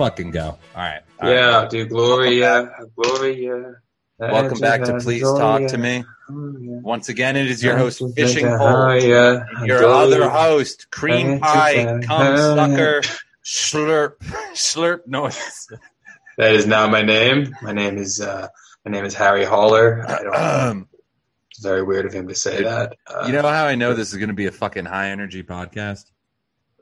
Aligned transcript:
Right, 0.00 0.08
fucking 0.08 0.30
go. 0.30 0.40
All 0.40 0.58
right. 0.76 1.00
All 1.20 1.28
right. 1.28 1.36
Yeah, 1.36 1.68
dude, 1.68 1.90
Gloria, 1.90 2.72
Gloria. 2.96 3.74
Welcome 4.18 4.58
back 4.58 4.84
to 4.84 4.98
Please 4.98 5.22
Talk 5.22 5.66
to 5.68 5.78
Me. 5.78 6.04
Once 6.28 7.10
again, 7.10 7.36
it 7.36 7.46
is 7.50 7.62
your 7.62 7.76
host, 7.76 8.02
Fishing 8.16 8.46
Pole. 8.46 8.98
Your 8.98 9.84
other 9.84 10.28
host, 10.30 10.90
Cream 10.90 11.40
Pie, 11.40 12.00
Cum 12.02 12.36
Sucker, 12.36 13.02
Slurp, 13.44 14.18
Slurp 14.54 15.06
Noise. 15.06 15.68
That 16.38 16.54
is 16.54 16.66
not 16.66 16.90
my 16.90 17.02
name. 17.02 17.54
My 17.60 17.72
name 17.72 17.98
is 17.98 18.20
uh, 18.20 18.48
my 18.86 18.92
name 18.92 19.04
is 19.04 19.14
Harry 19.14 19.44
Haller. 19.44 20.04
I 20.08 20.22
don't. 20.22 20.88
It's 21.50 21.66
very 21.66 21.82
weird 21.82 22.06
of 22.06 22.12
him 22.14 22.26
to 22.28 22.34
say 22.34 22.62
that. 22.62 22.96
Uh, 23.06 23.24
you 23.26 23.32
know 23.32 23.42
how 23.42 23.66
I 23.66 23.74
know 23.74 23.92
this 23.92 24.12
is 24.12 24.16
going 24.16 24.28
to 24.28 24.34
be 24.34 24.46
a 24.46 24.50
fucking 24.50 24.86
high 24.86 25.10
energy 25.10 25.42
podcast? 25.42 26.04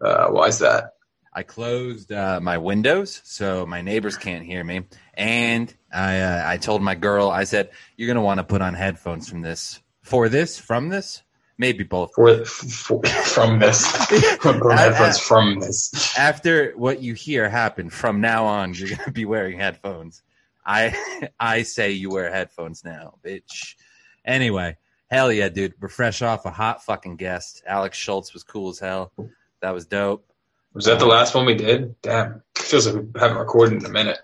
uh, 0.00 0.28
why 0.28 0.46
is 0.46 0.60
that? 0.60 0.92
I 1.38 1.44
closed 1.44 2.10
uh, 2.10 2.40
my 2.42 2.58
windows 2.58 3.20
so 3.22 3.64
my 3.64 3.80
neighbors 3.80 4.16
can't 4.16 4.44
hear 4.44 4.64
me, 4.64 4.82
and 5.14 5.72
I 5.94 6.18
uh, 6.18 6.42
I 6.44 6.56
told 6.56 6.82
my 6.82 6.96
girl 6.96 7.30
I 7.30 7.44
said 7.44 7.70
you're 7.96 8.08
gonna 8.08 8.24
want 8.24 8.38
to 8.38 8.44
put 8.44 8.60
on 8.60 8.74
headphones 8.74 9.28
from 9.28 9.42
this 9.42 9.80
for 10.02 10.28
this 10.28 10.58
from 10.58 10.88
this 10.88 11.22
maybe 11.56 11.84
both 11.84 12.12
For, 12.14 12.44
for 12.44 13.04
from 13.04 13.60
this, 13.60 13.86
from 14.40 14.60
headphones 14.68 15.20
from 15.20 15.60
this. 15.60 16.18
after 16.18 16.72
what 16.72 17.02
you 17.02 17.14
hear 17.14 17.48
happen 17.48 17.88
from 17.88 18.20
now 18.20 18.46
on 18.46 18.74
you're 18.74 18.96
gonna 18.96 19.12
be 19.12 19.24
wearing 19.24 19.60
headphones. 19.60 20.24
I 20.66 21.30
I 21.38 21.62
say 21.62 21.92
you 21.92 22.10
wear 22.10 22.32
headphones 22.32 22.82
now, 22.84 23.14
bitch. 23.24 23.76
Anyway, 24.24 24.76
hell 25.08 25.30
yeah, 25.30 25.50
dude. 25.50 25.74
We're 25.80 25.86
fresh 25.86 26.20
off 26.20 26.46
a 26.46 26.50
hot 26.50 26.84
fucking 26.84 27.14
guest. 27.14 27.62
Alex 27.64 27.96
Schultz 27.96 28.34
was 28.34 28.42
cool 28.42 28.70
as 28.70 28.80
hell. 28.80 29.12
That 29.60 29.70
was 29.70 29.86
dope. 29.86 30.27
Was 30.74 30.84
that 30.84 30.98
the 30.98 31.06
last 31.06 31.34
one 31.34 31.46
we 31.46 31.54
did? 31.54 32.00
Damn, 32.02 32.42
feels 32.56 32.86
like 32.86 33.02
we 33.02 33.20
haven't 33.20 33.38
recorded 33.38 33.80
in 33.80 33.86
a 33.86 33.90
minute. 33.90 34.18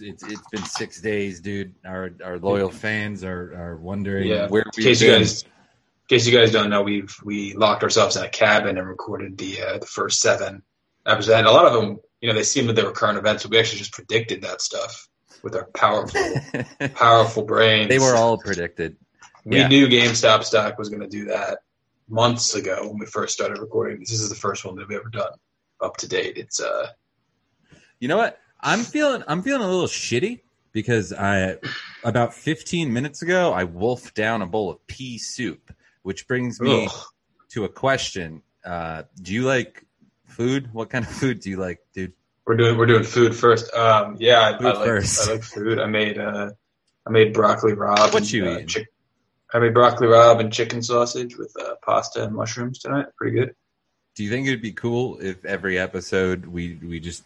It's, 0.00 0.22
it's 0.24 0.48
been 0.50 0.64
six 0.64 1.00
days, 1.00 1.40
dude. 1.40 1.74
Our 1.84 2.10
our 2.24 2.38
loyal 2.38 2.70
fans 2.70 3.24
are, 3.24 3.54
are 3.54 3.76
wondering 3.76 4.28
Yeah. 4.28 4.46
where 4.48 4.62
In 4.62 4.70
we've 4.76 4.84
case 4.86 5.00
you 5.02 5.10
guys, 5.10 5.42
in 5.42 5.48
case 6.08 6.26
you 6.26 6.36
guys 6.36 6.52
don't 6.52 6.70
know, 6.70 6.82
we've 6.82 7.14
we 7.24 7.54
locked 7.54 7.82
ourselves 7.82 8.16
in 8.16 8.24
a 8.24 8.28
cabin 8.28 8.78
and 8.78 8.86
recorded 8.88 9.36
the 9.38 9.60
uh, 9.62 9.78
the 9.78 9.86
first 9.86 10.20
seven 10.20 10.62
episodes. 11.04 11.36
And 11.36 11.46
a 11.46 11.50
lot 11.50 11.66
of 11.66 11.72
them, 11.72 11.98
you 12.20 12.28
know, 12.28 12.34
they 12.34 12.44
seemed 12.44 12.68
that 12.68 12.74
they 12.74 12.84
were 12.84 12.92
current 12.92 13.18
events, 13.18 13.42
but 13.42 13.50
we 13.50 13.58
actually 13.58 13.78
just 13.80 13.92
predicted 13.92 14.42
that 14.42 14.62
stuff 14.62 15.08
with 15.42 15.54
our 15.56 15.66
powerful, 15.74 16.34
powerful 16.94 17.44
brains. 17.44 17.88
they 17.88 17.98
were 17.98 18.14
all 18.14 18.38
predicted. 18.38 18.96
We 19.44 19.56
yeah. 19.58 19.68
knew 19.68 19.88
GameStop 19.88 20.44
stock 20.44 20.78
was 20.78 20.88
going 20.88 21.00
to 21.02 21.08
do 21.08 21.26
that 21.26 21.58
months 22.08 22.54
ago 22.54 22.88
when 22.88 22.98
we 22.98 23.06
first 23.06 23.34
started 23.34 23.58
recording. 23.58 24.00
This 24.00 24.12
is 24.12 24.28
the 24.28 24.34
first 24.34 24.64
one 24.64 24.76
that 24.76 24.88
we've 24.88 24.98
ever 24.98 25.08
done 25.08 25.32
up 25.80 25.96
to 25.98 26.08
date. 26.08 26.36
It's 26.36 26.60
uh, 26.60 26.88
You 28.00 28.08
know 28.08 28.16
what? 28.16 28.38
I'm 28.60 28.80
feeling 28.80 29.22
I'm 29.28 29.42
feeling 29.42 29.62
a 29.62 29.68
little 29.68 29.86
shitty 29.86 30.40
because 30.72 31.12
I 31.12 31.56
about 32.04 32.34
15 32.34 32.92
minutes 32.92 33.22
ago 33.22 33.52
I 33.52 33.64
wolfed 33.64 34.14
down 34.14 34.42
a 34.42 34.46
bowl 34.46 34.70
of 34.70 34.84
pea 34.86 35.18
soup, 35.18 35.72
which 36.02 36.26
brings 36.26 36.60
me 36.60 36.86
ugh. 36.86 37.06
to 37.50 37.64
a 37.64 37.68
question. 37.68 38.42
Uh, 38.64 39.04
do 39.22 39.32
you 39.32 39.42
like 39.44 39.86
food? 40.26 40.72
What 40.72 40.90
kind 40.90 41.04
of 41.04 41.10
food 41.10 41.40
do 41.40 41.50
you 41.50 41.56
like, 41.56 41.80
dude? 41.94 42.12
we're 42.48 42.56
doing 42.56 42.78
we're 42.78 42.86
doing 42.86 43.04
food 43.04 43.36
first. 43.36 43.72
Um, 43.74 44.16
yeah, 44.18 44.40
I, 44.40 44.58
Food 44.58 44.66
I 44.66 44.72
like 44.72 44.86
first. 44.86 45.28
I 45.28 45.32
like 45.34 45.42
food. 45.42 45.78
I 45.78 45.86
made 45.86 46.18
uh, 46.18 46.50
I 47.06 47.10
made 47.10 47.34
broccoli 47.34 47.74
rabe. 47.74 47.98
What 47.98 48.16
and, 48.16 48.32
you 48.32 48.46
uh, 48.46 48.62
chick- 48.62 48.88
I 49.52 49.58
made 49.58 49.74
broccoli 49.74 50.08
rabe 50.08 50.40
and 50.40 50.52
chicken 50.52 50.82
sausage 50.82 51.36
with 51.36 51.54
uh, 51.60 51.74
pasta 51.84 52.24
and 52.24 52.34
mushrooms 52.34 52.78
tonight. 52.78 53.06
Pretty 53.16 53.36
good. 53.36 53.54
Do 54.18 54.24
you 54.24 54.30
think 54.30 54.48
it'd 54.48 54.60
be 54.60 54.72
cool 54.72 55.18
if 55.20 55.44
every 55.44 55.78
episode 55.78 56.44
we 56.44 56.74
we 56.82 56.98
just 56.98 57.22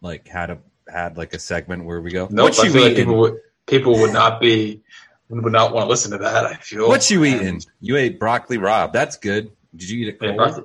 like 0.00 0.28
had 0.28 0.50
a 0.50 0.58
had 0.88 1.16
like 1.16 1.34
a 1.34 1.40
segment 1.40 1.84
where 1.84 2.00
we 2.00 2.12
go, 2.12 2.28
Nope, 2.30 2.50
"What 2.50 2.60
I 2.60 2.66
you 2.68 2.72
feel 2.72 2.82
like 2.84 2.94
people 2.94 3.18
would 3.18 3.40
people 3.66 3.98
would 3.98 4.12
not 4.12 4.40
be 4.40 4.80
would 5.28 5.52
not 5.52 5.74
want 5.74 5.86
to 5.86 5.88
listen 5.90 6.12
to 6.12 6.18
that. 6.18 6.46
I 6.46 6.54
feel. 6.54 6.88
What 6.88 7.10
you 7.10 7.24
And- 7.24 7.34
eating? 7.42 7.62
You 7.80 7.96
ate 7.96 8.20
broccoli 8.20 8.58
rabe. 8.58 8.92
That's 8.92 9.16
good. 9.16 9.50
Did 9.74 9.90
you 9.90 10.04
eat 10.06 10.08
it 10.10 10.20
cold? 10.20 10.36
broccoli- 10.36 10.64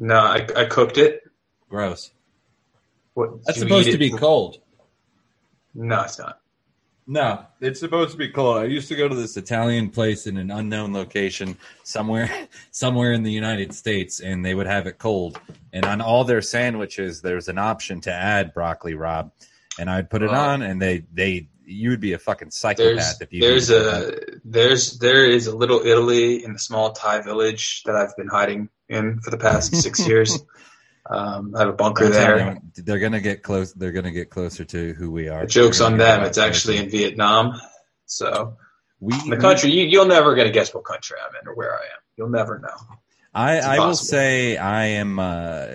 No, 0.00 0.14
I, 0.16 0.46
I 0.56 0.64
cooked 0.64 0.96
it. 0.96 1.20
Gross. 1.68 2.10
What, 3.12 3.44
That's 3.44 3.58
supposed 3.58 3.88
to 3.88 3.94
it- 3.96 3.98
be 3.98 4.08
cold. 4.10 4.56
No, 5.74 6.00
it's 6.00 6.18
not. 6.18 6.39
No, 7.12 7.44
it's 7.60 7.80
supposed 7.80 8.12
to 8.12 8.16
be 8.16 8.28
cold. 8.28 8.58
I 8.58 8.64
used 8.66 8.86
to 8.86 8.94
go 8.94 9.08
to 9.08 9.14
this 9.16 9.36
Italian 9.36 9.90
place 9.90 10.28
in 10.28 10.36
an 10.36 10.52
unknown 10.52 10.92
location 10.92 11.56
somewhere 11.82 12.30
somewhere 12.70 13.10
in 13.10 13.24
the 13.24 13.32
United 13.32 13.74
States 13.74 14.20
and 14.20 14.44
they 14.44 14.54
would 14.54 14.68
have 14.68 14.86
it 14.86 14.98
cold. 14.98 15.40
And 15.72 15.84
on 15.84 16.00
all 16.00 16.22
their 16.22 16.40
sandwiches 16.40 17.20
there's 17.20 17.48
an 17.48 17.58
option 17.58 18.00
to 18.02 18.12
add 18.12 18.54
broccoli 18.54 18.94
rabe. 18.94 19.32
And 19.76 19.90
I'd 19.90 20.08
put 20.08 20.22
it 20.22 20.30
on 20.30 20.62
and 20.62 20.80
they 20.80 21.02
they 21.12 21.48
you 21.64 21.90
would 21.90 22.00
be 22.00 22.12
a 22.12 22.18
fucking 22.20 22.50
There's 22.50 22.56
psychopath 22.56 23.22
if 23.22 23.32
you 23.32 23.40
there's 23.40 23.70
a 23.70 24.12
there's 24.44 25.00
there 25.00 25.28
is 25.28 25.48
a 25.48 25.56
little 25.56 25.80
Italy 25.84 26.44
in 26.44 26.52
the 26.52 26.60
small 26.60 26.92
Thai 26.92 27.22
village 27.22 27.82
that 27.86 27.96
I've 27.96 28.16
been 28.16 28.28
hiding 28.28 28.68
in 28.88 29.18
for 29.18 29.30
the 29.30 29.38
past 29.38 29.74
six 29.74 29.98
years. 30.06 30.38
Um, 31.10 31.54
I 31.56 31.60
have 31.60 31.68
a 31.68 31.72
bunker 31.72 32.08
there. 32.08 32.60
They're 32.76 33.00
gonna 33.00 33.20
get 33.20 33.42
close. 33.42 33.72
They're 33.72 33.90
gonna 33.90 34.12
get 34.12 34.30
closer 34.30 34.64
to 34.64 34.92
who 34.94 35.10
we 35.10 35.28
are. 35.28 35.40
The 35.40 35.46
joke's 35.48 35.80
on 35.80 35.98
them. 35.98 36.22
It's 36.22 36.38
actually 36.38 36.76
in 36.76 36.88
Vietnam. 36.88 37.60
So 38.06 38.56
we 39.00 39.14
the 39.28 39.36
country 39.36 39.70
you, 39.72 39.86
you'll 39.86 40.06
never 40.06 40.34
get 40.36 40.46
a 40.46 40.50
guess 40.50 40.72
what 40.72 40.84
country 40.84 41.16
I'm 41.20 41.34
in 41.42 41.48
or 41.48 41.54
where 41.54 41.72
I 41.74 41.82
am. 41.82 42.00
You'll 42.16 42.28
never 42.28 42.60
know. 42.60 42.96
I, 43.34 43.58
I 43.58 43.78
will 43.80 43.94
say 43.94 44.56
I 44.56 44.86
am. 44.86 45.18
Uh, 45.18 45.66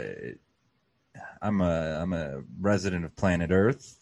I'm 1.41 1.59
a 1.61 1.99
I'm 2.01 2.13
a 2.13 2.41
resident 2.59 3.03
of 3.03 3.15
planet 3.15 3.51
Earth. 3.51 3.97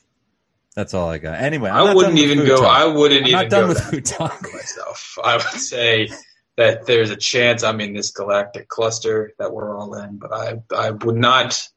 That's 0.75 0.93
all 0.93 1.09
I 1.09 1.17
got. 1.17 1.39
Anyway, 1.39 1.69
I'm 1.69 1.83
I 1.83 1.85
not 1.88 1.95
wouldn't 1.95 2.16
done 2.16 2.27
with 2.29 2.31
even 2.38 2.47
go. 2.47 2.57
talk. 2.57 2.67
I 2.67 2.85
wouldn't 2.88 3.22
I'm 3.22 3.27
even 3.27 3.41
not 3.41 3.49
done 3.49 3.69
with 3.69 3.79
food 3.81 4.05
talk. 4.05 4.41
myself. 4.53 5.17
I 5.23 5.38
would 5.38 5.45
say 5.61 6.09
that 6.58 6.86
there's 6.86 7.09
a 7.09 7.16
chance 7.16 7.64
I'm 7.64 7.81
in 7.81 7.94
this 7.94 8.12
galactic 8.12 8.68
cluster 8.68 9.34
that 9.40 9.52
we're 9.52 9.78
all 9.78 9.96
in, 9.96 10.18
but 10.18 10.34
I 10.34 10.62
I 10.75 10.91
would 10.91 11.18
not 11.18 11.68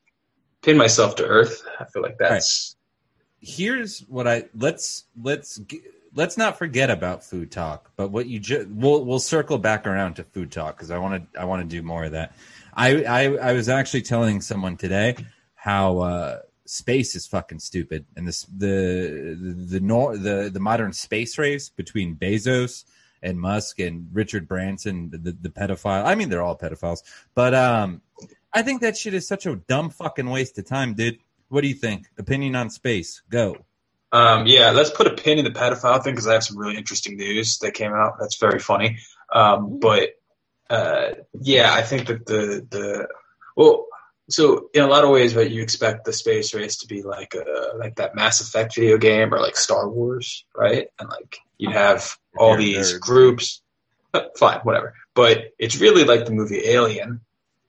pin 0.63 0.77
myself 0.77 1.17
to 1.17 1.27
Earth. 1.27 1.63
I 1.81 1.85
feel 1.85 2.03
like 2.03 2.19
that's 2.19 2.77
Here's 3.41 4.01
what 4.01 4.27
I 4.27 4.45
let's 4.55 5.05
let's 5.23 5.61
let's 6.15 6.37
not 6.37 6.59
forget 6.59 6.91
about 6.91 7.23
food 7.23 7.53
talk. 7.53 7.93
But 7.97 8.11
what 8.11 8.27
you 8.27 8.41
just 8.41 8.69
we'll 8.69 9.05
we'll 9.05 9.21
circle 9.21 9.59
back 9.59 9.87
around 9.87 10.15
to 10.15 10.25
food 10.25 10.51
talk 10.51 10.77
because 10.77 10.91
I 10.91 10.99
want 10.99 11.33
to 11.33 11.41
I 11.41 11.45
want 11.45 11.63
to 11.63 11.69
do 11.69 11.83
more 11.83 12.05
of 12.05 12.13
that. 12.13 12.35
I, 12.75 13.05
I 13.05 13.23
I 13.37 13.53
was 13.53 13.69
actually 13.69 14.03
telling 14.03 14.41
someone 14.41 14.77
today 14.77 15.17
how 15.55 15.99
uh, 15.99 16.39
space 16.65 17.15
is 17.15 17.27
fucking 17.27 17.61
stupid, 17.61 18.05
and 18.17 18.27
this 18.27 18.45
the 18.45 19.37
the 19.41 19.79
the, 19.79 20.19
the 20.19 20.51
the 20.55 20.61
modern 20.61 20.93
space 20.93 21.39
race 21.39 21.69
between 21.69 22.17
Bezos 22.17 22.85
and 23.27 23.39
Musk 23.41 23.81
and 23.81 24.09
Richard 24.13 24.47
Branson, 24.49 25.11
the, 25.11 25.33
the 25.33 25.51
pedophile. 25.51 26.05
I 26.05 26.15
mean, 26.15 26.29
they're 26.29 26.43
all 26.43 26.57
pedophiles, 26.57 27.03
but 27.35 27.55
um, 27.55 28.01
I 28.53 28.63
think 28.63 28.81
that 28.81 28.97
shit 28.97 29.15
is 29.15 29.27
such 29.27 29.45
a 29.47 29.57
dumb 29.57 29.91
fucking 29.91 30.31
waste 30.31 30.59
of 30.59 30.67
time, 30.67 30.95
dude. 30.95 31.19
What 31.49 31.61
do 31.61 31.69
you 31.69 31.75
think? 31.75 32.07
Opinion 32.19 32.57
on 32.57 32.71
space? 32.71 33.23
Go. 33.29 33.57
Um, 34.13 34.47
yeah, 34.47 34.71
let's 34.71 34.91
put 34.91 35.07
a 35.07 35.15
pin 35.15 35.39
in 35.39 35.45
the 35.45 35.51
pedophile 35.51 36.03
thing 36.03 36.15
because 36.15 36.27
I 36.27 36.35
have 36.35 36.45
some 36.45 36.57
really 36.57 36.77
interesting 36.77 37.17
news 37.17 37.59
that 37.59 37.75
came 37.75 37.93
out. 37.93 38.15
That's 38.21 38.39
very 38.39 38.61
funny. 38.61 38.99
Um, 39.33 39.79
but 39.81 40.11
uh, 40.71 41.11
yeah, 41.41 41.75
I 41.75 41.83
think 41.83 42.07
that 42.07 42.27
the 42.27 42.67
the 42.69 43.09
well, 43.57 43.87
so 44.29 44.69
in 44.75 44.83
a 44.83 44.87
lot 44.89 45.05
of 45.05 45.11
ways, 45.11 45.37
right, 45.37 45.51
you 45.51 45.63
expect 45.63 46.05
the 46.05 46.13
space 46.13 46.53
race 46.53 46.79
to 46.79 46.89
be 46.89 47.03
like 47.03 47.35
a 47.35 47.77
like 47.77 47.97
that 47.97 48.17
Mass 48.17 48.41
Effect 48.41 48.75
video 48.75 48.99
game 48.99 49.33
or 49.33 49.39
like 49.39 49.57
Star 49.57 49.89
Wars, 49.89 50.45
right? 50.55 50.89
And 50.99 51.09
like 51.09 51.39
you'd 51.59 51.73
have 51.73 52.17
all 52.37 52.51
You're 52.51 52.59
these 52.59 52.95
nerd. 52.95 53.01
groups. 53.01 53.63
Uh, 54.13 54.23
Fine, 54.37 54.61
whatever. 54.61 54.95
But 55.15 55.53
it's 55.59 55.81
really 55.81 56.05
like 56.05 56.27
the 56.27 56.33
movie 56.33 56.67
Alien, 56.67 57.21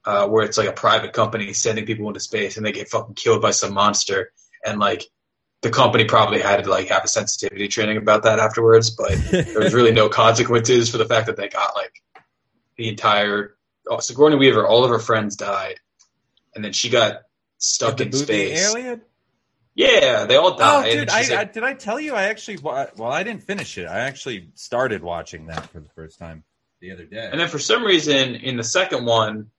uh, 0.05 0.27
where 0.27 0.43
it's 0.43 0.57
like 0.57 0.67
a 0.67 0.73
private 0.73 1.13
company 1.13 1.53
sending 1.53 1.85
people 1.85 2.07
into 2.07 2.19
space 2.19 2.57
and 2.57 2.65
they 2.65 2.71
get 2.71 2.89
fucking 2.89 3.15
killed 3.15 3.41
by 3.41 3.51
some 3.51 3.73
monster, 3.73 4.31
and 4.65 4.79
like 4.79 5.03
the 5.61 5.69
company 5.69 6.05
probably 6.05 6.39
had 6.39 6.63
to 6.63 6.69
like 6.69 6.87
have 6.87 7.03
a 7.03 7.07
sensitivity 7.07 7.67
training 7.67 7.97
about 7.97 8.23
that 8.23 8.39
afterwards, 8.39 8.89
but 8.89 9.15
there 9.31 9.59
was 9.59 9.73
really 9.73 9.91
no 9.91 10.09
consequences 10.23 10.89
for 10.89 10.97
the 10.97 11.05
fact 11.05 11.27
that 11.27 11.37
they 11.37 11.49
got 11.49 11.75
like 11.75 12.01
the 12.77 12.89
entire 12.89 13.57
oh, 13.89 13.99
Sigourney 13.99 14.35
Weaver, 14.35 14.67
all 14.67 14.83
of 14.83 14.89
her 14.89 14.99
friends 14.99 15.35
died, 15.35 15.79
and 16.57 16.65
then 16.65 16.73
she 16.73 16.89
got 16.89 17.21
stuck 17.57 18.01
in 18.01 18.11
space. 18.11 18.69
Alien? 18.75 19.01
Yeah, 19.75 20.25
they 20.25 20.35
all 20.35 20.53
Oh, 20.55 20.57
died. 20.57 20.91
dude, 20.91 21.09
I, 21.09 21.21
she's 21.21 21.31
I, 21.31 21.43
did 21.45 21.63
I 21.63 21.73
tell 21.75 21.99
you 21.99 22.13
I 22.15 22.23
actually 22.23 22.57
well 22.57 22.89
I 23.11 23.23
didn't 23.23 23.43
finish 23.43 23.77
it. 23.77 23.85
I 23.85 23.99
actually 23.99 24.49
started 24.55 25.03
watching 25.03 25.45
that 25.47 25.69
for 25.69 25.79
the 25.79 25.89
first 25.89 26.17
time 26.17 26.43
the 26.81 26.91
other 26.91 27.05
day. 27.05 27.29
and 27.31 27.39
then 27.39 27.47
for 27.47 27.59
some 27.59 27.83
reason 27.83 28.35
in 28.35 28.57
the 28.57 28.63
second 28.63 29.05
one, 29.05 29.51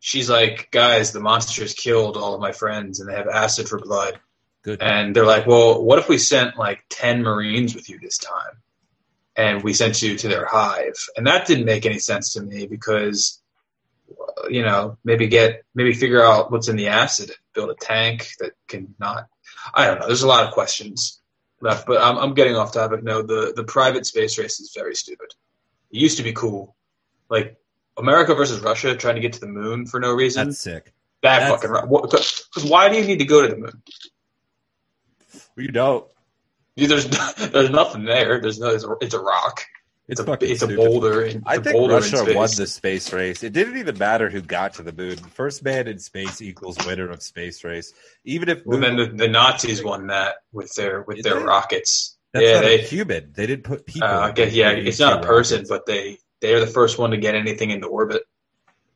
she's 0.00 0.28
like, 0.30 0.70
"Guys, 0.70 1.12
the 1.12 1.20
monsters 1.20 1.74
killed 1.74 2.16
all 2.16 2.34
of 2.34 2.40
my 2.40 2.52
friends, 2.52 3.00
and 3.00 3.08
they 3.08 3.14
have 3.14 3.28
acid 3.28 3.68
for 3.68 3.78
blood." 3.78 4.18
Good. 4.62 4.82
And 4.82 5.14
they're 5.14 5.26
like, 5.26 5.46
"Well, 5.46 5.82
what 5.82 5.98
if 5.98 6.08
we 6.08 6.18
sent 6.18 6.56
like 6.58 6.84
ten 6.88 7.22
Marines 7.22 7.74
with 7.74 7.88
you 7.90 7.98
this 7.98 8.18
time?" 8.18 8.62
And 9.36 9.62
we 9.62 9.74
sent 9.74 10.00
you 10.00 10.16
to 10.16 10.28
their 10.28 10.46
hive, 10.46 10.96
and 11.18 11.26
that 11.26 11.46
didn't 11.46 11.66
make 11.66 11.84
any 11.84 11.98
sense 11.98 12.32
to 12.32 12.40
me 12.42 12.66
because 12.66 13.42
you 14.50 14.62
know, 14.62 14.98
maybe 15.04 15.28
get 15.28 15.64
maybe 15.74 15.92
figure 15.92 16.22
out 16.24 16.50
what's 16.50 16.68
in 16.68 16.76
the 16.76 16.88
acid 16.88 17.30
and 17.30 17.38
build 17.54 17.70
a 17.70 17.74
tank 17.74 18.28
that 18.40 18.52
can 18.68 18.94
not. 18.98 19.26
I 19.74 19.86
don't 19.86 20.00
know. 20.00 20.06
There's 20.06 20.22
a 20.22 20.28
lot 20.28 20.46
of 20.46 20.52
questions 20.52 21.20
left, 21.60 21.86
but 21.86 22.00
I'm 22.00 22.16
I'm 22.18 22.34
getting 22.34 22.56
off 22.56 22.72
topic. 22.72 23.02
No, 23.02 23.22
the 23.22 23.52
the 23.54 23.64
private 23.64 24.06
space 24.06 24.38
race 24.38 24.60
is 24.60 24.72
very 24.74 24.94
stupid. 24.94 25.28
It 25.90 25.98
used 26.00 26.18
to 26.18 26.22
be 26.22 26.32
cool, 26.32 26.76
like 27.28 27.56
America 27.96 28.34
versus 28.34 28.60
Russia 28.60 28.94
trying 28.94 29.14
to 29.16 29.20
get 29.20 29.32
to 29.34 29.40
the 29.40 29.46
moon 29.46 29.86
for 29.86 30.00
no 30.00 30.12
reason. 30.12 30.48
That's 30.48 30.60
sick. 30.60 30.92
That 31.22 31.40
that's- 31.40 31.62
fucking 31.62 31.90
because 32.02 32.64
why 32.64 32.88
do 32.88 32.96
you 32.96 33.04
need 33.04 33.18
to 33.18 33.24
go 33.24 33.42
to 33.42 33.48
the 33.48 33.56
moon? 33.56 33.82
You 35.56 35.68
don't. 35.68 36.06
There's 36.76 37.06
there's 37.36 37.70
nothing 37.70 38.04
there. 38.04 38.40
There's 38.40 38.58
no. 38.58 38.68
It's 38.68 38.84
a, 38.84 38.94
it's 39.00 39.14
a 39.14 39.20
rock. 39.20 39.64
It's, 40.08 40.20
a, 40.20 40.38
it's 40.40 40.62
a 40.62 40.68
boulder. 40.68 41.22
In, 41.24 41.42
I 41.46 41.58
think 41.58 41.90
Russia 41.90 42.24
won 42.32 42.48
the 42.56 42.66
space 42.66 43.12
race. 43.12 43.42
It 43.42 43.52
didn't 43.52 43.78
even 43.78 43.98
matter 43.98 44.30
who 44.30 44.40
got 44.40 44.74
to 44.74 44.82
the 44.84 44.92
moon. 44.92 45.16
First 45.16 45.64
man 45.64 45.88
in 45.88 45.98
space 45.98 46.40
equals 46.40 46.76
winner 46.86 47.10
of 47.10 47.22
space 47.22 47.64
race. 47.64 47.92
Even 48.24 48.48
if 48.48 48.64
Well, 48.64 48.78
then 48.80 48.96
the, 48.96 49.06
the 49.06 49.28
Nazis 49.28 49.82
won 49.82 50.06
that 50.08 50.36
with 50.52 50.72
their 50.74 51.02
with 51.02 51.22
their 51.22 51.40
they? 51.40 51.44
rockets. 51.44 52.16
that's 52.32 52.44
yeah, 52.46 52.54
not 52.54 52.64
a 52.64 52.76
they. 52.76 52.82
human. 52.82 53.32
They 53.34 53.46
didn't 53.46 53.64
put 53.64 53.84
people. 53.86 54.08
Uh, 54.08 54.20
I 54.20 54.30
in 54.30 54.34
guess, 54.34 54.52
yeah, 54.52 54.70
it's 54.70 55.00
not 55.00 55.24
a 55.24 55.26
V2 55.26 55.26
person, 55.26 55.56
rockets. 55.58 55.70
but 55.70 55.86
they 55.86 56.18
they 56.40 56.54
are 56.54 56.60
the 56.60 56.66
first 56.68 56.98
one 56.98 57.10
to 57.10 57.16
get 57.16 57.34
anything 57.34 57.70
into 57.70 57.88
orbit. 57.88 58.22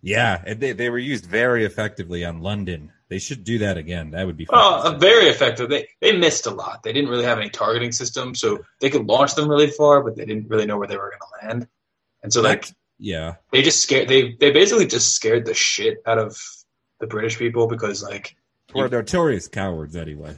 yeah, 0.03 0.43
and 0.47 0.61
they, 0.61 0.73
they 0.73 0.91
were 0.91 0.99
used 0.99 1.27
very 1.27 1.65
effectively 1.65 2.25
on 2.25 2.41
London. 2.41 2.93
They 3.11 3.19
should 3.19 3.43
do 3.43 3.59
that 3.59 3.77
again. 3.77 4.13
That 4.13 4.25
would 4.25 4.37
be. 4.37 4.47
Well, 4.49 4.87
uh, 4.87 4.97
very 4.97 5.27
effective. 5.27 5.69
They 5.69 5.89
they 6.01 6.17
missed 6.17 6.47
a 6.47 6.51
lot. 6.51 6.85
They 6.85 6.93
didn't 6.93 7.11
really 7.11 7.25
have 7.25 7.39
any 7.39 7.51
targeting 7.51 7.91
system, 7.91 8.37
so 8.37 8.61
they 8.81 8.89
could 8.89 9.05
launch 9.07 9.35
them 9.35 9.49
really 9.49 9.67
far, 9.67 10.01
but 10.01 10.15
they 10.15 10.25
didn't 10.25 10.49
really 10.49 10.65
know 10.65 10.79
where 10.79 10.87
they 10.87 10.97
were 10.97 11.11
going 11.11 11.19
to 11.43 11.47
land. 11.47 11.69
And 12.23 12.33
so, 12.33 12.41
like, 12.41 12.69
yeah, 13.01 13.35
they 13.51 13.63
just 13.63 13.83
scared. 13.83 14.07
They 14.07 14.35
they 14.39 14.53
basically 14.53 14.87
just 14.87 15.13
scared 15.13 15.45
the 15.45 15.55
shit 15.55 15.99
out 16.07 16.19
of 16.19 16.39
the 17.01 17.09
British 17.09 17.37
people 17.37 17.67
because, 17.67 18.01
like, 18.01 18.37
we're 18.73 18.87
notorious 18.87 19.49
cowards 19.49 19.97
anyway. 19.97 20.37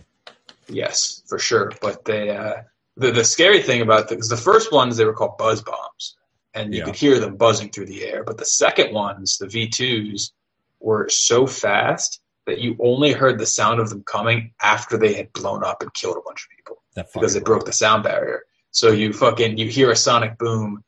Yes, 0.66 1.22
for 1.28 1.38
sure. 1.38 1.72
But 1.82 2.06
they, 2.06 2.30
uh, 2.30 2.62
the 2.96 3.10
the 3.10 3.24
scary 3.24 3.60
thing 3.62 3.82
about 3.82 4.08
because 4.08 4.30
the 4.30 4.36
first 4.38 4.72
ones 4.72 4.96
they 4.96 5.04
were 5.04 5.12
called 5.12 5.36
buzz 5.36 5.60
bombs, 5.62 6.16
and 6.54 6.72
you 6.72 6.78
Yeah. 6.78 6.86
could 6.86 6.96
hear 6.96 7.18
them 7.18 7.36
buzzing 7.36 7.68
through 7.68 7.86
the 7.86 8.02
air. 8.06 8.24
But 8.24 8.38
the 8.38 8.46
second 8.46 8.94
ones, 8.94 9.36
the 9.36 9.46
V 9.46 9.68
twos, 9.68 10.32
were 10.80 11.10
so 11.10 11.46
fast 11.46 12.21
that 12.46 12.60
you 12.60 12.76
only 12.80 13.12
heard 13.12 13.38
the 13.38 13.46
sound 13.46 13.80
of 13.80 13.90
them 13.90 14.02
coming 14.02 14.52
after 14.62 14.96
they 14.96 15.14
had 15.14 15.32
blown 15.32 15.64
up 15.64 15.82
and 15.82 15.92
killed 15.94 16.16
a 16.16 16.20
bunch 16.20 16.44
of 16.44 16.50
people 16.56 16.82
That 16.94 17.08
because 17.12 17.34
they 17.34 17.40
broke 17.40 17.66
the 17.66 17.72
sound 17.72 18.02
barrier. 18.02 18.42
So 18.70 18.90
you 18.90 19.12
fucking 19.12 19.58
you 19.58 19.68
hear 19.68 19.90
a 19.90 19.96
sonic 19.96 20.38
boom 20.38 20.82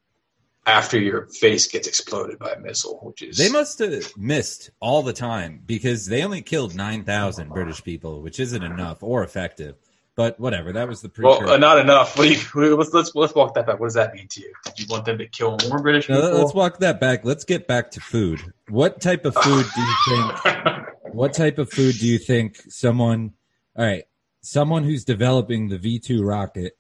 after 0.67 0.99
your 0.99 1.27
face 1.27 1.67
gets 1.67 1.87
exploded 1.87 2.39
by 2.39 2.53
a 2.53 2.59
missile, 2.59 2.99
which 3.03 3.23
is 3.23 3.37
They 3.37 3.51
must 3.51 3.79
have 3.81 4.17
missed 4.17 4.71
all 4.81 5.03
the 5.03 5.13
time 5.13 5.63
because 5.67 6.07
they 6.07 6.23
only 6.23 6.43
killed 6.43 6.75
nine 6.75 7.05
thousand 7.05 7.51
British 7.51 7.85
people, 7.85 8.23
which 8.23 8.41
isn't 8.41 8.63
enough 8.63 9.03
or 9.03 9.23
effective. 9.23 9.77
But 10.17 10.39
whatever, 10.39 10.73
that 10.73 10.87
was 10.87 11.03
the 11.03 11.11
well, 11.19 11.51
uh, 11.51 11.57
not 11.57 11.79
enough. 11.79 12.17
What 12.17 12.29
do 12.29 12.35
you, 12.35 12.77
let's 12.77 12.93
let's 12.93 13.15
let's 13.17 13.35
walk 13.35 13.55
that 13.55 13.67
back. 13.67 13.81
What 13.81 13.87
does 13.87 13.95
that 13.95 14.15
mean 14.15 14.29
to 14.29 14.41
you? 14.43 14.53
Did 14.65 14.79
you 14.79 14.87
want 14.89 15.05
them 15.07 15.19
to 15.19 15.27
kill 15.27 15.59
more 15.69 15.83
British 15.83 16.07
people? 16.07 16.23
let's 16.31 16.55
walk 16.55 16.79
that 16.79 17.01
back. 17.01 17.25
Let's 17.25 17.45
get 17.45 17.67
back 17.67 17.91
to 17.93 18.01
food. 18.01 18.41
What 18.69 19.01
type 19.01 19.25
of 19.25 19.35
food 19.35 19.67
do 19.75 19.81
you 19.81 19.95
think? 20.09 20.85
What 21.15 21.33
type 21.33 21.59
of 21.59 21.71
food 21.71 21.95
do 22.01 22.09
you 22.09 22.19
think 22.19 22.57
someone? 22.69 23.35
All 23.77 23.85
right, 23.85 24.03
someone 24.41 24.83
who's 24.83 25.05
developing 25.05 25.69
the 25.69 25.79
V 25.79 26.01
two 26.01 26.25
rocket. 26.25 26.77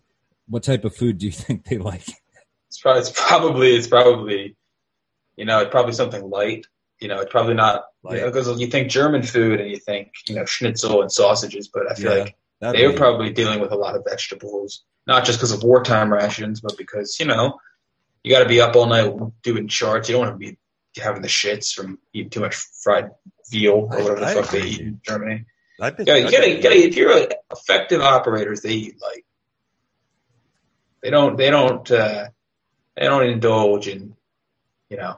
What 0.48 0.64
type 0.64 0.84
of 0.84 0.96
food 0.96 1.18
do 1.18 1.26
you 1.26 1.32
think 1.46 1.64
they 1.64 1.78
like? 1.78 2.08
It's 2.68 2.80
probably, 2.80 3.00
it's 3.00 3.10
probably, 3.12 3.76
it's 3.76 3.86
probably, 3.86 4.56
you 5.36 5.44
know, 5.44 5.60
it's 5.60 5.70
probably 5.70 5.92
something 5.92 6.28
light. 6.28 6.66
You 7.00 7.06
know, 7.06 7.20
it's 7.20 7.30
probably 7.30 7.54
not 7.54 7.84
because 8.02 8.60
you, 8.60 8.66
think 8.66 8.90
German 8.90 9.22
food 9.22 9.60
and 9.60 9.70
you 9.70 9.76
think 9.76 10.12
you 10.28 10.34
know 10.34 10.44
schnitzel 10.44 11.02
and 11.02 11.12
sausages, 11.12 11.68
but 11.68 11.90
I 11.90 11.94
feel 11.94 12.16
Yeah, 12.16 12.22
like 12.24 12.36
That'd 12.64 12.80
they 12.80 12.86
were 12.86 12.92
be- 12.92 12.98
probably 12.98 13.30
dealing 13.32 13.60
with 13.60 13.72
a 13.72 13.76
lot 13.76 13.94
of 13.94 14.04
vegetables, 14.08 14.82
not 15.06 15.24
just 15.24 15.38
because 15.38 15.52
of 15.52 15.62
wartime 15.62 16.12
rations, 16.12 16.60
but 16.60 16.76
because 16.78 17.18
you 17.20 17.26
know 17.26 17.58
you 18.22 18.32
got 18.32 18.42
to 18.42 18.48
be 18.48 18.60
up 18.60 18.74
all 18.74 18.86
night 18.86 19.12
doing 19.42 19.68
charts. 19.68 20.08
You 20.08 20.14
don't 20.16 20.26
want 20.26 20.34
to 20.34 20.38
be 20.38 20.58
having 21.00 21.20
the 21.22 21.28
shits 21.28 21.74
from 21.74 21.98
eating 22.14 22.30
too 22.30 22.40
much 22.40 22.54
fried 22.82 23.10
veal 23.50 23.88
or 23.90 23.94
I- 23.98 24.02
whatever 24.02 24.20
the 24.20 24.26
I 24.26 24.34
fuck 24.34 24.50
they 24.50 24.58
agree, 24.58 24.70
eat 24.70 24.80
in. 24.80 25.00
Germany. 25.06 25.44
Been- 25.78 26.06
Yeah, 26.06 26.14
you 26.16 26.26
I've 26.26 26.32
gotta, 26.32 26.50
you 26.50 26.62
gotta, 26.62 26.76
if 26.76 26.96
you're 26.96 27.28
effective 27.50 28.00
operators, 28.00 28.62
they 28.62 28.70
eat 28.72 29.02
light. 29.02 29.24
They 31.02 31.10
don't, 31.10 31.36
they 31.36 31.50
don't, 31.50 31.90
uh, 31.90 32.28
they 32.96 33.02
don't 33.04 33.26
indulge 33.26 33.88
in, 33.88 34.14
you 34.88 34.96
know, 34.96 35.16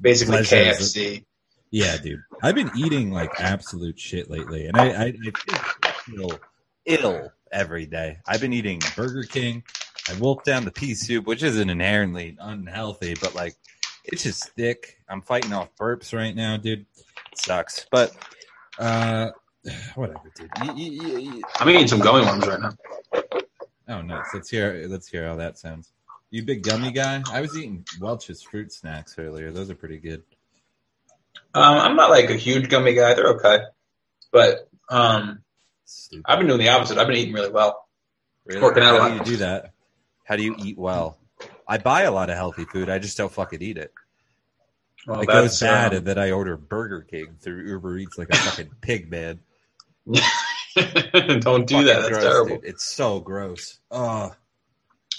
basically. 0.00 0.38
KFC. 0.38 1.24
Yeah, 1.70 1.96
dude. 1.96 2.22
I've 2.42 2.54
been 2.54 2.70
eating 2.76 3.10
like 3.10 3.32
absolute 3.40 3.98
shit 3.98 4.30
lately, 4.30 4.66
and 4.66 4.76
I, 4.76 4.88
I, 5.06 5.14
I 5.50 5.81
feel 6.04 6.30
ill 6.86 7.32
every 7.50 7.86
day. 7.86 8.18
I've 8.26 8.40
been 8.40 8.52
eating 8.52 8.80
Burger 8.96 9.22
King. 9.24 9.62
I 10.08 10.14
wolfed 10.18 10.44
down 10.44 10.64
the 10.64 10.70
pea 10.72 10.94
soup, 10.94 11.26
which 11.26 11.42
isn't 11.42 11.70
inherently 11.70 12.36
unhealthy, 12.40 13.14
but 13.20 13.34
like 13.34 13.54
it's 14.04 14.22
just 14.24 14.50
thick. 14.50 14.98
I'm 15.08 15.22
fighting 15.22 15.52
off 15.52 15.68
burps 15.78 16.12
right 16.16 16.34
now, 16.34 16.56
dude. 16.56 16.86
It 17.32 17.38
sucks, 17.38 17.86
but 17.90 18.12
uh, 18.78 19.30
whatever, 19.94 20.20
dude. 20.36 20.50
You- 20.64 20.74
you- 20.92 21.18
you- 21.18 21.42
I'm 21.60 21.68
eating 21.70 21.86
some 21.88 22.00
gummy 22.00 22.24
worms 22.26 22.46
right 22.46 22.60
now. 22.60 22.72
oh, 23.88 24.02
nice. 24.02 24.26
Let's 24.34 24.50
hear. 24.50 24.84
Let's 24.88 25.06
hear 25.08 25.26
how 25.28 25.36
that 25.36 25.58
sounds. 25.58 25.92
You 26.30 26.42
big 26.44 26.62
gummy 26.62 26.90
guy? 26.92 27.22
I 27.30 27.42
was 27.42 27.56
eating 27.56 27.84
Welch's 28.00 28.42
fruit 28.42 28.72
snacks 28.72 29.16
earlier. 29.18 29.52
Those 29.52 29.68
are 29.70 29.74
pretty 29.74 29.98
good. 29.98 30.22
Um, 31.54 31.62
I'm 31.78 31.96
not 31.96 32.08
like 32.10 32.30
a 32.30 32.36
huge 32.36 32.70
gummy 32.70 32.94
guy. 32.94 33.12
They're 33.14 33.34
okay, 33.34 33.58
but 34.32 34.68
um, 34.88 35.41
Stupid. 35.92 36.24
I've 36.26 36.38
been 36.38 36.48
doing 36.48 36.58
the 36.60 36.68
opposite. 36.68 36.98
I've 36.98 37.06
been 37.06 37.16
eating 37.16 37.34
really 37.34 37.50
well. 37.50 37.86
Really? 38.44 38.60
Working 38.60 38.82
out 38.82 38.96
a 38.96 39.00
How 39.00 39.08
do 39.08 39.14
you 39.16 39.24
do 39.24 39.36
that? 39.38 39.72
How 40.24 40.36
do 40.36 40.42
you 40.42 40.56
eat 40.58 40.78
well? 40.78 41.18
I 41.66 41.78
buy 41.78 42.02
a 42.02 42.10
lot 42.12 42.30
of 42.30 42.36
healthy 42.36 42.64
food. 42.64 42.88
I 42.88 42.98
just 42.98 43.16
don't 43.16 43.32
fucking 43.32 43.62
eat 43.62 43.78
it. 43.78 43.92
Well, 45.06 45.20
it 45.20 45.26
goes 45.26 45.58
bad, 45.60 45.92
um, 45.92 45.98
and 45.98 46.06
then 46.06 46.18
I 46.18 46.30
order 46.30 46.56
Burger 46.56 47.02
King 47.02 47.36
through 47.40 47.66
Uber 47.66 47.98
Eats 47.98 48.18
like 48.18 48.30
a 48.30 48.36
fucking 48.36 48.70
pig, 48.80 49.10
man. 49.10 49.40
don't 50.06 51.66
do 51.66 51.84
that. 51.84 52.02
That's 52.02 52.08
gross, 52.08 52.22
terrible. 52.22 52.56
dude. 52.56 52.64
It's 52.64 52.84
so 52.84 53.20
gross. 53.20 53.78
Oh, 53.90 54.32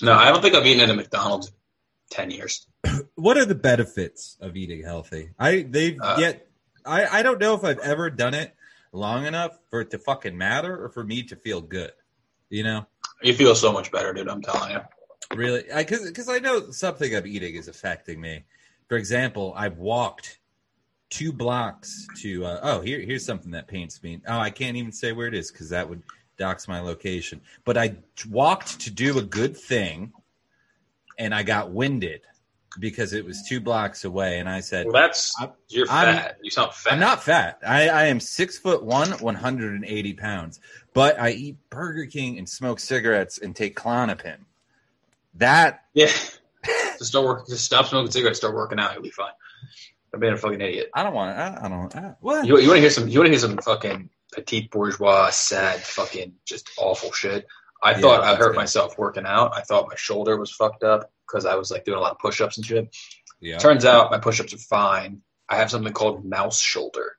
No, 0.02 0.14
I 0.14 0.30
don't 0.30 0.42
think 0.42 0.56
I've 0.56 0.66
eaten 0.66 0.82
at 0.82 0.90
a 0.90 0.94
McDonald's 0.94 1.48
in 1.48 1.54
ten 2.10 2.32
years. 2.32 2.66
what 3.16 3.38
are 3.38 3.46
the 3.46 3.56
benefits 3.56 4.38
of 4.42 4.56
eating 4.56 4.84
healthy? 4.84 5.32
I 5.38 5.66
they've 5.68 6.00
Uh, 6.02 6.18
yet. 6.20 6.48
I 6.86 7.20
I 7.20 7.22
don't 7.24 7.40
know 7.40 7.54
if 7.56 7.64
I've 7.64 7.80
ever 7.80 8.10
done 8.10 8.34
it 8.34 8.54
long 8.94 9.26
enough 9.26 9.60
for 9.70 9.82
it 9.82 9.92
to 9.92 10.00
fucking 10.00 10.38
matter 10.38 10.82
or 10.82 10.90
for 10.90 11.04
me 11.04 11.24
to 11.24 11.36
feel 11.36 11.60
good. 11.60 11.92
You 12.50 12.64
know. 12.64 12.88
You 13.22 13.34
feel 13.34 13.56
so 13.56 13.74
much 13.74 13.92
better, 13.92 14.14
dude. 14.14 14.30
I'm 14.30 14.42
telling 14.42 14.72
you. 14.72 14.80
Really, 15.36 15.64
because 15.76 16.08
because 16.08 16.30
I 16.30 16.40
know 16.40 16.72
something 16.72 17.16
I'm 17.16 17.26
eating 17.26 17.56
is 17.56 17.68
affecting 17.68 18.22
me. 18.22 18.44
For 18.88 18.98
example, 18.98 19.54
I've 19.58 19.78
walked 19.78 20.40
two 21.10 21.34
blocks 21.34 22.08
to. 22.22 22.46
Uh, 22.46 22.60
oh, 22.62 22.82
here 22.82 23.00
here's 23.00 23.26
something 23.26 23.52
that 23.52 23.68
paints 23.68 24.04
me. 24.04 24.22
Oh, 24.28 24.38
I 24.38 24.52
can't 24.52 24.78
even 24.78 24.92
say 24.92 25.12
where 25.12 25.28
it 25.28 25.34
is 25.34 25.52
because 25.52 25.70
that 25.70 25.90
would 25.90 26.04
dox 26.38 26.68
my 26.68 26.80
location. 26.80 27.42
But 27.66 27.78
I 27.78 27.96
walked 28.30 28.82
to 28.82 28.92
do 28.92 29.18
a 29.18 29.24
good 29.24 29.58
thing, 29.58 30.14
and 31.18 31.34
I 31.34 31.44
got 31.44 31.72
winded 31.72 32.22
because 32.80 33.14
it 33.14 33.24
was 33.26 33.44
two 33.48 33.60
blocks 33.62 34.04
away. 34.06 34.40
And 34.40 34.50
I 34.50 34.60
said, 34.62 34.86
Well, 34.88 34.94
that's 34.94 35.36
you're 35.70 35.90
I'm- 35.90 36.16
fat. 36.16 36.38
You 36.42 36.50
sound 36.52 36.74
fat. 36.74 36.94
I'm 36.94 37.00
not 37.00 37.24
fat. 37.24 37.60
I, 37.66 37.90
I 37.90 38.04
am 38.06 38.20
six 38.20 38.58
foot 38.58 38.84
one, 38.84 39.12
180 39.12 40.14
pounds. 40.14 40.60
But 40.94 41.20
I 41.20 41.32
eat 41.32 41.58
Burger 41.70 42.06
King 42.06 42.38
and 42.38 42.48
smoke 42.48 42.80
cigarettes 42.80 43.38
and 43.38 43.56
take 43.56 43.76
Klonopin. 43.76 44.38
That 45.36 45.86
Yeah. 45.94 46.08
just 46.98 47.06
start 47.06 47.26
work. 47.26 47.48
Just 47.48 47.66
stop 47.66 47.88
smoking 47.88 48.12
cigarettes. 48.12 48.38
Start 48.40 48.56
working 48.56 48.80
out. 48.80 48.94
You'll 48.94 49.04
be 49.04 49.10
fine. 49.10 49.32
I'm 50.14 50.20
being 50.20 50.34
a 50.34 50.38
fucking 50.38 50.62
idiot. 50.62 50.92
I 50.94 51.02
don't 51.04 51.14
want. 51.16 51.38
I, 51.38 51.58
I 51.66 51.70
don't. 51.70 51.96
I, 51.96 52.14
what? 52.22 52.46
You, 52.46 52.60
you 52.60 52.68
want 52.68 52.78
to 52.78 52.82
hear 52.82 52.90
some? 52.92 53.08
You 53.08 53.20
want 53.20 53.28
to 53.28 53.32
hear 53.32 53.40
some 53.40 53.58
fucking 53.58 54.10
petite 54.32 54.70
bourgeois, 54.70 55.30
sad, 55.32 55.80
fucking 55.80 56.34
just 56.46 56.70
awful 56.78 57.12
shit. 57.12 57.48
I 57.82 57.92
Yeah, 57.92 57.98
thought 58.02 58.24
I 58.24 58.36
hurt 58.36 58.50
good. 58.50 58.56
myself 58.56 58.98
working 58.98 59.26
out. 59.26 59.54
I 59.56 59.62
thought 59.62 59.88
my 59.90 59.96
shoulder 59.96 60.38
was 60.38 60.52
fucked 60.52 60.84
up 60.84 61.12
because 61.28 61.46
I 61.46 61.56
was 61.56 61.72
like 61.72 61.86
doing 61.86 61.98
a 61.98 62.02
lot 62.02 62.12
of 62.12 62.20
push-ups 62.20 62.58
and 62.58 62.66
shit. 62.66 62.96
yeah. 63.40 63.58
Turns 63.58 63.86
out 63.86 64.12
my 64.12 64.20
push-ups 64.20 64.54
are 64.54 64.58
fine. 64.58 65.22
I 65.50 65.58
have 65.58 65.70
something 65.72 65.94
called 65.94 66.26
mouse 66.26 66.60
shoulder, 66.60 67.18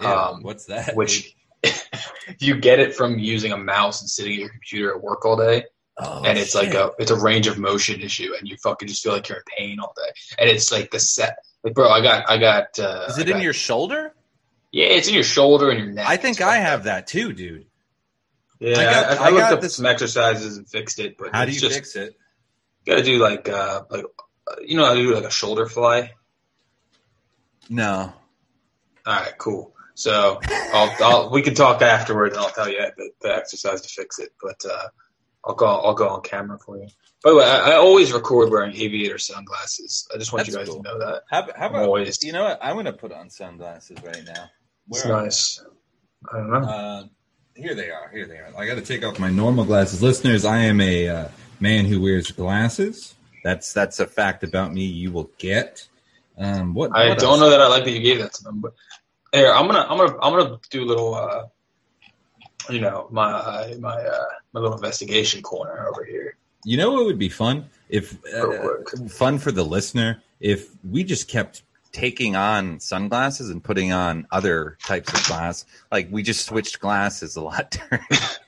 Ew, 0.00 0.06
um, 0.06 0.42
what's 0.42 0.66
that? 0.66 0.94
which 0.96 1.34
you 2.38 2.56
get 2.58 2.78
it 2.80 2.94
from 2.94 3.18
using 3.18 3.52
a 3.52 3.56
mouse 3.58 4.00
and 4.00 4.08
sitting 4.08 4.32
at 4.34 4.38
your 4.38 4.48
computer 4.48 4.90
at 4.94 5.02
work 5.02 5.24
all 5.24 5.36
day. 5.36 5.64
Oh, 6.02 6.22
and 6.24 6.38
it's 6.38 6.54
like 6.54 6.72
a 6.72 6.92
it's 6.98 7.10
a 7.10 7.16
range 7.16 7.46
of 7.46 7.58
motion 7.58 8.00
issue, 8.00 8.32
and 8.38 8.48
you 8.48 8.56
fucking 8.62 8.88
just 8.88 9.02
feel 9.02 9.12
like 9.12 9.28
you're 9.28 9.38
in 9.38 9.44
pain 9.58 9.80
all 9.80 9.92
day. 9.96 10.10
And 10.38 10.48
it's 10.48 10.72
like 10.72 10.90
the 10.90 10.98
set, 10.98 11.36
like 11.62 11.74
bro, 11.74 11.90
I 11.90 12.00
got 12.00 12.30
I 12.30 12.38
got. 12.38 12.78
Uh, 12.78 13.04
Is 13.08 13.18
it 13.18 13.28
I 13.30 13.36
in 13.36 13.42
your 13.42 13.52
shoulder? 13.52 14.14
Yeah, 14.72 14.86
it's 14.86 15.08
in 15.08 15.14
your 15.14 15.24
shoulder 15.24 15.68
and 15.68 15.78
your 15.78 15.88
neck. 15.92 16.06
I 16.08 16.16
think 16.16 16.40
I 16.40 16.56
have 16.56 16.84
that 16.84 17.06
too, 17.08 17.34
dude. 17.34 17.66
Yeah, 18.60 18.78
I 18.78 18.80
I, 18.80 18.84
got- 18.84 19.04
I, 19.04 19.14
I 19.26 19.28
looked 19.30 19.40
got 19.40 19.52
up 19.54 19.60
this- 19.60 19.76
some 19.76 19.84
exercises 19.86 20.56
and 20.56 20.66
fixed 20.66 21.00
it, 21.00 21.16
but 21.18 21.34
How 21.34 21.44
do 21.44 21.52
you 21.52 21.60
just 21.60 21.74
fix 21.74 21.96
it? 21.96 22.14
Got 22.86 22.96
to 22.96 23.02
do 23.02 23.18
like 23.18 23.48
uh 23.48 23.82
like 23.90 24.04
uh, 24.46 24.56
you 24.64 24.76
know 24.76 24.84
how 24.84 24.94
to 24.94 25.02
do 25.02 25.14
like 25.14 25.24
a 25.24 25.30
shoulder 25.30 25.66
fly. 25.66 26.12
No. 27.68 28.12
All 29.06 29.14
right, 29.14 29.36
cool. 29.38 29.74
So 29.94 30.40
I'll, 30.48 30.94
I'll 31.00 31.30
we 31.30 31.42
can 31.42 31.54
talk 31.54 31.82
afterwards, 31.82 32.36
and 32.36 32.44
I'll 32.44 32.52
tell 32.52 32.68
you 32.68 32.78
the, 32.96 33.10
the 33.20 33.34
exercise 33.34 33.82
to 33.82 33.88
fix 33.88 34.18
it. 34.18 34.30
But 34.42 34.62
uh, 34.70 34.88
I'll 35.44 35.54
go 35.54 35.66
I'll 35.66 35.94
go 35.94 36.08
on 36.08 36.22
camera 36.22 36.58
for 36.58 36.78
you. 36.78 36.88
By 37.22 37.30
the 37.30 37.36
way, 37.36 37.44
I, 37.44 37.72
I 37.72 37.74
always 37.74 38.12
record 38.12 38.50
wearing 38.50 38.74
aviator 38.74 39.18
sunglasses. 39.18 40.08
I 40.12 40.18
just 40.18 40.32
want 40.32 40.46
That's 40.46 40.54
you 40.54 40.58
guys 40.58 40.68
cool. 40.68 40.82
to 40.82 40.88
know 40.88 40.98
that. 40.98 41.22
How, 41.30 41.46
how 41.54 41.66
about 41.68 41.84
Always. 41.84 42.22
you 42.24 42.32
know 42.32 42.44
what? 42.44 42.58
I'm 42.62 42.76
gonna 42.76 42.92
put 42.92 43.12
on 43.12 43.28
sunglasses 43.30 43.98
right 44.02 44.24
now. 44.24 44.50
It's 44.90 45.04
Where 45.04 45.14
are 45.14 45.22
nice. 45.24 45.62
I 46.32 46.36
don't 46.38 46.50
know. 46.50 46.58
Uh, 46.58 47.04
here 47.54 47.74
they 47.74 47.90
are. 47.90 48.08
Here 48.10 48.26
they 48.26 48.38
are. 48.38 48.50
I 48.56 48.66
got 48.66 48.76
to 48.76 48.82
take 48.82 49.04
off 49.04 49.18
my 49.18 49.30
normal 49.30 49.64
glasses, 49.64 50.02
listeners. 50.02 50.44
I 50.44 50.58
am 50.60 50.80
a 50.80 51.08
uh, 51.08 51.28
man 51.60 51.84
who 51.84 52.00
wears 52.00 52.30
glasses. 52.30 53.14
That's 53.44 53.72
that's 53.72 54.00
a 54.00 54.06
fact 54.06 54.42
about 54.44 54.72
me. 54.72 54.84
You 54.84 55.12
will 55.12 55.30
get. 55.38 55.86
Um, 56.38 56.74
what 56.74 56.90
I 56.94 57.10
what 57.10 57.18
don't 57.18 57.32
else? 57.32 57.40
know 57.40 57.50
that 57.50 57.60
I 57.60 57.68
like 57.68 57.84
that 57.84 57.90
you 57.90 58.00
gave 58.00 58.18
that 58.18 58.32
to 58.34 58.44
them, 58.44 58.60
but 58.60 58.74
here 59.32 59.52
I'm 59.52 59.66
gonna 59.66 59.86
I'm 59.88 59.98
gonna 59.98 60.18
I'm 60.22 60.36
gonna 60.36 60.58
do 60.70 60.82
a 60.82 60.86
little 60.86 61.14
uh, 61.14 61.46
you 62.68 62.80
know 62.80 63.08
my 63.10 63.74
my 63.78 63.94
uh, 63.94 64.24
my 64.52 64.60
little 64.60 64.76
investigation 64.76 65.42
corner 65.42 65.88
over 65.88 66.04
here. 66.04 66.36
You 66.64 66.76
know 66.76 66.92
what 66.92 67.06
would 67.06 67.18
be 67.18 67.28
fun 67.28 67.70
if 67.88 68.18
uh, 68.34 69.08
fun 69.08 69.38
for 69.38 69.52
the 69.52 69.64
listener 69.64 70.22
if 70.40 70.70
we 70.88 71.04
just 71.04 71.28
kept 71.28 71.62
taking 71.92 72.36
on 72.36 72.78
sunglasses 72.80 73.50
and 73.50 73.62
putting 73.62 73.92
on 73.92 74.26
other 74.30 74.78
types 74.84 75.12
of 75.12 75.26
glass. 75.26 75.64
Like 75.90 76.08
we 76.10 76.22
just 76.22 76.46
switched 76.46 76.80
glasses 76.80 77.36
a 77.36 77.40
lot. 77.42 77.76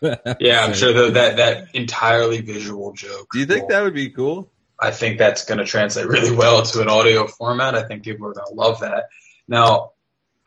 during- 0.01 0.17
Yeah, 0.41 0.65
I'm 0.65 0.75
sure 0.75 0.93
that 0.93 1.15
that, 1.15 1.37
that 1.37 1.75
entirely 1.75 2.41
visual 2.41 2.93
joke. 2.93 3.29
Do 3.33 3.39
you 3.39 3.47
think 3.47 3.63
will- 3.63 3.69
that 3.71 3.83
would 3.83 3.95
be 3.95 4.11
cool? 4.11 4.51
I 4.81 4.91
think 4.91 5.19
that's 5.19 5.45
going 5.45 5.59
to 5.59 5.65
translate 5.65 6.07
really 6.09 6.35
well 6.35 6.63
to 6.63 6.81
an 6.83 6.89
audio 6.89 7.29
format. 7.29 7.77
I 7.77 7.85
think 7.85 8.03
people 8.03 8.27
are 8.27 8.33
going 8.33 8.49
to 8.49 8.55
love 8.55 8.81
that. 8.81 9.05
Now, 9.47 9.93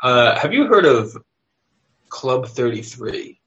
uh, 0.04 0.38
have 0.38 0.52
you 0.54 0.66
heard 0.68 0.86
of 0.86 1.16
Club 2.10 2.48
33? 2.48 3.40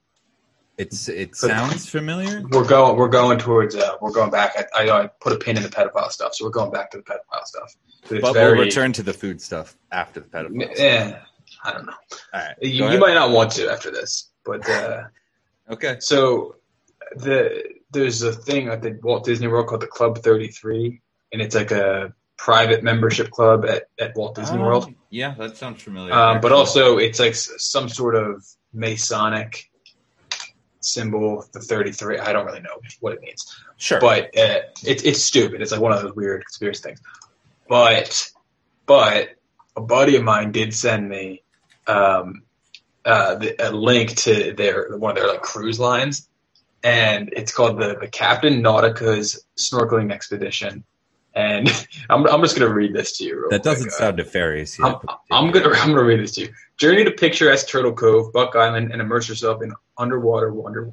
It's 0.78 1.08
it 1.08 1.34
sounds 1.34 1.90
familiar. 1.90 2.42
We're 2.50 2.64
going 2.66 2.96
we're 2.96 3.08
going 3.08 3.38
towards 3.38 3.74
uh, 3.74 3.94
we're 4.00 4.12
going 4.12 4.30
back. 4.30 4.54
I, 4.74 4.88
I, 4.88 5.02
I 5.02 5.06
put 5.20 5.32
a 5.32 5.36
pin 5.36 5.56
in 5.56 5.64
the 5.64 5.68
pedophile 5.68 6.10
stuff, 6.12 6.34
so 6.36 6.44
we're 6.44 6.52
going 6.52 6.70
back 6.70 6.92
to 6.92 6.98
the 6.98 7.02
pedophile 7.02 7.44
stuff. 7.44 7.74
But 8.02 8.12
it's 8.12 8.22
But 8.22 8.32
very, 8.34 8.56
we'll 8.56 8.66
return 8.66 8.92
to 8.94 9.02
the 9.02 9.12
food 9.12 9.40
stuff 9.40 9.76
after 9.92 10.20
the 10.20 10.28
pedophile. 10.28 10.64
stuff. 10.74 10.78
Eh, 10.78 11.18
I 11.64 11.72
don't 11.72 11.86
know. 11.86 11.92
All 12.34 12.40
right. 12.40 12.54
You, 12.62 12.88
you 12.90 12.98
might 12.98 13.14
not 13.14 13.30
want 13.30 13.52
to 13.52 13.70
after 13.70 13.90
this, 13.90 14.30
but 14.44 14.68
uh, 14.68 15.04
Okay. 15.70 15.96
so 16.00 16.56
the 17.16 17.64
there's 17.90 18.22
a 18.22 18.32
thing 18.32 18.68
at 18.68 18.82
the 18.82 18.98
Walt 19.02 19.24
Disney 19.24 19.46
World 19.48 19.66
called 19.66 19.80
the 19.82 19.86
Club 19.86 20.18
33, 20.18 21.00
and 21.32 21.40
it's 21.42 21.54
like 21.54 21.70
a 21.70 22.12
private 22.36 22.82
membership 22.82 23.30
club 23.30 23.64
at, 23.64 23.84
at 23.98 24.14
Walt 24.16 24.34
Disney 24.34 24.58
World. 24.58 24.84
Um, 24.84 24.96
Yeah, 25.10 25.34
that 25.38 25.56
sounds 25.56 25.82
familiar. 25.82 26.12
Um, 26.12 26.40
but 26.40 26.52
also, 26.52 26.98
it's 26.98 27.18
like 27.18 27.34
some 27.34 27.88
sort 27.88 28.14
of 28.14 28.44
Masonic 28.74 29.70
symbol, 30.80 31.44
the 31.52 31.60
33. 31.60 32.18
I 32.18 32.32
don't 32.32 32.46
really 32.46 32.60
know 32.60 32.78
what 33.00 33.14
it 33.14 33.20
means, 33.20 33.44
sure. 33.76 34.00
but 34.00 34.24
uh, 34.36 34.60
it, 34.84 35.04
it's 35.04 35.22
stupid. 35.22 35.60
It's 35.62 35.72
like 35.72 35.80
one 35.80 35.92
of 35.92 36.02
those 36.02 36.14
weird 36.14 36.44
conspiracy 36.44 36.82
things. 36.82 37.00
But, 37.68 38.30
but 38.86 39.30
a 39.76 39.80
buddy 39.80 40.16
of 40.16 40.24
mine 40.24 40.52
did 40.52 40.74
send 40.74 41.08
me 41.08 41.42
um, 41.86 42.42
uh, 43.04 43.36
the, 43.36 43.56
a 43.58 43.72
link 43.72 44.16
to 44.16 44.52
their 44.52 44.96
one 44.96 45.12
of 45.12 45.16
their 45.16 45.28
like 45.28 45.42
cruise 45.42 45.80
lines, 45.80 46.28
and 46.82 47.30
it's 47.32 47.52
called 47.52 47.80
the 47.80 47.96
the 47.98 48.08
Captain 48.08 48.60
Nautica's 48.60 49.44
snorkeling 49.56 50.12
expedition. 50.12 50.84
And 51.34 51.68
I'm, 52.10 52.26
I'm 52.26 52.42
just 52.42 52.58
gonna 52.58 52.72
read 52.72 52.94
this 52.94 53.16
to 53.18 53.24
you. 53.24 53.40
Real 53.40 53.50
that 53.50 53.62
doesn't 53.62 53.92
sound 53.92 54.16
nefarious. 54.16 54.78
I'm, 54.80 54.96
I'm 55.30 55.50
gonna 55.50 55.70
I'm 55.74 55.88
gonna 55.88 56.04
read 56.04 56.20
this 56.20 56.32
to 56.32 56.42
you. 56.42 56.48
Journey 56.76 57.04
to 57.04 57.10
picturesque 57.10 57.68
Turtle 57.68 57.92
Cove, 57.92 58.32
Buck 58.32 58.54
Island, 58.54 58.92
and 58.92 59.00
immerse 59.00 59.28
yourself 59.28 59.62
in 59.62 59.72
underwater 59.96 60.52
wonder, 60.52 60.92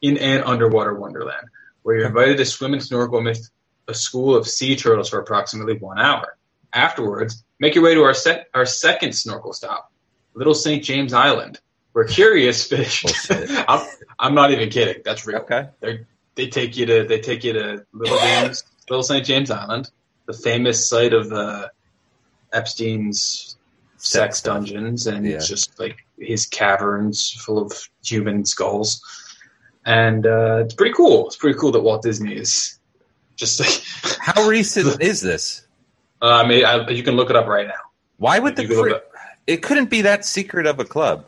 in 0.00 0.16
an 0.18 0.42
underwater 0.44 0.94
wonderland, 0.94 1.46
where 1.82 1.96
you're 1.96 2.06
invited 2.06 2.38
to 2.38 2.44
swim 2.44 2.72
and 2.72 2.82
snorkel 2.82 3.18
amidst 3.18 3.50
a 3.92 3.94
school 3.94 4.34
of 4.36 4.48
sea 4.48 4.74
turtles 4.76 5.08
for 5.10 5.18
approximately 5.20 5.78
one 5.78 5.98
hour. 5.98 6.36
Afterwards, 6.72 7.44
make 7.60 7.74
your 7.74 7.84
way 7.84 7.94
to 7.94 8.02
our 8.02 8.14
sec- 8.14 8.48
our 8.54 8.66
second 8.66 9.12
snorkel 9.14 9.52
stop, 9.52 9.92
Little 10.34 10.54
St. 10.54 10.82
James 10.82 11.12
Island, 11.12 11.60
where 11.92 12.04
curious 12.04 12.66
fish. 12.68 13.04
I'm, 13.68 13.86
I'm 14.18 14.34
not 14.34 14.50
even 14.52 14.68
kidding. 14.70 15.02
That's 15.04 15.26
real 15.26 15.38
okay. 15.40 15.68
they 16.34 16.46
take 16.48 16.76
you 16.76 16.86
to 16.86 17.04
they 17.04 17.20
take 17.20 17.44
you 17.44 17.52
to 17.52 17.84
Little 17.92 18.18
James, 18.18 18.64
Little 18.90 19.02
St. 19.02 19.24
James 19.24 19.50
Island, 19.50 19.90
the 20.26 20.32
famous 20.32 20.88
site 20.88 21.12
of 21.12 21.28
the 21.28 21.70
Epstein's 22.52 23.56
sex 23.98 24.38
stuff. 24.38 24.54
dungeons, 24.56 25.06
and 25.06 25.26
Yeah. 25.26 25.38
just 25.38 25.78
like 25.78 25.98
his 26.18 26.46
caverns 26.46 27.30
full 27.32 27.58
of 27.58 27.72
human 28.04 28.44
skulls, 28.44 29.00
and 29.84 30.26
uh, 30.26 30.62
it's 30.64 30.74
pretty 30.74 30.94
cool. 30.94 31.26
It's 31.26 31.36
pretty 31.36 31.58
cool 31.58 31.72
that 31.72 31.80
Walt 31.82 32.02
Disney 32.02 32.34
is 32.34 32.78
just 33.42 33.60
like. 33.60 34.16
How 34.20 34.46
recent 34.48 35.02
is 35.02 35.20
this? 35.20 35.66
uh, 36.22 36.26
I 36.26 36.46
mean, 36.46 36.64
I, 36.64 36.88
you 36.90 37.02
can 37.02 37.16
look 37.16 37.28
it 37.30 37.36
up 37.36 37.46
right 37.46 37.66
now. 37.66 37.74
Why 38.18 38.38
would 38.38 38.54
the 38.56 38.64
You 38.66 38.88
look 38.88 39.02
it- 39.46 39.62
couldn't 39.62 39.90
be 39.90 40.02
that 40.02 40.24
secret 40.24 40.66
of 40.66 40.78
a 40.78 40.84
club? 40.84 41.26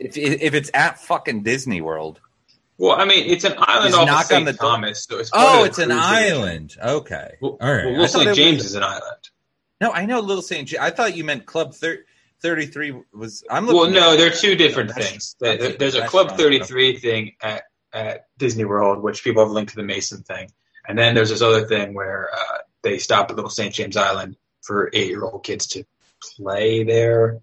If 0.00 0.16
if 0.16 0.54
it's 0.54 0.70
at 0.74 0.98
fucking 0.98 1.42
Disney 1.44 1.80
World. 1.80 2.20
Well, 2.76 2.96
I 3.00 3.04
mean, 3.04 3.24
it's 3.30 3.44
an 3.44 3.54
island 3.56 3.90
Just 3.94 3.98
off 3.98 4.06
knock 4.08 4.20
of 4.22 4.26
St. 4.26 4.38
on 4.40 4.44
the 4.46 4.52
door. 4.54 4.70
Thomas, 4.72 5.04
so 5.04 5.18
it's 5.18 5.30
part 5.30 5.46
Oh, 5.46 5.54
of 5.58 5.60
the 5.62 5.66
it's 5.68 5.78
an 5.78 5.88
cruise 5.90 6.00
island. 6.02 6.76
Okay. 6.82 7.34
Well, 7.40 7.56
All 7.60 7.72
right. 7.72 7.84
well, 7.84 7.94
I 7.94 7.98
Little 7.98 8.06
thought 8.06 8.06
it 8.06 8.08
St. 8.08 8.28
was- 8.28 8.36
James 8.36 8.64
is 8.64 8.74
an 8.74 8.82
island. 8.82 9.30
No, 9.80 9.92
I 9.92 10.06
know 10.06 10.18
Little 10.20 10.42
St. 10.42 10.66
James. 10.66 10.80
I 10.80 10.90
thought 10.90 11.16
you 11.16 11.22
meant 11.22 11.46
Club 11.46 11.72
thir- 11.74 12.04
33 12.42 12.94
was. 13.12 13.44
I'm 13.48 13.66
looking 13.66 13.80
Well, 13.80 13.90
no, 13.90 14.12
at- 14.12 14.18
they're 14.18 14.30
two 14.30 14.56
different 14.56 14.88
That's- 14.88 15.08
things. 15.10 15.36
There- 15.38 15.56
that's- 15.56 15.76
There's 15.78 15.94
a 15.94 15.98
that's 16.00 16.10
Club 16.10 16.28
wrong. 16.30 16.38
33 16.38 16.98
thing 16.98 17.32
at, 17.40 17.62
at 17.92 18.26
Disney 18.38 18.64
World, 18.64 19.02
which 19.04 19.22
people 19.22 19.44
have 19.44 19.52
linked 19.52 19.70
to 19.70 19.76
the 19.76 19.84
Mason 19.84 20.22
thing. 20.22 20.50
And 20.86 20.98
then 20.98 21.14
there's 21.14 21.30
this 21.30 21.42
other 21.42 21.66
thing 21.66 21.94
where 21.94 22.28
uh, 22.34 22.58
they 22.82 22.98
stop 22.98 23.30
at 23.30 23.36
Little 23.36 23.50
St. 23.50 23.72
James 23.74 23.96
Island 23.96 24.36
for 24.62 24.90
eight 24.92 25.08
year 25.08 25.24
old 25.24 25.44
kids 25.44 25.66
to 25.68 25.84
play 26.36 26.84
there, 26.84 27.40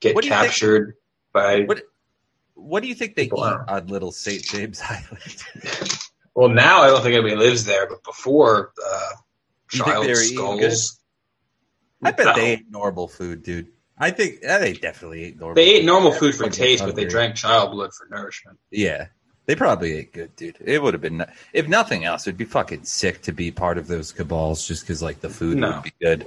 get 0.00 0.14
you 0.14 0.20
think- 0.22 0.32
captured 0.32 0.94
by. 1.32 1.62
What- 1.62 1.82
What 2.54 2.82
do 2.82 2.88
you 2.88 2.94
think 2.94 3.16
they 3.16 3.24
eat 3.24 3.32
are- 3.36 3.64
on 3.68 3.88
Little 3.88 4.12
St. 4.12 4.42
James 4.42 4.80
Island? 4.88 5.98
Well, 6.34 6.48
now 6.48 6.82
I 6.82 6.88
don't 6.88 7.02
think 7.02 7.14
anybody 7.14 7.36
lives 7.36 7.64
there, 7.64 7.88
but 7.88 8.02
before, 8.04 8.72
uh, 8.84 9.08
child 9.70 10.04
they 10.04 10.12
were 10.12 10.20
eating 10.20 10.36
skulls. 10.36 11.00
I 12.02 12.10
bet 12.12 12.26
No. 12.26 12.34
they 12.34 12.52
ate 12.52 12.70
normal 12.70 13.08
food, 13.08 13.42
dude. 13.42 13.68
I 13.96 14.10
think 14.10 14.40
yeah, 14.42 14.58
they 14.58 14.72
definitely 14.72 15.24
ate 15.24 15.38
normal. 15.38 15.54
They 15.54 15.76
ate 15.76 15.84
normal 15.84 16.12
food 16.12 16.34
for 16.34 16.44
Fucking 16.44 16.52
taste, 16.52 16.84
but 16.84 16.96
they 16.96 17.04
drank 17.06 17.36
child 17.36 17.70
blood 17.70 17.90
for 17.94 18.06
nourishment. 18.10 18.58
Yeah, 18.70 19.06
they 19.46 19.54
probably 19.54 19.92
ate 19.98 20.12
good, 20.12 20.34
dude. 20.36 20.56
It 20.64 20.82
would 20.82 20.94
have 20.94 21.00
been, 21.02 21.24
if 21.52 21.68
nothing 21.68 22.04
else, 22.04 22.26
it'd 22.26 22.38
be 22.38 22.44
fucking 22.44 22.84
sick 22.84 23.22
to 23.22 23.32
be 23.32 23.50
part 23.50 23.78
of 23.78 23.86
those 23.88 24.12
cabals 24.12 24.66
just 24.66 24.82
because 24.82 25.02
like 25.02 25.20
the 25.20 25.28
food 25.28 25.58
No. 25.58 25.72
would 25.72 25.82
be 25.82 25.92
good. 26.00 26.26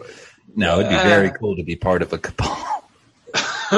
No, 0.56 0.80
it'd 0.80 0.90
be 0.90 0.96
very 0.96 1.32
cool 1.32 1.56
to 1.56 1.64
be 1.64 1.76
part 1.76 2.02
of 2.02 2.14
a 2.14 2.18
cabal. 2.18 2.84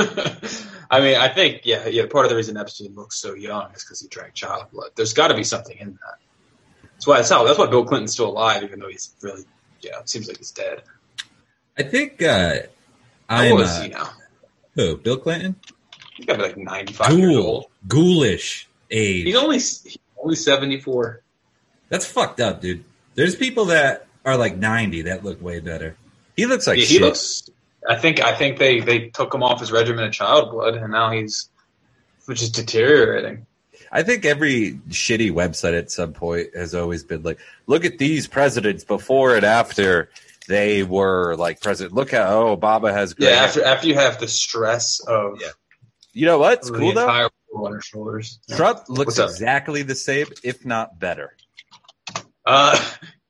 I 0.91 0.99
mean, 1.01 1.15
I 1.17 1.27
think 1.29 1.61
yeah, 1.63 1.87
yeah. 1.87 2.05
Part 2.05 2.25
of 2.25 2.29
the 2.29 2.35
reason 2.35 2.57
Epstein 2.57 2.93
looks 2.95 3.15
so 3.17 3.33
young 3.33 3.71
is 3.73 3.83
because 3.83 4.01
he 4.01 4.07
drank 4.07 4.33
child 4.33 4.65
blood. 4.71 4.91
There's 4.95 5.13
got 5.13 5.29
to 5.29 5.35
be 5.35 5.43
something 5.43 5.77
in 5.77 5.91
that. 5.93 6.89
That's 6.93 7.07
why 7.07 7.17
that's 7.17 7.29
how. 7.29 7.43
That's 7.43 7.57
why 7.57 7.67
Bill 7.67 7.85
Clinton's 7.85 8.13
still 8.13 8.29
alive, 8.29 8.61
even 8.63 8.79
though 8.79 8.89
he's 8.89 9.15
really 9.21 9.45
yeah. 9.81 9.99
It 9.99 10.09
seems 10.09 10.27
like 10.27 10.37
he's 10.37 10.51
dead. 10.51 10.83
I 11.77 11.83
think 11.83 12.21
uh, 12.21 12.57
I'm 13.29 13.51
old 13.53 13.61
is 13.61 13.69
uh, 13.69 13.81
he 13.81 13.87
now? 13.89 14.09
who 14.75 14.97
Bill 14.97 15.17
Clinton. 15.17 15.55
He's 16.15 16.25
got 16.25 16.33
to 16.33 16.39
be 16.39 16.43
like 16.49 16.57
95 16.57 17.17
years 17.17 17.35
old. 17.35 17.65
Ghoul, 17.87 18.03
ghoulish 18.03 18.68
age. 18.91 19.25
He's 19.25 19.35
only 19.35 19.57
he's 19.57 19.97
only 20.21 20.35
74. 20.35 21.21
That's 21.89 22.05
fucked 22.05 22.39
up, 22.39 22.61
dude. 22.61 22.83
There's 23.15 23.35
people 23.35 23.65
that 23.65 24.07
are 24.25 24.37
like 24.37 24.55
90 24.57 25.03
that 25.03 25.23
look 25.23 25.41
way 25.41 25.59
better. 25.59 25.95
He 26.35 26.45
looks 26.45 26.67
like 26.67 26.77
Yeah, 26.77 26.85
he 26.85 26.93
shit. 26.95 27.01
looks. 27.01 27.49
I 27.87 27.95
think 27.95 28.21
I 28.21 28.35
think 28.35 28.57
they 28.59 28.79
they 28.81 29.07
took 29.09 29.33
him 29.33 29.41
off 29.43 29.59
his 29.59 29.71
regimen 29.71 30.03
of 30.03 30.11
child 30.13 30.51
blood, 30.51 30.75
and 30.75 30.91
now 30.91 31.11
he's 31.11 31.49
which 32.25 32.41
is 32.41 32.49
deteriorating. 32.51 33.45
I 33.91 34.03
think 34.03 34.23
every 34.25 34.73
shitty 34.89 35.31
website 35.31 35.75
at 35.77 35.89
some 35.89 36.13
point 36.13 36.55
has 36.55 36.75
always 36.75 37.03
been 37.03 37.23
like, 37.23 37.39
look 37.65 37.85
at 37.85 37.97
these 37.97 38.27
presidents 38.27 38.83
before 38.83 39.35
and 39.35 39.43
after 39.43 40.09
they 40.47 40.83
were 40.83 41.35
like 41.37 41.59
president. 41.61 41.95
Look 41.95 42.11
how 42.11 42.27
oh 42.49 42.57
Obama 42.57 42.91
has 42.93 43.13
great. 43.15 43.29
Yeah, 43.29 43.35
hair. 43.37 43.45
after 43.47 43.63
after 43.63 43.87
you 43.87 43.95
have 43.95 44.19
the 44.19 44.27
stress 44.27 44.99
of 44.99 45.39
Yeah. 45.41 45.47
you 46.13 46.25
know 46.27 46.37
what? 46.37 46.59
It's 46.59 46.69
cool 46.69 46.93
though. 46.93 47.29
Entire 47.51 47.65
on 47.65 47.71
your 47.71 47.81
shoulders. 47.81 48.39
Trump 48.55 48.89
looks 48.89 49.17
What's 49.17 49.19
up? 49.19 49.29
exactly 49.29 49.83
the 49.83 49.95
same, 49.95 50.27
if 50.43 50.65
not 50.65 50.99
better. 50.99 51.35
Uh, 52.45 52.79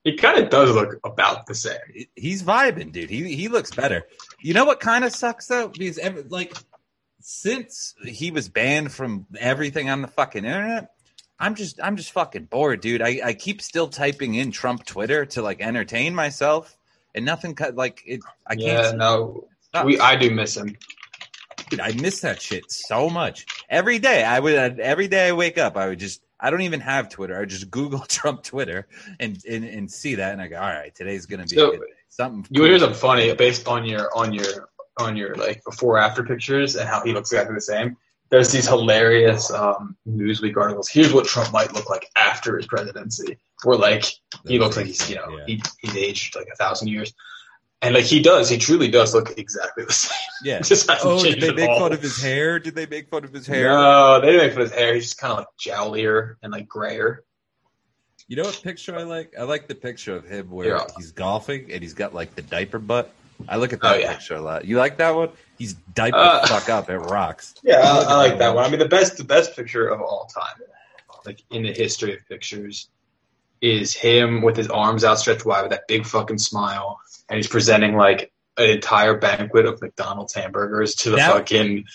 he 0.03 0.15
kind 0.15 0.41
of 0.41 0.49
does 0.49 0.71
look 0.73 0.99
about 1.03 1.45
the 1.45 1.55
same. 1.55 1.77
He's 2.15 2.43
vibing, 2.43 2.91
dude. 2.91 3.09
He 3.09 3.35
he 3.35 3.47
looks 3.47 3.71
better. 3.71 4.07
You 4.39 4.53
know 4.53 4.65
what 4.65 4.79
kind 4.79 5.03
of 5.03 5.13
sucks 5.13 5.47
though? 5.47 5.69
Because 5.69 5.97
every, 5.97 6.23
like 6.23 6.55
since 7.19 7.95
he 8.03 8.31
was 8.31 8.49
banned 8.49 8.91
from 8.91 9.25
everything 9.38 9.89
on 9.89 10.01
the 10.01 10.07
fucking 10.07 10.45
internet, 10.45 10.91
I'm 11.39 11.55
just 11.55 11.79
I'm 11.83 11.97
just 11.97 12.11
fucking 12.11 12.45
bored, 12.45 12.81
dude. 12.81 13.01
I, 13.01 13.21
I 13.23 13.33
keep 13.33 13.61
still 13.61 13.88
typing 13.88 14.35
in 14.35 14.51
Trump 14.51 14.85
Twitter 14.85 15.25
to 15.27 15.41
like 15.41 15.61
entertain 15.61 16.15
myself, 16.15 16.77
and 17.13 17.25
nothing 17.25 17.55
cut 17.55 17.75
like 17.75 18.01
it. 18.05 18.21
I 18.47 18.55
can't. 18.55 18.67
Yeah, 18.67 18.91
no. 18.91 19.47
we 19.83 19.99
I 19.99 20.15
do 20.15 20.31
miss 20.31 20.55
him. 20.55 20.77
Dude, 21.69 21.81
I 21.81 21.91
miss 21.93 22.21
that 22.21 22.41
shit 22.41 22.71
so 22.71 23.09
much. 23.09 23.45
Every 23.69 23.99
day, 23.99 24.23
I 24.23 24.39
would. 24.39 24.79
Every 24.79 25.07
day 25.07 25.27
I 25.29 25.31
wake 25.33 25.57
up, 25.57 25.77
I 25.77 25.88
would 25.88 25.99
just. 25.99 26.21
I 26.39 26.49
don't 26.49 26.61
even 26.61 26.79
have 26.79 27.09
Twitter. 27.09 27.35
I 27.35 27.41
would 27.41 27.49
just 27.49 27.69
Google 27.69 27.99
Trump 28.07 28.43
Twitter 28.43 28.88
and 29.19 29.38
and, 29.47 29.63
and 29.65 29.91
see 29.91 30.15
that, 30.15 30.33
and 30.33 30.41
I 30.41 30.47
go, 30.47 30.57
all 30.57 30.61
right, 30.69 30.93
today's 30.95 31.25
gonna 31.25 31.43
be 31.45 31.55
So, 31.55 31.67
a 31.69 31.71
good 31.77 31.81
day. 31.81 31.93
something. 32.09 32.45
You 32.49 32.63
hear 32.63 32.79
something 32.79 32.97
funny 32.97 33.33
based 33.35 33.67
on 33.67 33.85
your 33.85 34.09
on 34.17 34.33
your 34.33 34.69
on 34.97 35.15
your 35.15 35.35
like 35.35 35.63
before 35.63 35.97
after 35.97 36.23
pictures 36.23 36.75
and 36.75 36.88
how 36.89 37.01
he 37.03 37.13
looks 37.13 37.31
exactly 37.31 37.55
the 37.55 37.61
same. 37.61 37.95
There's 38.31 38.51
these 38.51 38.67
hilarious 38.67 39.49
um, 39.51 39.97
Newsweek 40.07 40.55
articles. 40.55 40.88
Here's 40.88 41.11
what 41.13 41.25
Trump 41.25 41.51
might 41.51 41.73
look 41.73 41.89
like 41.89 42.07
after 42.15 42.57
his 42.57 42.67
presidency. 42.67 43.38
Where 43.63 43.77
like 43.77 44.05
he 44.47 44.59
looks 44.59 44.77
like 44.77 44.85
he's 44.85 45.09
you 45.09 45.15
know 45.15 45.38
Yeah. 45.38 45.43
he, 45.47 45.61
he's 45.79 45.95
aged 45.97 46.35
like 46.35 46.47
a 46.51 46.55
thousand 46.55 46.88
years, 46.89 47.13
and 47.81 47.95
like 47.95 48.05
he 48.05 48.21
does, 48.21 48.50
he 48.50 48.57
truly 48.57 48.89
does 48.89 49.13
look 49.13 49.38
exactly 49.38 49.86
the 49.86 49.93
same. 49.93 50.17
Yeah. 50.43 50.59
Just 50.63 50.89
hasn't 50.89 51.05
Oh, 51.09 51.24
did 51.24 51.39
they 51.41 51.53
make 51.53 51.69
all. 51.69 51.79
fun 51.79 51.93
of 51.93 52.01
his 52.01 52.21
hair? 52.21 52.59
Did 52.59 52.75
they 52.75 52.86
make 52.86 53.09
fun 53.09 53.24
of 53.24 53.31
his 53.33 53.48
hair? 53.48 53.69
No, 53.69 54.19
they 54.21 54.27
didn't 54.31 54.41
make 54.48 54.53
fun 54.53 54.62
of 54.63 54.69
his 54.71 54.77
hair. 54.79 54.93
He's 54.93 55.03
just 55.05 55.17
kind 55.17 55.31
of 55.33 55.38
like 55.39 55.48
jowlier 55.59 56.36
and 56.43 56.51
like 56.51 56.67
grayer. 56.67 57.24
You 58.27 58.36
know 58.36 58.43
what 58.43 58.59
picture 58.63 58.95
I 58.95 59.03
like? 59.03 59.33
I 59.39 59.43
like 59.43 59.67
the 59.67 59.75
picture 59.75 60.15
of 60.15 60.25
him 60.25 60.51
where 60.51 60.67
Yeah. 60.67 60.86
he's 60.98 61.12
golfing 61.12 61.71
and 61.71 61.81
he's 61.81 61.93
got 61.93 62.13
like 62.13 62.36
the 62.36 62.41
diaper 62.43 62.79
butt. 62.79 63.12
I 63.48 63.55
look 63.55 63.71
at 63.74 63.79
Oh, 63.81 63.89
that 63.89 64.01
yeah. 64.01 64.12
picture 64.13 64.36
a 64.36 64.41
lot. 64.41 64.65
You 64.65 64.77
like 64.77 64.98
that 64.98 65.15
one? 65.15 65.29
He's 65.57 65.74
diaper 65.95 66.17
Uh, 66.17 66.45
fuck 66.45 66.69
up. 66.69 66.89
It 66.89 66.98
rocks. 66.98 67.55
Yeah, 67.63 67.77
I 67.79 68.03
I, 68.03 68.15
like 68.17 68.31
that 68.33 68.39
that 68.39 68.48
one. 68.50 68.55
one. 68.57 68.65
I 68.65 68.69
mean, 68.69 68.79
the 68.79 68.88
best 68.89 69.17
the 69.17 69.24
best 69.24 69.55
picture 69.55 69.88
of 69.88 70.01
all 70.01 70.25
time, 70.33 70.65
like 71.25 71.41
in 71.50 71.63
the 71.63 71.71
history 71.74 72.13
of 72.13 72.19
pictures, 72.27 72.89
is 73.62 73.93
him 73.93 74.41
with 74.41 74.55
his 74.57 74.67
arms 74.69 75.03
outstretched 75.03 75.45
wide 75.45 75.63
with 75.63 75.71
that 75.71 75.88
big 75.88 76.05
fucking 76.05 76.38
smile, 76.38 77.00
and 77.29 77.38
he's 77.38 77.48
presenting 77.48 77.95
like 77.95 78.31
an 78.57 78.69
entire 78.69 79.15
banquet 79.17 79.65
of 79.65 79.81
McDonald's 79.81 80.33
hamburgers 80.33 80.95
to 80.95 81.12
the 81.12 81.15
That- 81.17 81.31
fucking 81.31 81.86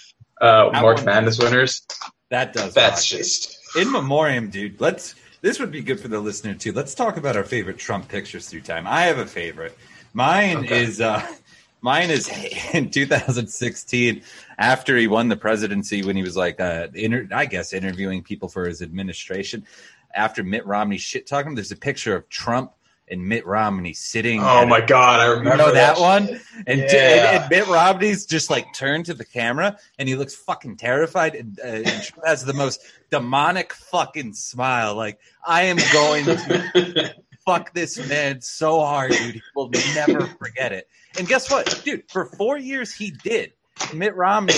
uh, 0.41 0.71
March 0.73 0.99
one- 0.99 1.05
Madness 1.07 1.39
winners. 1.39 1.87
That 2.31 2.53
does. 2.53 2.75
That's 2.75 3.13
rock. 3.13 3.19
just 3.21 3.59
in 3.77 3.93
memoriam, 3.93 4.51
dude. 4.51 4.81
Let's. 4.81 5.15
This 5.43 5.61
would 5.61 5.71
be 5.71 5.83
good 5.83 6.01
for 6.01 6.09
the 6.09 6.19
listener 6.21 6.55
too. 6.55 6.73
Let's 6.73 6.95
talk 6.95 7.17
about 7.19 7.37
our 7.37 7.45
favorite 7.45 7.77
Trump 7.79 8.09
pictures 8.09 8.49
through 8.49 8.63
time. 8.63 8.87
I 8.87 9.03
have 9.03 9.19
a 9.19 9.27
favorite. 9.27 9.77
Mine 10.15 10.59
Okay. 10.59 10.83
is. 10.85 11.01
uh 11.01 11.25
Mine 11.83 12.09
is 12.11 12.31
in 12.73 12.89
2016 12.91 14.23
after 14.57 14.97
he 14.97 15.07
won 15.07 15.29
the 15.29 15.37
presidency 15.37 16.03
when 16.03 16.17
he 16.17 16.23
was 16.23 16.35
like, 16.35 16.59
uh, 16.59 16.89
inter- 16.95 17.29
I 17.31 17.45
guess, 17.45 17.75
interviewing 17.75 18.23
people 18.23 18.49
for 18.49 18.67
his 18.67 18.81
administration. 18.81 19.67
After 20.15 20.43
Mitt 20.43 20.65
Romney 20.67 20.97
shit 20.97 21.27
talking 21.27 21.55
there's 21.55 21.73
a 21.73 21.77
picture 21.77 22.17
of 22.17 22.27
Trump 22.31 22.73
and 23.09 23.29
Mitt 23.29 23.47
Romney 23.47 23.93
sitting. 23.93 24.41
oh 24.41 24.47
at 24.59 24.63
a 24.65 24.67
my 24.67 24.81
god, 24.81 25.21
I 25.21 25.27
You 25.27 25.33
remember 25.39 25.57
know 25.59 25.73
that 25.73 25.97
shit. 25.97 26.03
one? 26.03 26.41
And, 26.67 26.81
Yeah. 26.81 26.85
and, 26.87 27.43
and 27.43 27.51
Mitt 27.51 27.67
Romney's 27.69 28.25
just 28.27 28.49
like 28.51 28.73
turned 28.75 29.07
to 29.07 29.15
the 29.15 29.25
camera 29.25 29.79
and 29.99 30.09
he 30.09 30.17
looks 30.17 30.35
fucking 30.35 30.77
terrified 30.79 31.35
and, 31.35 31.59
uh, 31.63 31.67
and 31.67 32.11
has 32.25 32.45
the 32.45 32.55
most 32.55 32.81
demonic 33.11 33.73
fucking 33.75 34.33
smile. 34.35 34.95
Like, 34.95 35.19
I 35.47 35.65
am 35.65 35.77
going 35.93 36.25
to 36.27 37.15
fuck 37.47 37.75
this 37.75 37.99
man 38.09 38.41
so 38.41 38.81
hard, 38.81 39.13
dude. 39.13 39.35
He 39.35 39.43
will 39.55 39.71
never 39.95 40.27
forget 40.39 40.73
it. 40.73 40.89
And 41.19 41.29
guess 41.29 41.51
what? 41.51 41.83
Dude, 41.85 42.11
for 42.11 42.25
four 42.25 42.57
years 42.57 42.93
he 42.93 43.11
did. 43.11 43.53
Mitt 43.93 44.15
Romney 44.15 44.55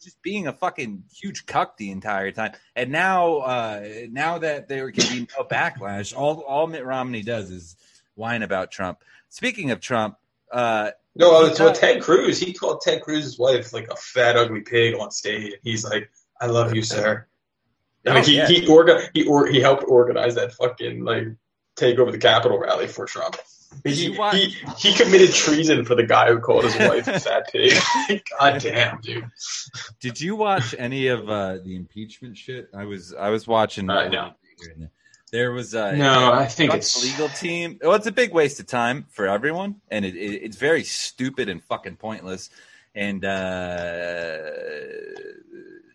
just 0.00 0.22
being 0.22 0.46
a 0.46 0.52
fucking 0.52 1.02
huge 1.12 1.44
cuck 1.44 1.76
the 1.76 1.90
entire 1.90 2.30
time. 2.30 2.52
And 2.76 2.90
now 2.90 3.38
uh 3.38 3.84
now 4.10 4.38
that 4.38 4.68
there 4.68 4.90
can 4.92 5.06
be 5.12 5.26
no 5.36 5.44
backlash, 5.44 6.16
all 6.16 6.40
all 6.42 6.66
Mitt 6.68 6.84
Romney 6.86 7.22
does 7.22 7.50
is 7.50 7.76
whine 8.20 8.42
about 8.42 8.70
Trump. 8.70 9.02
Speaking 9.30 9.70
of 9.72 9.80
Trump, 9.80 10.16
uh 10.52 10.90
No, 11.16 11.44
it's 11.46 11.58
what 11.58 11.74
Ted 11.74 12.02
Cruz. 12.02 12.38
He 12.38 12.52
called 12.52 12.80
Ted 12.82 13.02
Cruz's 13.02 13.38
wife 13.38 13.72
like 13.72 13.88
a 13.90 13.96
fat, 13.96 14.36
ugly 14.36 14.60
pig 14.60 14.94
on 14.94 15.10
stage. 15.10 15.54
He's 15.64 15.84
like, 15.84 16.10
"I 16.40 16.46
love 16.46 16.74
you, 16.74 16.82
sir." 16.82 17.26
I 18.06 18.10
mean, 18.10 18.18
Oh, 18.18 18.22
he 18.24 18.36
yeah. 18.36 18.46
he 18.46 18.66
orga- 18.66 19.08
he 19.14 19.26
or 19.26 19.46
he 19.46 19.60
helped 19.60 19.84
organize 19.86 20.34
that 20.36 20.52
fucking 20.52 21.04
like 21.04 21.26
take 21.76 21.98
over 21.98 22.10
the 22.12 22.18
Capitol 22.18 22.58
rally 22.58 22.86
for 22.86 23.06
Trump. 23.06 23.36
He, 23.84 24.12
he 24.32 24.56
he 24.78 24.94
committed 24.94 25.32
treason 25.32 25.84
for 25.84 25.94
the 25.94 26.02
guy 26.02 26.28
who 26.28 26.40
called 26.40 26.64
his 26.64 26.74
wife 26.76 27.06
a 27.06 27.20
fat 27.20 27.48
pig. 27.52 27.72
God 28.40 28.60
damn, 28.60 29.00
dude. 29.00 29.24
Did 30.00 30.20
you 30.20 30.34
watch 30.34 30.74
any 30.76 31.06
of 31.06 31.28
uh, 31.30 31.58
the 31.62 31.76
impeachment 31.76 32.36
shit? 32.36 32.68
I 32.74 32.84
was 32.84 33.14
I 33.14 33.28
was 33.30 33.46
watching. 33.46 33.88
Uh, 33.88 34.08
no. 34.08 34.32
There 35.30 35.52
was 35.52 35.74
a 35.74 35.96
No, 35.96 36.32
I 36.32 36.46
think 36.46 36.74
it's 36.74 37.02
legal 37.02 37.28
team. 37.28 37.78
Well, 37.82 37.94
it's 37.94 38.06
a 38.06 38.12
big 38.12 38.32
waste 38.32 38.58
of 38.60 38.66
time 38.66 39.06
for 39.10 39.28
everyone, 39.28 39.80
and 39.90 40.04
it, 40.04 40.16
it, 40.16 40.42
it's 40.42 40.56
very 40.56 40.82
stupid 40.84 41.48
and 41.48 41.62
fucking 41.62 41.96
pointless, 41.96 42.50
and 42.94 43.24
uh, 43.24 44.38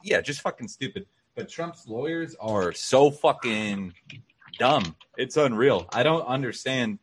yeah, 0.04 0.22
just 0.22 0.42
fucking 0.42 0.68
stupid. 0.70 1.06
But 1.36 1.50
Trump's 1.50 1.88
lawyers 1.88 2.36
are 2.40 2.72
so 2.72 3.12
fucking 3.12 3.94
dumb. 4.58 4.96
It's 5.18 5.36
unreal. 5.36 5.88
I 5.92 6.04
don't 6.04 6.26
understand 6.26 7.00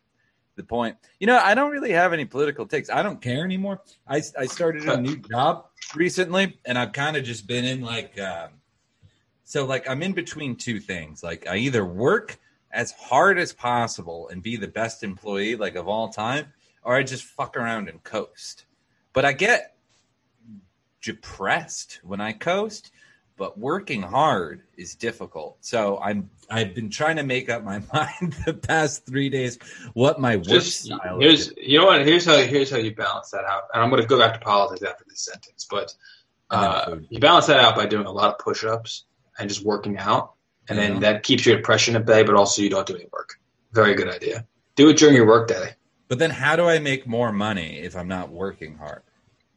the 0.57 0.63
point. 0.63 0.97
You 1.21 1.27
know, 1.27 1.39
I 1.39 1.55
don't 1.55 1.71
really 1.71 1.93
have 1.93 2.13
any 2.13 2.25
political 2.25 2.67
takes. 2.67 2.89
I 2.89 3.03
don't 3.03 3.21
care 3.21 3.45
anymore. 3.45 3.83
I, 4.07 4.23
I 4.39 4.47
started 4.47 4.89
a 4.89 5.01
new 5.01 5.17
job 5.17 5.67
recently, 5.95 6.59
and 6.65 6.79
I've 6.79 6.93
kind 6.93 7.17
of 7.17 7.25
just 7.25 7.47
been 7.47 7.65
in 7.65 7.83
like, 7.83 8.19
um, 8.19 8.51
so 9.45 9.65
like 9.65 9.89
I'm 9.89 10.03
in 10.03 10.13
between 10.13 10.57
two 10.57 10.81
things. 10.81 11.23
Like 11.23 11.47
I 11.47 11.57
either 11.57 11.85
work 11.85 12.39
as 12.71 12.93
hard 12.93 13.39
as 13.39 13.53
possible 13.53 14.29
and 14.29 14.43
be 14.43 14.57
the 14.57 14.69
best 14.69 15.03
employee 15.03 15.57
like 15.57 15.75
of 15.75 15.89
all 15.89 16.09
time, 16.09 16.53
or 16.83 16.95
I 16.95 17.03
just 17.03 17.25
fuck 17.25 17.57
around 17.57 17.89
and 17.89 18.03
coast. 18.03 18.65
But 19.13 19.25
I 19.25 19.33
get 19.33 19.77
depressed 21.01 22.01
when 22.03 22.21
I 22.21 22.33
coast 22.33 22.91
but 23.37 23.59
working 23.59 24.03
hard 24.03 24.63
is 24.77 24.95
difficult. 24.95 25.57
So 25.61 25.99
I'm 25.99 26.31
I've 26.51 26.75
been 26.75 26.91
trying 26.91 27.17
to 27.17 27.23
make 27.23 27.49
up 27.49 27.65
my 27.65 27.83
mind 27.93 28.37
the 28.47 28.55
past 28.55 29.07
three 29.07 29.29
days 29.29 29.59
what 29.95 30.21
my 30.21 30.37
work 30.37 30.47
just 30.47 30.85
style 30.85 31.19
here's 31.19 31.49
is. 31.49 31.55
you 31.57 31.79
know 31.79 31.87
what 31.87 32.07
here's 32.07 32.25
how 32.25 32.37
here's 32.37 32.71
how 32.71 32.77
you 32.77 32.95
balance 32.95 33.31
that 33.31 33.45
out. 33.45 33.65
And 33.75 33.83
I'm 33.83 33.91
going 33.91 34.03
to 34.03 34.09
go 34.09 34.19
back 34.19 34.35
to 34.35 34.41
politics 34.41 34.83
after 34.83 35.05
this 35.09 35.25
sentence, 35.25 35.67
but 35.69 35.93
uh, 36.51 36.99
you 37.09 37.19
balance 37.19 37.47
that 37.47 37.59
out 37.59 37.75
by 37.75 37.87
doing 37.87 38.07
a 38.07 38.13
lot 38.13 38.31
of 38.31 38.39
push-ups 38.39 39.07
and 39.39 39.49
just 39.49 39.65
working 39.65 39.99
out, 39.99 40.33
and 40.69 40.79
Yeah. 40.79 40.89
then 40.89 41.01
that 41.01 41.23
keeps 41.23 41.45
your 41.47 41.57
depression 41.57 41.97
at 41.97 42.05
bay. 42.07 42.23
But 42.23 42.35
also, 42.35 42.63
you 42.63 42.71
don't 42.71 42.87
do 42.87 42.95
any 42.95 43.07
work. 43.13 43.39
Very 43.73 43.95
good 43.95 44.09
idea. 44.09 44.47
Do 44.77 44.89
it 44.89 44.97
during 44.99 45.15
your 45.15 45.27
workday. 45.27 45.75
But 46.09 46.19
then 46.19 46.31
how 46.31 46.57
do 46.57 46.69
I 46.69 46.79
make 46.79 47.07
more 47.07 47.33
money 47.33 47.79
if 47.79 47.97
I'm 47.97 48.09
not 48.09 48.31
working 48.31 48.77
hard? 48.77 49.03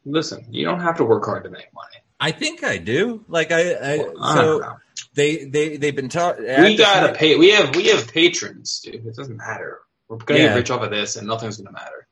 Listen, 0.05 0.45
you 0.49 0.63
don't 0.65 0.79
have 0.79 0.97
to 0.97 1.03
work 1.03 1.25
hard 1.25 1.43
to 1.43 1.49
make 1.49 1.67
money. 1.73 1.97
I 2.19 2.31
think 2.31 2.63
I 2.63 2.77
do. 2.77 3.25
Like 3.27 3.51
I, 3.51 3.73
I 3.73 4.05
I 4.21 4.35
so 4.35 4.75
they 5.15 5.45
they 5.45 5.75
they've 5.77 5.95
been 5.95 6.07
taught. 6.09 6.39
we 6.39 6.77
gotta 6.77 7.13
pay. 7.13 7.35
We 7.35 7.49
have 7.51 7.75
we 7.75 7.87
have 7.87 8.07
patrons, 8.07 8.79
dude. 8.81 9.05
It 9.05 9.15
doesn't 9.15 9.35
matter. 9.35 9.79
We're 10.07 10.17
gonna 10.17 10.39
Yeah. 10.39 10.47
get 10.49 10.55
rich 10.55 10.71
off 10.71 10.81
of 10.83 10.91
this, 10.91 11.17
and 11.17 11.27
nothing's 11.27 11.57
gonna 11.57 11.71
matter. 11.73 12.07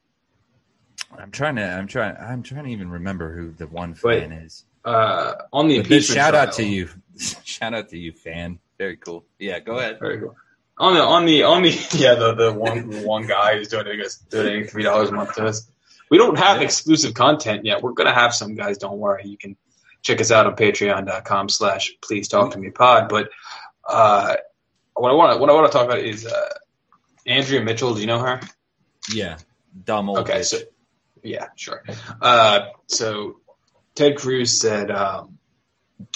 I'm 1.18 1.32
trying 1.32 1.56
to. 1.58 1.64
I'm 1.64 1.88
trying. 1.88 2.18
I'm 2.18 2.44
trying 2.44 2.66
to 2.66 2.72
even 2.72 2.90
remember 2.90 3.34
who 3.36 3.52
the 3.52 3.68
one 3.68 3.94
fan 3.94 4.32
is. 4.32 4.66
Uh, 4.84 5.36
on 5.54 5.68
the 5.68 5.78
But 5.78 5.86
impeachment 5.86 6.16
shout 6.18 6.36
out 6.36 6.54
to 6.54 6.66
you. 6.66 6.90
shout 7.44 7.74
out 7.74 7.90
to 7.90 7.98
you, 7.98 8.12
fan. 8.12 8.60
Very 8.78 8.98
cool. 8.98 9.26
Yeah, 9.40 9.60
go 9.60 9.78
ahead. 9.78 10.00
Very 10.00 10.20
cool. 10.20 10.36
On 10.78 10.94
the 10.96 11.02
on 11.04 11.26
the 11.26 11.44
on 11.44 11.62
the 11.62 11.70
yeah 11.94 12.16
the 12.16 12.34
the 12.34 12.52
one 12.54 13.04
one 13.04 13.28
guy 13.28 13.58
who's 13.58 13.68
donating 13.70 14.02
us 14.06 14.18
donating 14.18 14.66
three 14.68 14.84
dollars 14.84 15.10
a 15.10 15.12
month 15.12 15.36
to 15.36 15.46
us. 15.46 15.70
We 16.10 16.18
don't 16.18 16.38
have 16.38 16.58
Yeah. 16.58 16.64
exclusive 16.66 17.14
content 17.14 17.66
yet. 17.66 17.82
We're 17.84 17.94
gonna 17.94 18.14
have 18.14 18.34
some 18.34 18.56
guys. 18.56 18.78
Don't 18.80 18.98
worry. 18.98 19.26
You 19.26 19.38
can 19.38 19.56
check 20.02 20.20
us 20.20 20.32
out 20.32 20.46
on 20.48 20.56
Patreon.com 20.56 21.50
slash 21.50 21.94
Please 22.02 22.28
Talk 22.28 22.52
to 22.52 22.60
Me 22.60 22.70
Pod. 22.72 23.08
But 23.10 23.30
uh, 23.88 24.36
what 24.96 25.10
I 25.12 25.14
want 25.14 25.34
to 25.34 25.40
what 25.40 25.50
I 25.50 25.54
want 25.54 25.72
to 25.72 25.78
talk 25.78 25.86
about 25.86 26.00
is 26.00 26.26
uh, 26.26 26.50
Andrea 27.26 27.62
Mitchell. 27.62 27.94
Do 27.94 28.02
you 28.02 28.08
know 28.08 28.20
her? 28.20 28.42
Yeah, 29.14 29.38
dumb 29.86 30.10
old. 30.10 30.20
Okay, 30.20 30.40
bitch. 30.40 30.46
so 30.46 30.58
yeah, 31.24 31.48
sure. 31.56 31.84
Uh, 32.22 32.68
so 32.88 33.38
Ted 33.96 34.18
Cruz 34.18 34.60
said 34.60 34.90
um, 34.92 35.38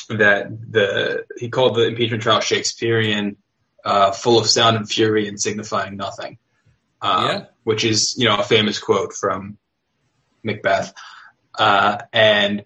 that 0.10 0.48
the 0.72 1.26
he 1.38 1.50
called 1.50 1.76
the 1.76 1.88
impeachment 1.88 2.24
trial 2.24 2.40
Shakespearean, 2.40 3.38
uh, 3.84 4.12
full 4.12 4.40
of 4.40 4.48
sound 4.48 4.78
and 4.78 4.90
fury 4.90 5.28
and 5.28 5.40
signifying 5.40 5.98
nothing. 5.98 6.38
Um, 7.02 7.26
Yeah. 7.26 7.46
which 7.64 7.84
is 7.84 8.16
you 8.18 8.26
know 8.28 8.38
a 8.38 8.44
famous 8.44 8.80
quote 8.80 9.14
from 9.14 9.58
Macbeth. 10.44 10.94
Uh, 11.58 11.98
and 12.14 12.64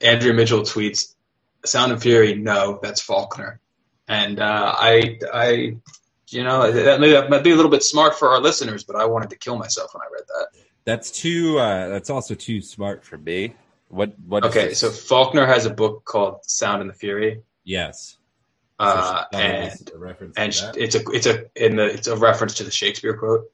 Andrea 0.00 0.32
Mitchell 0.34 0.62
tweets, 0.62 1.14
"Sound 1.64 1.92
and 1.92 2.00
Fury, 2.00 2.34
no, 2.34 2.78
that's 2.82 3.00
Faulkner." 3.00 3.60
And 4.08 4.40
uh, 4.40 4.74
I, 4.76 5.18
I, 5.32 5.76
you 6.28 6.42
know, 6.42 6.70
that 6.72 7.00
may, 7.00 7.12
that 7.12 7.30
might 7.30 7.44
be 7.44 7.50
a 7.52 7.54
little 7.56 7.70
bit 7.70 7.82
smart 7.84 8.18
for 8.18 8.30
our 8.30 8.40
listeners, 8.40 8.82
but 8.82 8.96
I 8.96 9.04
wanted 9.04 9.30
to 9.30 9.36
kill 9.36 9.56
myself 9.56 9.94
when 9.94 10.02
I 10.02 10.06
read 10.12 10.24
that. 10.26 10.60
That's 10.84 11.10
too. 11.10 11.58
Uh, 11.58 11.88
that's 11.88 12.10
also 12.10 12.34
too 12.34 12.60
smart 12.62 13.04
for 13.04 13.18
me. 13.18 13.54
What? 13.90 14.12
what? 14.24 14.44
Okay, 14.44 14.74
so 14.74 14.90
Faulkner 14.90 15.46
has 15.46 15.66
a 15.66 15.70
book 15.70 16.04
called 16.04 16.38
Sound 16.44 16.80
and 16.80 16.88
the 16.90 16.94
Fury, 16.94 17.42
yes, 17.64 18.16
uh, 18.78 19.24
So 19.32 19.38
and 19.38 19.80
and 20.36 20.54
it's 20.76 20.94
a 20.94 21.02
it's 21.10 21.26
a 21.26 21.44
in 21.56 21.76
the 21.76 21.84
it's 21.86 22.06
a 22.06 22.16
reference 22.16 22.54
to 22.54 22.64
the 22.64 22.70
Shakespeare 22.70 23.16
quote, 23.16 23.50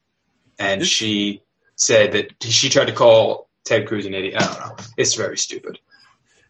and 0.59 0.83
This- 0.83 0.89
she 0.89 1.43
said 1.75 2.13
that 2.13 2.43
she 2.43 2.69
tried 2.69 2.87
to 2.87 2.93
call 2.93 3.49
Ted 3.65 3.87
Cruz 3.89 4.07
an 4.07 4.15
idiot. 4.15 4.35
I 4.41 4.45
don't 4.47 4.61
know. 4.61 4.77
It's 4.97 5.15
very 5.15 5.37
stupid. 5.39 5.79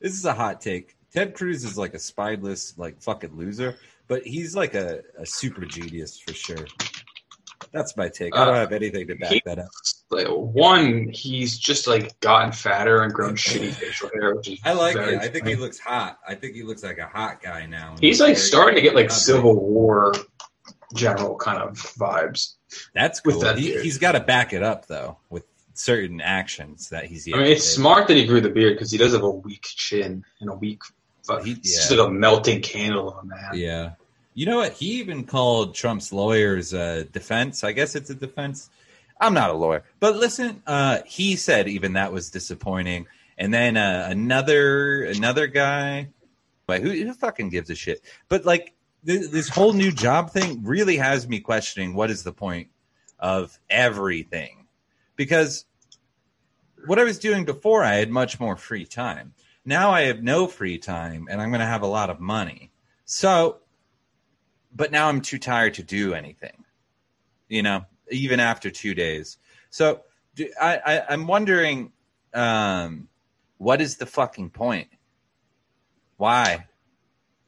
This 0.00 0.12
is 0.14 0.24
a 0.24 0.34
hot 0.34 0.60
take. 0.60 0.96
Ted 1.12 1.34
Cruz 1.34 1.64
is 1.64 1.78
like 1.78 1.94
a 1.94 1.98
spineless, 1.98 2.76
like 2.76 3.00
fucking 3.00 3.36
loser, 3.36 3.76
but 4.08 4.22
he's 4.26 4.54
like 4.54 4.74
a, 4.74 5.00
a 5.18 5.24
super 5.26 5.64
genius 5.64 6.18
for 6.18 6.34
sure. 6.34 6.66
That's 7.72 7.96
my 7.96 8.08
take. 8.08 8.34
I 8.36 8.44
don't 8.44 8.54
Uh, 8.54 8.58
have 8.60 8.72
anything 8.72 9.06
to 9.08 9.14
back 9.16 9.30
he- 9.32 9.42
that 9.46 9.58
up. 9.60 9.68
Like, 10.08 10.28
one, 10.28 11.08
he's 11.08 11.58
just 11.58 11.88
like 11.88 12.18
gotten 12.20 12.52
fatter 12.52 13.02
and 13.02 13.12
grown 13.12 13.34
shitty 13.34 13.72
facial 13.72 14.08
hair, 14.14 14.36
which 14.36 14.48
is 14.48 14.60
I 14.64 14.72
like 14.74 14.94
it. 14.96 15.18
I 15.18 15.28
think 15.28 15.46
he 15.48 15.56
looks 15.56 15.78
hot. 15.80 16.18
I 16.26 16.36
think 16.36 16.54
he 16.54 16.62
looks 16.62 16.84
like 16.84 16.98
a 16.98 17.06
hot 17.06 17.42
guy 17.42 17.66
now. 17.66 17.96
He's 18.00 18.20
like 18.20 18.36
starting 18.36 18.76
to 18.76 18.82
get 18.82 18.94
like 18.94 19.10
Civil 19.10 19.54
War 19.56 20.14
general 20.94 21.36
kind 21.36 21.58
of 21.58 21.72
vibes. 21.76 22.54
That's 22.94 23.24
with 23.24 23.36
cool. 23.36 23.44
that 23.44 23.58
he, 23.58 23.80
he's 23.82 23.98
got 23.98 24.12
to 24.12 24.20
back 24.20 24.52
it 24.52 24.62
up 24.62 24.86
though 24.86 25.18
with 25.30 25.42
certain 25.74 26.20
actions 26.20 26.90
that 26.90 27.06
he's. 27.06 27.26
I 27.32 27.36
mean, 27.36 27.46
it's 27.46 27.64
smart 27.68 28.06
that 28.08 28.16
he 28.16 28.26
grew 28.26 28.40
the 28.40 28.50
beard 28.50 28.74
because 28.76 28.90
he 28.92 28.98
does 28.98 29.12
have 29.12 29.22
a 29.24 29.30
weak 29.30 29.62
chin 29.62 30.24
and 30.40 30.50
a 30.50 30.54
weak. 30.54 30.82
He- 31.42 31.54
he's 31.54 31.74
just 31.76 31.90
like 31.90 32.08
a 32.08 32.10
melting 32.10 32.62
candle 32.62 33.08
of 33.10 33.24
a 33.24 33.26
man. 33.26 33.50
Yeah. 33.54 33.90
You 34.34 34.46
know 34.46 34.58
what? 34.58 34.74
He 34.74 35.00
even 35.00 35.24
called 35.24 35.74
Trump's 35.74 36.12
lawyers 36.12 36.72
uh, 36.72 37.04
defense. 37.10 37.64
I 37.64 37.72
guess 37.72 37.96
it's 37.96 38.10
a 38.10 38.14
defense. 38.14 38.70
I'm 39.20 39.34
not 39.34 39.50
a 39.50 39.54
lawyer, 39.54 39.84
but 39.98 40.16
listen, 40.16 40.62
uh, 40.66 40.98
he 41.06 41.36
said 41.36 41.68
even 41.68 41.94
that 41.94 42.12
was 42.12 42.30
disappointing. 42.30 43.06
And 43.38 43.52
then 43.52 43.76
uh, 43.76 44.06
another 44.10 45.04
another 45.04 45.46
guy, 45.46 46.08
who, 46.68 46.78
who 46.78 47.12
fucking 47.14 47.50
gives 47.50 47.70
a 47.70 47.74
shit? 47.74 48.00
But 48.28 48.44
like 48.44 48.74
th- 49.06 49.30
this 49.30 49.48
whole 49.48 49.72
new 49.72 49.92
job 49.92 50.30
thing 50.30 50.62
really 50.64 50.96
has 50.96 51.28
me 51.28 51.40
questioning 51.40 51.94
what 51.94 52.10
is 52.10 52.22
the 52.22 52.32
point 52.32 52.68
of 53.18 53.58
everything? 53.70 54.66
Because 55.16 55.64
what 56.86 56.98
I 56.98 57.04
was 57.04 57.18
doing 57.18 57.44
before, 57.44 57.82
I 57.84 57.94
had 57.94 58.10
much 58.10 58.38
more 58.38 58.56
free 58.56 58.84
time. 58.84 59.34
Now 59.64 59.90
I 59.90 60.02
have 60.02 60.22
no 60.22 60.46
free 60.46 60.78
time, 60.78 61.26
and 61.30 61.40
I'm 61.40 61.50
going 61.50 61.60
to 61.60 61.66
have 61.66 61.82
a 61.82 61.86
lot 61.86 62.10
of 62.10 62.20
money. 62.20 62.70
So, 63.04 63.58
but 64.74 64.92
now 64.92 65.08
I'm 65.08 65.20
too 65.20 65.38
tired 65.38 65.74
to 65.74 65.82
do 65.82 66.14
anything, 66.14 66.64
you 67.48 67.62
know, 67.62 67.84
even 68.10 68.40
after 68.40 68.70
two 68.70 68.94
days. 68.94 69.38
So 69.70 70.02
do- 70.34 70.52
I, 70.60 70.76
I, 70.84 71.02
I'm 71.10 71.26
wondering, 71.26 71.92
um, 72.34 73.08
what 73.58 73.80
is 73.80 73.96
the 73.96 74.06
fucking 74.06 74.50
point? 74.50 74.88
Why? 76.16 76.66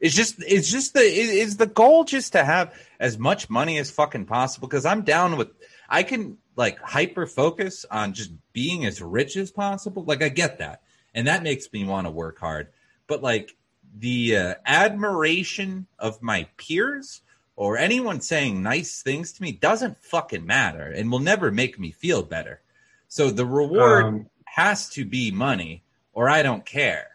It's 0.01 0.15
just, 0.15 0.37
it's 0.39 0.71
just 0.71 0.95
the, 0.95 1.01
is 1.01 1.57
the 1.57 1.67
goal 1.67 2.05
just 2.05 2.33
to 2.33 2.45
have 2.45 2.75
as 3.01 3.19
much 3.19 3.51
money 3.51 3.79
as 3.79 3.91
fucking 3.91 4.27
possible? 4.27 4.69
Because 4.69 4.87
I'm 4.87 5.03
down 5.03 5.37
with, 5.37 5.49
I 5.89 6.03
can 6.03 6.39
like 6.57 6.79
hyper 6.81 7.27
focus 7.27 7.87
on 7.91 8.13
just 8.13 8.33
being 8.53 8.85
as 8.85 9.01
rich 9.01 9.37
as 9.37 9.51
possible. 9.51 10.05
Like 10.05 10.23
I 10.23 10.29
get 10.29 10.59
that, 10.59 10.83
and 11.15 11.27
that 11.27 11.43
makes 11.43 11.73
me 11.73 11.85
want 11.85 12.07
to 12.07 12.11
work 12.11 12.39
hard. 12.39 12.69
But 13.07 13.23
like 13.23 13.57
the 13.97 14.37
uh, 14.37 14.55
admiration 14.67 15.87
of 15.99 16.21
my 16.21 16.47
peers 16.57 17.23
or 17.59 17.77
anyone 17.77 18.21
saying 18.21 18.63
nice 18.63 19.03
things 19.03 19.33
to 19.33 19.43
me 19.43 19.51
doesn't 19.51 19.99
fucking 19.99 20.47
matter 20.47 20.85
and 20.85 21.11
will 21.11 21.19
never 21.19 21.51
make 21.51 21.77
me 21.77 21.91
feel 21.91 22.23
better. 22.23 22.61
So 23.09 23.31
the 23.31 23.45
reward 23.45 24.05
Um, 24.05 24.31
has 24.45 24.89
to 24.91 25.05
be 25.05 25.33
money 25.33 25.83
or 26.13 26.29
I 26.29 26.45
don't 26.45 26.65
care. 26.65 27.09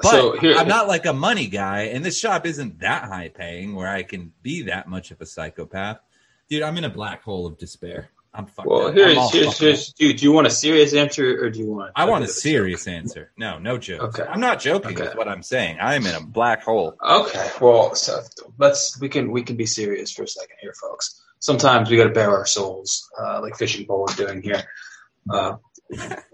But 0.00 0.10
so 0.12 0.38
here, 0.38 0.54
I'm 0.56 0.68
not 0.68 0.86
like 0.86 1.04
a 1.04 1.12
money 1.12 1.48
guy, 1.48 1.82
and 1.82 2.04
this 2.04 2.16
shop 2.18 2.46
isn't 2.46 2.78
that 2.78 3.04
high 3.04 3.28
paying 3.28 3.74
where 3.74 3.88
I 3.88 4.04
can 4.04 4.32
be 4.40 4.62
that 4.62 4.88
much 4.88 5.10
of 5.10 5.20
a 5.20 5.26
psychopath. 5.26 5.98
Dude, 6.48 6.62
I'm 6.62 6.78
in 6.78 6.84
a 6.84 6.88
black 6.90 7.24
hole 7.24 7.44
of 7.46 7.58
despair. 7.58 8.10
I'm 8.34 8.46
fucked 8.46 8.66
Well, 8.68 8.86
up. 8.88 8.94
here's 8.94 9.30
here's, 9.32 9.58
here's 9.58 9.88
up. 9.90 9.94
dude. 9.96 10.16
Do 10.16 10.24
you 10.24 10.32
want 10.32 10.46
a 10.46 10.50
serious 10.50 10.94
answer 10.94 11.44
or 11.44 11.50
do 11.50 11.58
you 11.58 11.66
want? 11.70 11.92
I 11.94 12.06
want 12.06 12.24
a 12.24 12.28
serious 12.28 12.86
answer. 12.88 13.30
No, 13.36 13.58
no 13.58 13.76
joke. 13.76 14.02
Okay. 14.18 14.22
I'm 14.22 14.40
not 14.40 14.58
joking 14.60 14.92
Okay. 14.92 15.02
with 15.04 15.16
what 15.16 15.28
I'm 15.28 15.42
saying. 15.42 15.78
I 15.80 15.94
am 15.96 16.06
in 16.06 16.14
a 16.14 16.20
black 16.22 16.62
hole. 16.62 16.96
Okay, 17.02 17.50
well, 17.60 17.94
so 17.94 18.22
let's 18.58 18.98
we 19.00 19.08
can 19.10 19.30
we 19.32 19.42
can 19.42 19.56
be 19.56 19.66
serious 19.66 20.12
for 20.12 20.22
a 20.22 20.28
second 20.28 20.56
here, 20.62 20.72
folks. 20.80 21.20
Sometimes 21.40 21.90
we 21.90 21.96
got 21.98 22.04
to 22.04 22.10
bare 22.10 22.30
our 22.30 22.46
souls, 22.46 23.10
uh, 23.20 23.40
like 23.42 23.56
Fishing 23.56 23.84
Pole 23.86 24.06
is 24.08 24.16
doing 24.16 24.40
here. 24.42 24.62
Uh, 25.28 25.56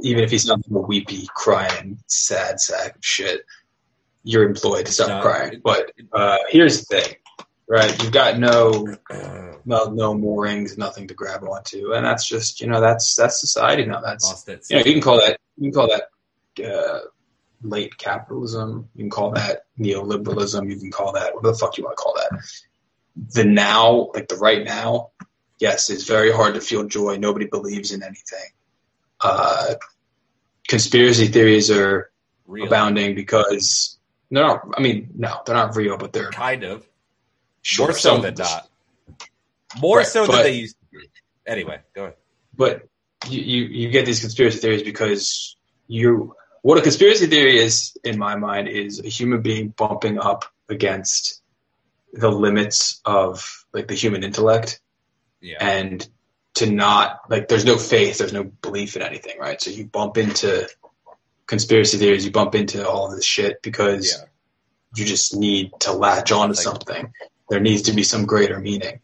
even 0.01 0.23
if 0.23 0.31
he's 0.31 0.47
not 0.47 0.61
a 0.71 0.79
weepy, 0.79 1.27
crying, 1.35 1.99
sad 2.07 2.61
sack 2.61 2.95
of 2.97 3.05
shit, 3.05 3.41
you're 4.23 4.45
employed 4.49 4.87
to 4.87 4.93
stop 4.93 5.09
No, 5.09 5.21
crying. 5.23 5.61
But 5.65 5.91
uh, 6.13 6.37
here's 6.49 6.85
the 6.87 7.01
thing, 7.01 7.15
right? 7.69 8.03
You've 8.03 8.13
got 8.13 8.39
no 8.39 8.97
no 9.65 9.85
no 9.91 10.15
moorings, 10.15 10.79
nothing 10.79 11.09
to 11.09 11.15
grab 11.15 11.45
onto, 11.45 11.93
and 11.93 12.05
that's 12.05 12.27
just 12.27 12.61
you 12.61 12.67
know 12.67 12.81
that's 12.81 13.15
that's 13.15 13.41
society 13.41 13.85
now. 13.85 14.01
That's 14.01 14.45
you 14.71 14.77
know, 14.77 14.85
you 14.85 14.93
can 14.93 15.03
call 15.03 15.19
that 15.19 15.39
you 15.57 15.71
can 15.71 15.73
call 15.73 15.89
that 15.89 16.65
uh, 16.65 17.01
late 17.63 17.97
capitalism. 17.99 18.89
You 18.95 19.05
can 19.05 19.11
call 19.11 19.33
that 19.33 19.67
neoliberalism. 19.79 20.71
You 20.71 20.79
can 20.79 20.91
call 20.91 21.13
that 21.13 21.35
whatever 21.35 21.53
the 21.53 21.59
fuck 21.59 21.77
you 21.79 21.85
want 21.85 21.97
to 21.97 22.03
call 22.03 22.15
that. 22.17 22.41
The 23.35 23.45
now, 23.45 24.11
like 24.15 24.29
the 24.29 24.37
right 24.37 24.65
now, 24.65 25.11
yes, 25.59 25.91
it's 25.91 26.05
very 26.05 26.33
hard 26.33 26.55
to 26.55 26.61
feel 26.61 26.85
joy. 26.85 27.17
Nobody 27.17 27.47
believes 27.47 27.93
in 27.93 28.03
anything. 28.03 28.51
Uh, 29.21 29.75
conspiracy 30.69 31.27
theories 31.27 31.71
are 31.71 32.11
Real. 32.47 32.67
abounding 32.67 33.15
because 33.15 33.99
they're 34.31 34.45
not. 34.45 34.69
I 34.77 34.81
mean, 34.81 35.11
no, 35.17 35.41
they're 35.45 35.57
not 35.57 35.77
real, 35.77 35.99
but 35.99 36.13
they're 36.13 36.31
kind 36.31 36.65
of. 36.65 36.87
Sure, 37.63 37.89
More 37.89 37.93
so 37.99 38.21
than 38.21 38.35
not. 38.35 38.69
More 39.81 39.99
Right, 39.99 40.07
so 40.07 40.23
than 40.23 40.31
but- 40.31 40.43
they 40.45 40.53
used 40.53 40.77
to 40.93 40.99
be. 40.99 41.05
Anyway, 41.47 41.81
go 41.95 42.03
ahead. 42.05 42.17
but 42.55 42.89
you, 43.29 43.41
you, 43.41 43.65
you 43.65 43.91
get 43.91 44.05
these 44.07 44.21
conspiracy 44.21 44.59
theories 44.59 44.83
because 44.83 45.57
you 45.87 46.35
what 46.63 46.77
a 46.79 46.83
conspiracy 46.83 47.27
theory 47.27 47.59
is 47.59 47.97
in 48.05 48.19
my 48.19 48.37
mind 48.37 48.69
is 48.69 49.01
a 49.01 49.09
human 49.09 49.41
being 49.43 49.69
bumping 49.69 50.19
up 50.19 50.45
against 50.69 51.41
the 52.13 52.31
limits 52.31 53.01
of 53.05 53.65
like 53.73 53.89
the 53.89 53.95
human 53.95 54.23
intellect 54.25 54.81
Yeah. 55.41 55.57
and 55.61 56.07
to 56.55 56.71
not 56.71 57.21
like 57.31 57.49
there's 57.49 57.65
no 57.65 57.79
faith 57.79 58.19
there's 58.19 58.33
no 58.33 58.45
belief 58.45 58.97
in 58.97 59.03
anything 59.03 59.39
right 59.39 59.61
so 59.61 59.71
you 59.71 59.87
bump 59.87 60.17
into 60.19 60.69
conspiracy 61.47 61.97
theories 61.97 62.25
you 62.25 62.31
bump 62.31 62.55
into 62.55 62.87
all 62.89 63.09
of 63.11 63.17
this 63.17 63.25
shit 63.25 63.63
because 63.63 64.13
Yeah. 64.19 64.27
you 64.97 65.05
just 65.07 65.35
need 65.35 65.71
to 65.81 65.93
latch 65.93 66.31
on 66.33 66.49
to 66.51 66.55
Like- 66.55 66.63
something 66.63 67.13
there 67.51 67.61
needs 67.61 67.83
to 67.83 67.93
be 67.93 68.03
some 68.03 68.27
greater 68.27 68.59
meaning. 68.59 69.01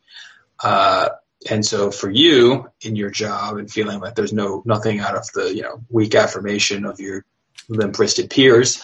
Uh, 0.62 1.10
and 1.50 1.64
so 1.64 1.90
for 1.90 2.10
you 2.10 2.70
in 2.80 2.96
your 2.96 3.10
job 3.10 3.58
and 3.58 3.70
feeling 3.70 4.00
like 4.00 4.14
there's 4.14 4.32
no 4.32 4.62
nothing 4.64 5.00
out 5.00 5.16
of 5.16 5.30
the 5.34 5.54
you 5.54 5.62
know 5.62 5.82
weak 5.90 6.14
affirmation 6.14 6.86
of 6.86 7.00
your 7.00 7.24
limp-wristed 7.68 8.30
peers 8.30 8.82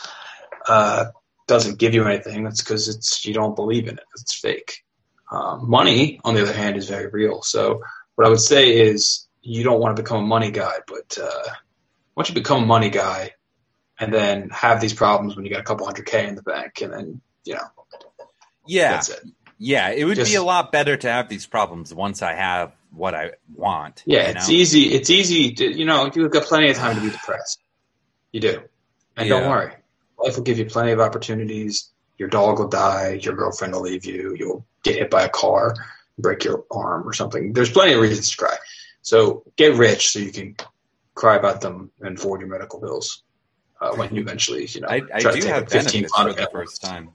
uh, 0.68 1.06
doesn't 1.46 1.78
give 1.78 1.94
you 1.94 2.04
anything 2.04 2.44
that's 2.44 2.62
because 2.62 2.88
it's 2.88 3.24
you 3.24 3.32
don't 3.32 3.56
believe 3.56 3.88
in 3.88 3.96
it 3.96 4.04
it's 4.14 4.38
fake. 4.38 4.84
Um, 5.32 5.70
money 5.70 6.20
on 6.24 6.34
the 6.34 6.42
other 6.42 6.52
hand 6.52 6.76
is 6.76 6.88
very 6.88 7.06
real. 7.06 7.42
So 7.42 7.82
what 8.20 8.26
i 8.26 8.30
would 8.30 8.40
say 8.40 8.78
is 8.78 9.26
you 9.40 9.64
don't 9.64 9.80
want 9.80 9.96
to 9.96 10.02
become 10.02 10.24
a 10.24 10.26
money 10.26 10.50
guy 10.50 10.74
but 10.86 11.18
uh, 11.18 11.50
once 12.14 12.28
you 12.28 12.34
become 12.34 12.64
a 12.64 12.66
money 12.66 12.90
guy 12.90 13.32
and 13.98 14.12
then 14.12 14.50
have 14.50 14.78
these 14.80 14.92
problems 14.92 15.34
when 15.34 15.46
you 15.46 15.50
got 15.50 15.60
a 15.60 15.64
couple 15.64 15.86
hundred 15.86 16.04
k 16.04 16.28
in 16.28 16.34
the 16.34 16.42
bank 16.42 16.82
and 16.82 16.92
then 16.92 17.20
you 17.44 17.54
know 17.54 17.64
yeah. 18.66 18.92
that's 18.92 19.08
it 19.08 19.24
Yeah. 19.60 19.90
It 19.90 20.04
would 20.04 20.16
Just- 20.16 20.30
be 20.30 20.34
a 20.36 20.42
lot 20.42 20.72
better 20.72 20.96
to 20.96 21.08
have 21.08 21.28
these 21.28 21.46
problems 21.46 21.94
once 21.94 22.22
I 22.22 22.32
have 22.34 22.72
what 22.90 23.14
I 23.14 23.32
want. 23.54 24.02
Yeah, 24.06 24.30
you 24.30 24.34
it's 24.36 24.48
easy. 24.50 24.92
It's 24.94 25.10
easy. 25.10 25.52
To, 25.52 25.64
you 25.64 25.84
know, 25.84 26.10
you've 26.12 26.32
got 26.32 26.44
plenty 26.44 26.70
of 26.70 26.76
time 26.76 26.96
to 26.96 27.02
be 27.02 27.10
depressed. 27.10 27.62
You 28.32 28.40
do, 28.40 28.62
and 29.16 29.28
Yeah. 29.28 29.38
don't 29.38 29.48
worry. 29.50 29.72
Life 30.18 30.36
will 30.36 30.42
give 30.42 30.58
you 30.58 30.64
plenty 30.64 30.90
of 30.92 30.98
opportunities. 31.00 31.90
Your 32.18 32.28
dog 32.28 32.58
will 32.58 32.68
die. 32.68 33.20
Your 33.22 33.34
girlfriend 33.34 33.74
will 33.74 33.82
leave 33.82 34.04
you. 34.04 34.34
You'll 34.36 34.66
get 34.82 34.96
hit 34.96 35.10
by 35.10 35.22
a 35.24 35.28
car, 35.28 35.74
break 36.18 36.42
your 36.44 36.64
arm 36.70 37.08
or 37.08 37.12
something. 37.12 37.52
There's 37.52 37.70
plenty 37.70 37.92
of 37.92 38.00
reasons 38.00 38.30
to 38.30 38.36
cry. 38.36 38.56
So 39.02 39.44
get 39.56 39.74
rich 39.76 40.10
so 40.10 40.18
you 40.18 40.32
can 40.32 40.56
cry 41.14 41.36
about 41.36 41.60
them 41.60 41.90
and 42.00 42.18
afford 42.18 42.40
your 42.40 42.50
medical 42.50 42.80
bills 42.80 43.22
uh, 43.80 43.94
when 43.94 44.14
you 44.14 44.20
eventually, 44.20 44.66
you 44.66 44.80
know, 44.80 44.88
I, 44.88 44.96
I 45.14 45.20
try 45.20 45.32
to 45.32 45.36
do 45.36 45.42
take 45.42 45.50
have 45.52 45.62
a 45.64 45.70
15 45.70 46.02
benefits 46.02 46.12
for 46.16 46.32
the 46.32 46.48
first 46.52 46.82
time 46.82 47.10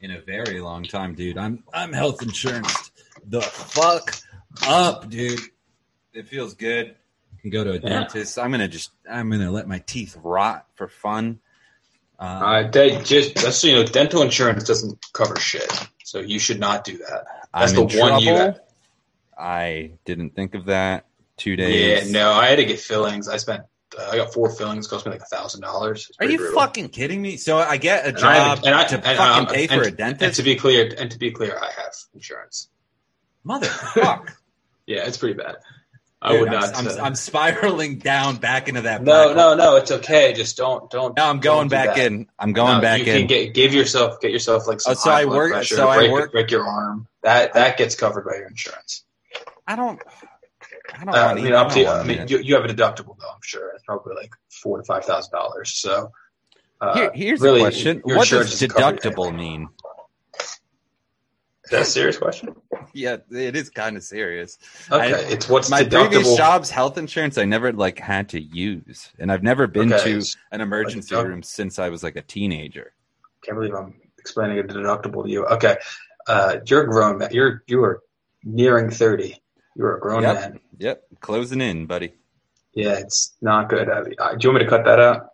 in 0.00 0.10
a 0.12 0.20
very 0.20 0.60
long 0.60 0.84
time, 0.84 1.14
dude. 1.14 1.38
I'm 1.38 1.62
I'm 1.72 1.92
health 1.92 2.22
insurance 2.22 2.90
the 3.26 3.42
fuck 3.42 4.14
up, 4.66 5.08
dude. 5.10 5.40
It 6.12 6.26
feels 6.28 6.54
good. 6.54 6.96
I 7.36 7.40
Can 7.42 7.50
go 7.50 7.64
to 7.64 7.70
a 7.70 7.74
Yeah. 7.74 7.80
dentist. 8.00 8.38
I'm 8.38 8.50
gonna 8.50 8.68
just 8.68 8.90
I'm 9.10 9.30
gonna 9.30 9.50
let 9.50 9.68
my 9.68 9.78
teeth 9.80 10.16
rot 10.22 10.66
for 10.74 10.88
fun. 10.88 11.40
Uh, 12.18 12.22
Uh, 12.22 12.70
they 12.70 13.00
just 13.02 13.36
just 13.36 13.60
so 13.60 13.66
you 13.68 13.74
know, 13.76 13.84
dental 13.84 14.22
insurance 14.22 14.64
doesn't 14.64 14.98
cover 15.12 15.36
shit, 15.36 15.70
so 16.04 16.20
you 16.20 16.38
should 16.38 16.60
not 16.60 16.84
do 16.84 16.98
that. 16.98 17.24
That's 17.54 17.72
I'm 17.72 17.86
the 17.88 17.94
in 17.94 18.00
one 18.00 18.20
you 18.22 18.34
trouble. 18.34 18.60
I 19.38 19.92
didn't 20.04 20.34
think 20.34 20.54
of 20.54 20.66
that. 20.66 21.06
Two 21.38 21.56
days. 21.56 21.74
Yeah, 21.88 22.00
days. 22.00 22.12
no, 22.12 22.30
I 22.32 22.48
had 22.48 22.56
to 22.56 22.66
get 22.66 22.78
fillings. 22.78 23.26
I 23.26 23.38
spent, 23.38 23.62
I 23.98 24.16
got 24.16 24.32
four 24.32 24.50
fillings. 24.50 24.86
Cost 24.86 25.04
me 25.06 25.12
like 25.12 25.20
a 25.22 25.24
thousand 25.24 25.62
dollars. 25.62 26.10
Are 26.20 26.26
you 26.26 26.54
fucking 26.54 26.90
kidding 26.90 27.20
me? 27.20 27.36
So 27.36 27.58
I 27.58 27.76
get 27.76 28.04
a 28.04 28.08
And 28.08 28.18
I 28.18 28.34
have- 28.36 28.58
job 28.58 28.66
and 28.66 28.74
I- 28.74 28.84
to 28.84 28.94
and, 28.96 29.04
fucking 29.04 29.46
um, 29.48 29.52
pay 29.54 29.66
for 29.66 29.74
and- 29.74 29.82
a 29.82 29.86
And 29.88 29.96
dentist? 29.96 30.36
to 30.36 30.42
be 30.44 30.54
clear, 30.56 30.94
and 30.96 31.10
to 31.10 31.18
be 31.18 31.30
clear, 31.32 31.58
I 31.60 31.70
have 31.82 31.94
insurance. 32.14 32.68
Motherfuck. 33.46 34.28
Yeah, 34.86 35.06
it's 35.06 35.18
pretty 35.18 35.34
bad. 35.34 35.54
I 36.20 36.40
would 36.40 36.50
not. 36.50 36.76
I'm 36.76 36.88
uh, 36.88 36.90
I'm, 36.94 37.00
I'm 37.04 37.14
spiraling 37.14 37.98
down 38.00 38.36
back 38.38 38.68
into 38.68 38.80
that. 38.82 39.04
no, 39.04 39.32
no, 39.34 39.54
no. 39.54 39.76
It's 39.76 39.92
okay. 39.92 40.32
Just 40.32 40.56
don't, 40.56 40.90
don't. 40.90 41.16
No, 41.16 41.26
I'm 41.26 41.38
going 41.38 41.68
back 41.68 41.96
in. 41.96 42.26
I'm 42.40 42.52
going 42.52 42.78
No, 42.78 42.80
back 42.80 43.06
you 43.06 43.12
in. 43.12 43.18
Can 43.20 43.26
get, 43.28 43.54
give 43.54 43.72
yourself, 43.72 44.20
get 44.20 44.32
yourself 44.32 44.66
like 44.66 44.80
some 44.80 44.92
Oh, 44.92 44.94
so 44.94 45.10
high 45.10 45.20
I 45.20 45.24
blood 45.26 45.36
work- 45.36 45.52
pressure, 45.52 45.76
so 45.76 45.88
I 45.88 46.10
work- 46.10 46.32
break 46.32 46.50
your 46.50 46.66
arm. 46.66 47.06
That 47.22 47.52
that 47.54 47.78
gets 47.78 47.94
covered 47.94 48.24
by 48.24 48.36
your 48.38 48.48
insurance. 48.48 49.04
I 49.64 49.76
don't. 49.76 50.00
I 50.98 51.04
don't 51.04 51.14
Uh, 51.14 51.18
I 51.18 51.34
mean, 51.34 51.44
to. 51.46 51.58
up 51.58 51.72
to 51.72 51.80
you. 51.80 51.86
I 51.88 52.02
mean, 52.04 52.26
you, 52.28 52.38
you 52.38 52.54
have 52.54 52.64
a 52.64 52.68
deductible 52.68 53.16
though. 53.18 53.30
I'm 53.30 53.40
sure 53.42 53.70
it's 53.74 53.84
probably 53.84 54.14
like 54.16 54.32
four 54.62 54.78
to 54.78 54.84
five 54.84 55.04
thousand 55.04 55.32
dollars. 55.32 55.72
So, 55.74 56.10
uh, 56.80 56.94
Here, 56.94 57.10
here's 57.14 57.40
really, 57.40 57.60
a 57.60 57.64
question: 57.64 58.00
What 58.04 58.28
does 58.28 58.60
deductible 58.60 59.34
mean? 59.34 59.68
Is 61.64 61.70
that 61.70 61.82
a 61.82 61.84
serious 61.84 62.18
question? 62.18 62.54
Yeah, 62.92 63.18
it 63.30 63.54
is 63.54 63.70
kind 63.70 63.96
of 63.96 64.02
serious. 64.02 64.58
Okay, 64.90 65.14
I- 65.14 65.18
it's 65.30 65.48
what's 65.48 65.70
My 65.70 65.84
deductible. 65.84 66.08
previous 66.08 66.36
job's 66.36 66.70
health 66.70 66.98
insurance, 66.98 67.38
I 67.38 67.44
never 67.44 67.72
like 67.72 67.98
had 68.00 68.28
to 68.30 68.40
use, 68.40 69.10
and 69.20 69.30
I've 69.30 69.44
never 69.44 69.66
been 69.68 69.92
Okay, 69.92 70.18
to 70.20 70.26
an 70.50 70.60
emergency 70.60 71.10
deduct- 71.10 71.28
room 71.28 71.42
since 71.44 71.78
I 71.78 71.88
was 71.88 72.02
like 72.02 72.16
a 72.16 72.22
teenager. 72.22 72.92
Can't 73.44 73.56
believe 73.56 73.74
I'm 73.74 74.00
explaining 74.18 74.58
a 74.58 74.62
deductible 74.64 75.24
to 75.24 75.30
you. 75.30 75.46
Okay, 75.46 75.76
uh, 76.26 76.56
you're 76.66 76.84
grown. 76.84 77.22
You're 77.30 77.62
you 77.68 77.84
are 77.84 78.02
nearing 78.42 78.90
thirty. 78.90 79.40
You're 79.80 79.96
a 79.96 80.00
grown 80.00 80.22
Yep. 80.22 80.34
man. 80.34 80.60
Yep, 80.78 81.02
closing 81.20 81.62
in, 81.62 81.86
buddy. 81.86 82.12
Yeah, 82.74 82.98
it's 82.98 83.32
not 83.40 83.70
good. 83.70 83.88
Uh, 83.88 84.02
do 84.02 84.10
you 84.18 84.50
want 84.50 84.54
me 84.54 84.58
to 84.64 84.66
cut 84.68 84.84
that 84.84 85.00
out? 85.00 85.28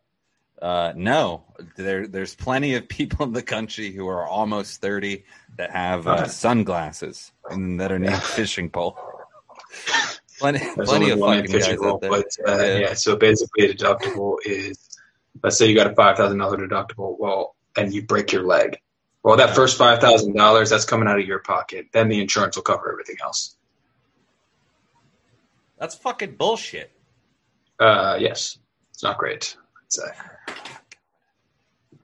Uh, 0.62 0.92
no, 0.94 1.42
there 1.76 2.06
there's 2.06 2.36
plenty 2.36 2.76
of 2.76 2.88
people 2.88 3.26
in 3.26 3.32
the 3.32 3.42
country 3.42 3.90
who 3.90 4.06
are 4.06 4.24
almost 4.24 4.80
thirty 4.80 5.24
that 5.58 5.70
have 5.72 6.06
uh, 6.06 6.28
sunglasses 6.28 7.32
and 7.50 7.80
that 7.80 7.90
are 7.90 7.98
named 7.98 8.22
fishing 8.22 8.70
pole. 8.70 8.96
Plenty, 10.38 10.60
plenty 10.76 11.10
of 11.10 11.18
fucking 11.18 11.48
fishing 11.50 11.70
guys 11.72 11.78
pole, 11.78 11.94
out 11.94 12.00
there. 12.00 12.10
but 12.10 12.26
uh, 12.46 12.56
Yeah. 12.62 12.78
yeah. 12.78 12.94
So 12.94 13.16
basically, 13.16 13.68
a 13.70 13.74
deductible 13.74 14.36
is 14.44 14.78
let's 15.42 15.58
say 15.58 15.66
you 15.68 15.74
got 15.74 15.90
a 15.90 15.94
five 15.94 16.16
thousand 16.16 16.38
dollar 16.38 16.56
deductible. 16.56 17.16
Well, 17.18 17.56
and 17.76 17.92
you 17.92 18.02
break 18.02 18.30
your 18.32 18.44
leg. 18.44 18.78
Well, 19.24 19.36
that 19.38 19.56
first 19.56 19.76
five 19.76 20.00
thousand 20.00 20.34
dollars 20.36 20.70
that's 20.70 20.84
coming 20.84 21.08
out 21.08 21.18
of 21.18 21.26
your 21.26 21.40
pocket. 21.40 21.88
Then 21.92 22.08
the 22.08 22.20
insurance 22.20 22.54
will 22.56 22.62
cover 22.62 22.92
everything 22.92 23.16
else. 23.22 23.55
That's 25.78 25.94
fucking 25.94 26.36
bullshit. 26.36 26.90
Uh, 27.78 28.16
yes, 28.20 28.58
it's 28.90 29.02
not 29.02 29.18
great. 29.18 29.56
I'd 29.82 29.92
say. 29.92 30.54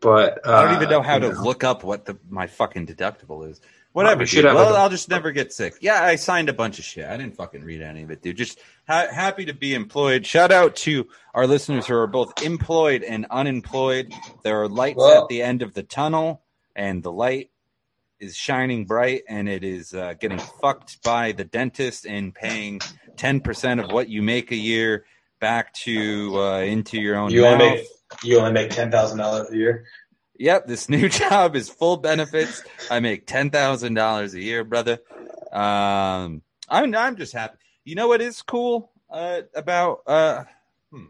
But 0.01 0.47
uh, 0.47 0.53
I 0.53 0.65
don't 0.65 0.77
even 0.77 0.91
know 0.91 1.03
how 1.03 1.19
to 1.19 1.29
look 1.29 1.65
up 1.65 1.85
what 1.85 2.05
the 2.05 2.19
my 2.29 2.47
fucking 2.49 2.87
deductible 2.87 3.49
is. 3.49 3.61
Whatever. 3.93 4.25
Dude. 4.25 4.45
Well, 4.45 4.75
a, 4.75 4.79
I'll 4.79 4.89
just 4.89 5.09
never 5.09 5.33
get 5.33 5.53
sick. 5.53 5.75
Yeah, 5.81 6.03
I 6.03 6.17
signed 6.17 6.49
a 6.49 6.53
bunch 6.53 6.79
of 6.79 6.85
shit. 6.85 7.05
I 7.07 7.17
didn't 7.17 7.37
fucking 7.37 7.63
read 7.63 7.83
any 7.83 8.03
of 8.03 8.11
it, 8.11 8.23
dude. 8.23 8.37
Just 8.37 8.59
ha- 8.89 9.09
happy 9.13 9.45
to 9.45 9.55
be 9.55 9.75
employed. 9.75 10.27
Shout 10.27 10.51
out 10.51 10.77
to 10.77 11.07
our 11.35 11.47
listeners 11.47 11.87
who 11.87 11.95
are 11.95 12.07
both 12.07 12.43
employed 12.43 13.03
and 13.03 13.27
unemployed. 13.31 14.13
There 14.43 14.63
are 14.63 14.69
lights 14.69 14.97
Well- 14.97 15.23
at 15.23 15.29
the 15.29 15.43
end 15.43 15.63
of 15.63 15.75
the 15.75 15.83
tunnel, 15.83 16.43
and 16.75 17.03
the 17.03 17.13
light 17.13 17.51
is 18.19 18.35
shining 18.35 18.87
bright, 18.87 19.23
and 19.29 19.49
it 19.49 19.63
is 19.63 19.93
uh, 19.93 20.15
getting 20.15 20.39
fucked 20.39 21.03
by 21.03 21.33
the 21.33 21.45
dentist 21.45 22.07
and 22.07 22.35
paying 22.35 22.81
ten 23.23 23.41
percent 23.41 23.79
of 23.79 23.93
what 23.93 24.09
you 24.09 24.21
make 24.21 24.51
a 24.51 24.57
year 24.57 25.05
back 25.39 25.73
to 25.75 26.41
uh, 26.41 26.59
into 26.59 27.01
your 27.01 27.17
own 27.17 27.31
You 27.31 27.43
mouth. 27.43 27.53
only 27.53 27.71
make 27.71 27.87
you 28.25 28.39
only 28.41 28.53
make 28.53 28.71
ten 28.71 28.91
thousand 28.91 29.19
dollars 29.19 29.49
a 29.51 29.57
year. 29.57 29.85
Yep, 30.39 30.67
this 30.67 30.89
new 30.97 31.09
job 31.09 31.55
is 31.55 31.69
full 31.69 31.99
benefits. 31.99 32.65
I 32.91 32.99
make 32.99 33.27
ten 33.27 33.51
thousand 33.51 33.95
dollars 33.95 34.35
a 34.35 34.41
year, 34.41 34.65
brother. 34.65 34.99
Um, 35.53 36.43
I'm 36.69 36.93
I'm 36.97 37.15
just 37.17 37.33
happy. 37.33 37.59
You 37.85 37.95
know 37.95 38.09
what 38.09 38.21
is 38.21 38.43
cool 38.43 38.91
uh, 39.09 39.43
about 39.55 40.01
uh, 40.09 40.45
hmm, 40.91 41.05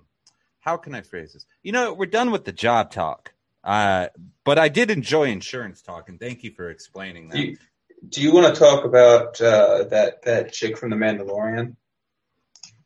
how 0.61 0.77
can 0.77 0.95
I 0.95 1.01
phrase 1.01 1.33
this? 1.33 1.47
You 1.63 1.73
know, 1.73 1.95
we're 1.95 2.07
done 2.07 2.31
with 2.31 2.45
the 2.45 2.53
job 2.53 2.91
talk. 2.91 3.33
Uh, 3.65 4.09
but 4.45 4.59
I 4.59 4.69
did 4.69 4.91
enjoy 4.91 5.31
insurance 5.31 5.81
talk, 5.81 6.11
and 6.11 6.21
thank 6.21 6.45
you 6.45 6.51
for 6.51 6.69
explaining 6.69 7.29
that. 7.29 7.37
Do 7.37 7.43
you, 7.43 7.57
do 8.09 8.21
you 8.21 8.35
want 8.35 8.53
to 8.53 8.59
talk 8.61 8.85
about 8.85 9.41
uh, 9.41 9.85
that 9.85 10.23
that 10.25 10.53
chick 10.53 10.77
from 10.77 10.91
The 10.91 10.97
Mandalorian? 10.97 11.77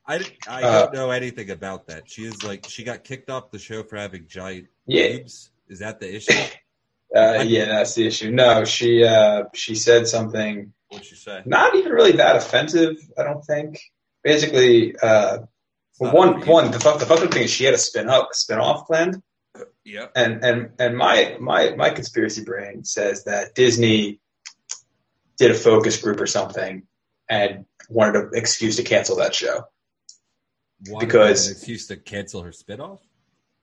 I 0.09 0.25
I 0.49 0.63
Uh, 0.63 0.83
don't 0.83 0.95
know 0.95 1.11
anything 1.11 1.51
about 1.51 1.87
that. 1.89 2.09
She 2.11 2.25
is 2.25 2.43
like 2.45 2.67
she 2.69 2.85
got 2.85 3.05
kicked 3.05 3.31
off 3.31 3.51
the 3.51 3.59
show 3.59 3.83
for 3.83 3.97
having 3.97 4.27
giant 4.29 4.69
Yeah, 4.87 5.19
boobs. 5.19 5.51
Is 5.69 5.81
that 5.81 5.99
the 6.01 6.15
issue? 6.15 6.33
uh, 7.17 7.43
yeah, 7.47 7.67
that's 7.67 7.95
the 7.95 8.07
issue. 8.07 8.31
No, 8.31 8.65
she 8.65 9.05
uh, 9.05 9.45
she 9.55 9.75
said 9.75 10.07
something 10.07 10.73
What'd 10.89 11.07
she 11.07 11.17
say? 11.17 11.43
not 11.45 11.75
even 11.75 11.93
really 11.93 12.13
that 12.13 12.37
offensive. 12.37 12.97
I 13.19 13.25
don't 13.25 13.43
think. 13.45 13.81
Basically, 14.23 14.97
uh, 14.97 15.39
one 15.99 16.45
one 16.47 16.71
the 16.71 16.81
fuck 16.81 16.99
the 17.01 17.07
fucking 17.07 17.31
thing 17.31 17.45
is 17.45 17.51
she 17.51 17.65
had 17.65 17.75
a 17.75 17.79
spin 17.79 18.09
up 18.09 18.29
spin 18.33 18.59
off 18.59 18.87
planned, 18.87 19.23
Yep. 19.85 20.13
and 20.15 20.45
and 20.45 20.71
and 20.79 20.97
my 20.97 21.37
my 21.41 21.71
my 21.77 21.91
conspiracy 21.91 22.45
brain 22.45 22.85
says 22.85 23.25
that 23.25 23.55
Disney 23.55 24.21
did 25.39 25.51
a 25.51 25.55
focus 25.55 26.01
group 26.01 26.21
or 26.21 26.27
something 26.27 26.87
and 27.29 27.67
wanted 27.89 28.17
an 28.17 28.31
excuse 28.35 28.77
to 28.77 28.83
cancel 28.83 29.17
that 29.17 29.35
show. 29.35 29.65
Wanted 30.89 31.07
Because- 31.07 31.51
excuse 31.51 31.87
to 31.89 31.97
cancel 31.97 32.43
her 32.43 32.51
spinoff. 32.51 33.01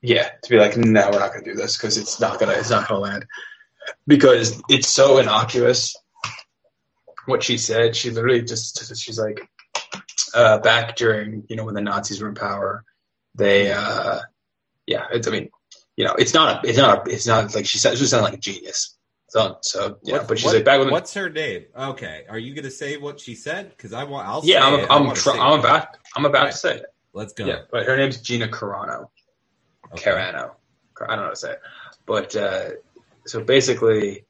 Yeah, 0.01 0.29
to 0.41 0.49
be 0.49 0.57
like, 0.57 0.75
no, 0.75 1.09
we're 1.11 1.19
not 1.19 1.31
going 1.31 1.45
to 1.45 1.51
do 1.51 1.55
this 1.55 1.77
because 1.77 1.97
it's 1.97 2.19
not 2.19 2.37
gonna 2.37 2.51
it's 2.53 2.69
not 2.69 2.89
gonna 2.89 2.99
land 2.99 3.25
because 4.05 4.61
it's 4.67 4.89
so 4.89 5.17
innocuous. 5.19 5.95
What 7.25 7.41
she 7.41 7.57
said, 7.57 7.95
she 7.95 8.09
literally 8.09 8.41
just 8.41 8.97
she's 9.01 9.17
like, 9.17 9.39
uh, 10.33 10.57
back 10.57 10.97
during 10.97 11.45
you 11.47 11.55
know 11.55 11.63
when 11.63 11.73
the 11.75 11.79
Nazis 11.81 12.21
were 12.21 12.27
in 12.27 12.35
power, 12.35 12.83
they 13.35 13.71
uh, 13.71 14.19
yeah, 14.87 15.05
it's 15.13 15.25
I 15.25 15.31
mean, 15.31 15.49
you 15.95 16.03
know, 16.03 16.15
it's 16.15 16.33
not 16.33 16.65
a, 16.65 16.67
it's 16.69 16.77
not 16.77 17.07
a, 17.07 17.11
it's 17.11 17.25
not 17.27 17.55
like 17.55 17.65
she 17.65 17.77
said 17.77 17.97
she 17.97 18.05
sounded 18.05 18.25
like 18.25 18.33
a 18.33 18.41
genius. 18.41 18.97
So 19.29 19.57
so 19.61 19.99
yeah, 20.03 20.17
What- 20.17 20.27
but 20.27 20.37
she's 20.39 20.45
what- 20.47 20.55
like 20.55 20.65
back 20.65 20.79
when 20.79 20.89
what's 20.91 21.13
her 21.13 21.29
name? 21.29 21.63
Okay, 21.77 22.25
are 22.27 22.37
you 22.37 22.53
gonna 22.53 22.69
say 22.71 22.97
what 22.97 23.21
she 23.21 23.35
said? 23.35 23.69
Because 23.69 23.93
I 23.93 24.03
want. 24.03 24.27
I'll 24.27 24.41
yeah, 24.43 24.59
say 24.69 24.83
I'm 24.83 24.91
I'm, 24.91 25.03
wanna 25.05 25.15
tr- 25.15 25.29
say 25.29 25.39
I'm 25.39 25.53
it. 25.53 25.59
about 25.59 25.87
I'm 26.17 26.25
about 26.25 26.43
Right. 26.43 26.51
to 26.51 26.57
say 26.57 26.75
it. 26.79 26.85
Let's 27.13 27.33
go. 27.33 27.45
Yeah, 27.45 27.61
but 27.71 27.85
her 27.85 27.95
name's 27.95 28.21
Gina 28.21 28.47
Carano. 28.47 29.09
Okay. 29.93 30.11
Carano. 30.11 30.51
I 31.01 31.07
don't 31.07 31.17
know 31.17 31.23
how 31.23 31.29
to 31.29 31.35
say 31.35 31.51
it. 31.53 31.61
But 32.05 32.35
uh, 32.35 32.69
so 33.25 33.43
basically, 33.43 34.25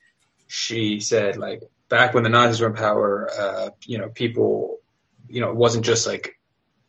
she 0.47 0.99
said 0.99 1.37
like 1.37 1.63
back 1.89 2.13
when 2.13 2.23
the 2.23 2.29
Nazis 2.29 2.61
were 2.61 2.67
in 2.67 2.73
power, 2.73 3.29
uh, 3.37 3.69
you 3.85 3.97
know, 3.97 4.09
people, 4.09 4.79
you 5.27 5.41
know, 5.41 5.49
it 5.49 5.55
wasn't 5.55 5.85
just 5.85 6.07
like 6.07 6.39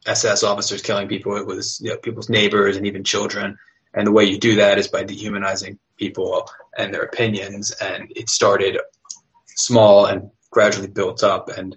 SS 0.07 0.43
officers 0.43 0.83
killing 0.83 1.09
people; 1.09 1.37
it 1.37 1.47
was 1.47 1.81
you 1.83 1.91
know, 1.91 1.99
people's 1.99 2.29
neighbors 2.29 2.77
and 2.77 2.87
even 2.87 3.05
children. 3.05 3.59
And 3.93 4.07
the 4.07 4.13
way 4.13 4.25
you 4.25 4.39
do 4.39 4.57
that 4.57 4.79
is 4.79 4.89
by 4.89 5.05
dehumanizing 5.05 5.79
people 5.97 6.49
and 6.77 6.93
their 6.93 7.03
opinions. 7.03 7.71
And 7.71 8.11
it 8.17 8.29
started 8.29 8.79
small 9.47 10.07
and 10.07 10.31
gradually 10.51 10.89
built 10.89 11.23
up. 11.23 11.49
And 11.49 11.77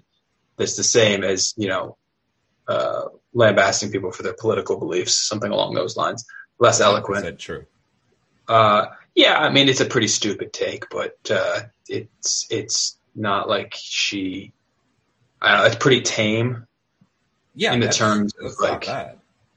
it's 0.58 0.76
the 0.76 0.82
same 0.82 1.22
as 1.22 1.54
you 1.56 1.68
know, 1.68 1.97
uh, 2.68 3.06
lambasting 3.34 3.90
people 3.90 4.12
for 4.12 4.22
their 4.22 4.34
political 4.34 4.78
beliefs, 4.78 5.14
something 5.14 5.50
along 5.50 5.74
those 5.74 5.96
lines. 5.96 6.24
Less 6.60 6.80
eloquent. 6.80 7.24
100% 7.24 7.38
True. 7.38 7.64
Uh, 8.48 8.86
yeah, 9.14 9.38
I 9.38 9.50
mean 9.50 9.68
it's 9.68 9.80
a 9.80 9.84
pretty 9.86 10.08
stupid 10.08 10.52
take, 10.52 10.88
but 10.90 11.16
uh, 11.30 11.60
it's 11.88 12.46
it's 12.50 12.98
not 13.14 13.48
like 13.48 13.74
she. 13.76 14.52
I 15.40 15.52
don't 15.52 15.60
know, 15.60 15.66
it's 15.66 15.76
pretty 15.76 16.00
tame 16.02 16.66
Yeah. 17.54 17.72
in 17.74 17.80
the 17.80 17.88
terms 17.88 18.32
of 18.42 18.52
like 18.60 18.88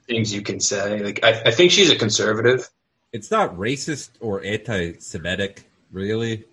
things 0.08 0.34
you 0.34 0.42
can 0.42 0.60
say. 0.60 1.00
Like 1.00 1.24
I, 1.24 1.42
I 1.46 1.52
think 1.52 1.72
she's 1.72 1.90
a 1.90 1.96
conservative. 1.96 2.70
It's 3.14 3.32
not 3.32 3.58
racist 3.58 4.10
or 4.20 4.44
anti-Semitic, 4.44 5.64
really. 5.92 6.46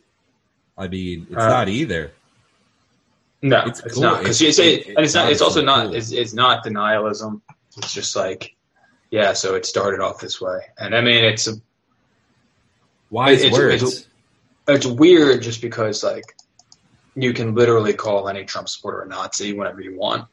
I 0.76 0.88
mean, 0.88 1.26
it's 1.30 1.36
Uh, 1.42 1.48
not 1.48 1.68
either. 1.68 2.12
No, 3.42 3.62
It's 3.66 3.80
it's, 3.80 3.94
cool. 3.94 4.02
not 4.02 4.18
because 4.20 4.42
It's- 4.42 4.58
it's, 4.58 4.86
it- 4.88 4.96
and 4.96 5.04
it's 5.04 5.14
not. 5.14 5.30
It's 5.30 5.40
also 5.40 5.62
not. 5.62 5.86
cool. 5.86 5.94
It's, 5.94 6.10
it's 6.12 6.34
not 6.34 6.64
denialism. 6.64 7.40
It's 7.76 7.92
just 7.94 8.16
like, 8.16 8.56
yeah. 9.10 9.32
So 9.32 9.54
it 9.54 9.64
started 9.64 10.00
off 10.00 10.20
this 10.20 10.40
way, 10.40 10.58
and 10.78 10.94
I 10.94 11.00
mean 11.00 11.24
it's 11.24 11.46
a 11.46 11.52
Wise 13.10 13.38
it's- 13.42 13.52
words. 13.52 13.82
it's- 13.82 14.04
it's 14.66 14.86
weird 14.86 15.40
just 15.42 15.62
because 15.62 16.02
like 16.04 16.24
you 17.14 17.32
can 17.32 17.54
literally 17.54 17.94
call 17.94 18.28
any 18.28 18.44
Trump 18.44 18.68
supporter 18.68 19.00
a 19.02 19.08
Nazi 19.08 19.52
whenever 19.54 19.80
you 19.80 19.96
want. 19.98 20.26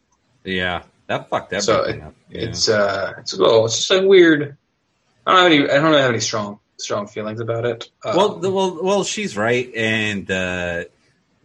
yeah, 0.44 0.84
that 1.08 1.30
fucked 1.30 1.62
So 1.64 1.82
everything 1.82 2.02
up. 2.04 2.14
Yeah. 2.30 2.42
It's 2.42 2.68
uh, 2.68 3.14
it's 3.20 3.34
a 3.34 3.38
little, 3.38 3.66
it's 3.66 3.78
just 3.78 3.90
like 3.92 4.04
weird. 4.04 4.58
I 5.26 5.32
don't 5.32 5.44
have 5.44 5.52
any, 5.52 5.64
I 5.70 5.74
don't 5.76 5.86
really 5.86 6.02
have 6.02 6.12
any 6.12 6.20
strong, 6.20 6.60
strong 6.78 7.08
feelings 7.08 7.40
about 7.40 7.66
it. 7.66 7.90
Um, 8.04 8.16
well, 8.16 8.30
the, 8.38 8.52
well, 8.52 8.78
well, 8.84 9.04
she's 9.06 9.36
right, 9.38 9.74
and 9.74 10.30
uh, 10.30 10.84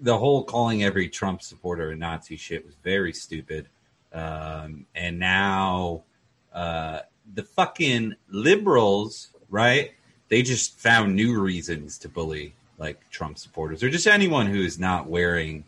the 0.01 0.17
whole 0.17 0.45
calling 0.45 0.83
every 0.83 1.09
Trump 1.09 1.43
supporter 1.43 1.91
a 1.91 1.97
Nazi 1.97 2.37
shit 2.37 2.65
was 2.65 2.75
very 2.83 3.13
stupid. 3.13 3.69
Um, 4.13 4.87
and 4.95 5.19
now 5.19 6.05
uh, 6.53 7.01
the 7.33 7.43
fucking 7.43 8.17
liberals, 8.29 9.29
right? 9.49 9.93
They 10.29 10.43
just 10.43 10.79
found 10.79 11.15
new 11.15 11.41
reasons 11.41 11.99
to 11.99 12.09
bully 12.09 12.55
like 12.79 13.09
Trump 13.11 13.39
supporters, 13.39 13.83
or 13.83 13.91
just 13.91 14.07
anyone 14.07 14.47
who 14.47 14.63
is 14.63 14.79
not 14.79 15.07
wearing 15.07 15.65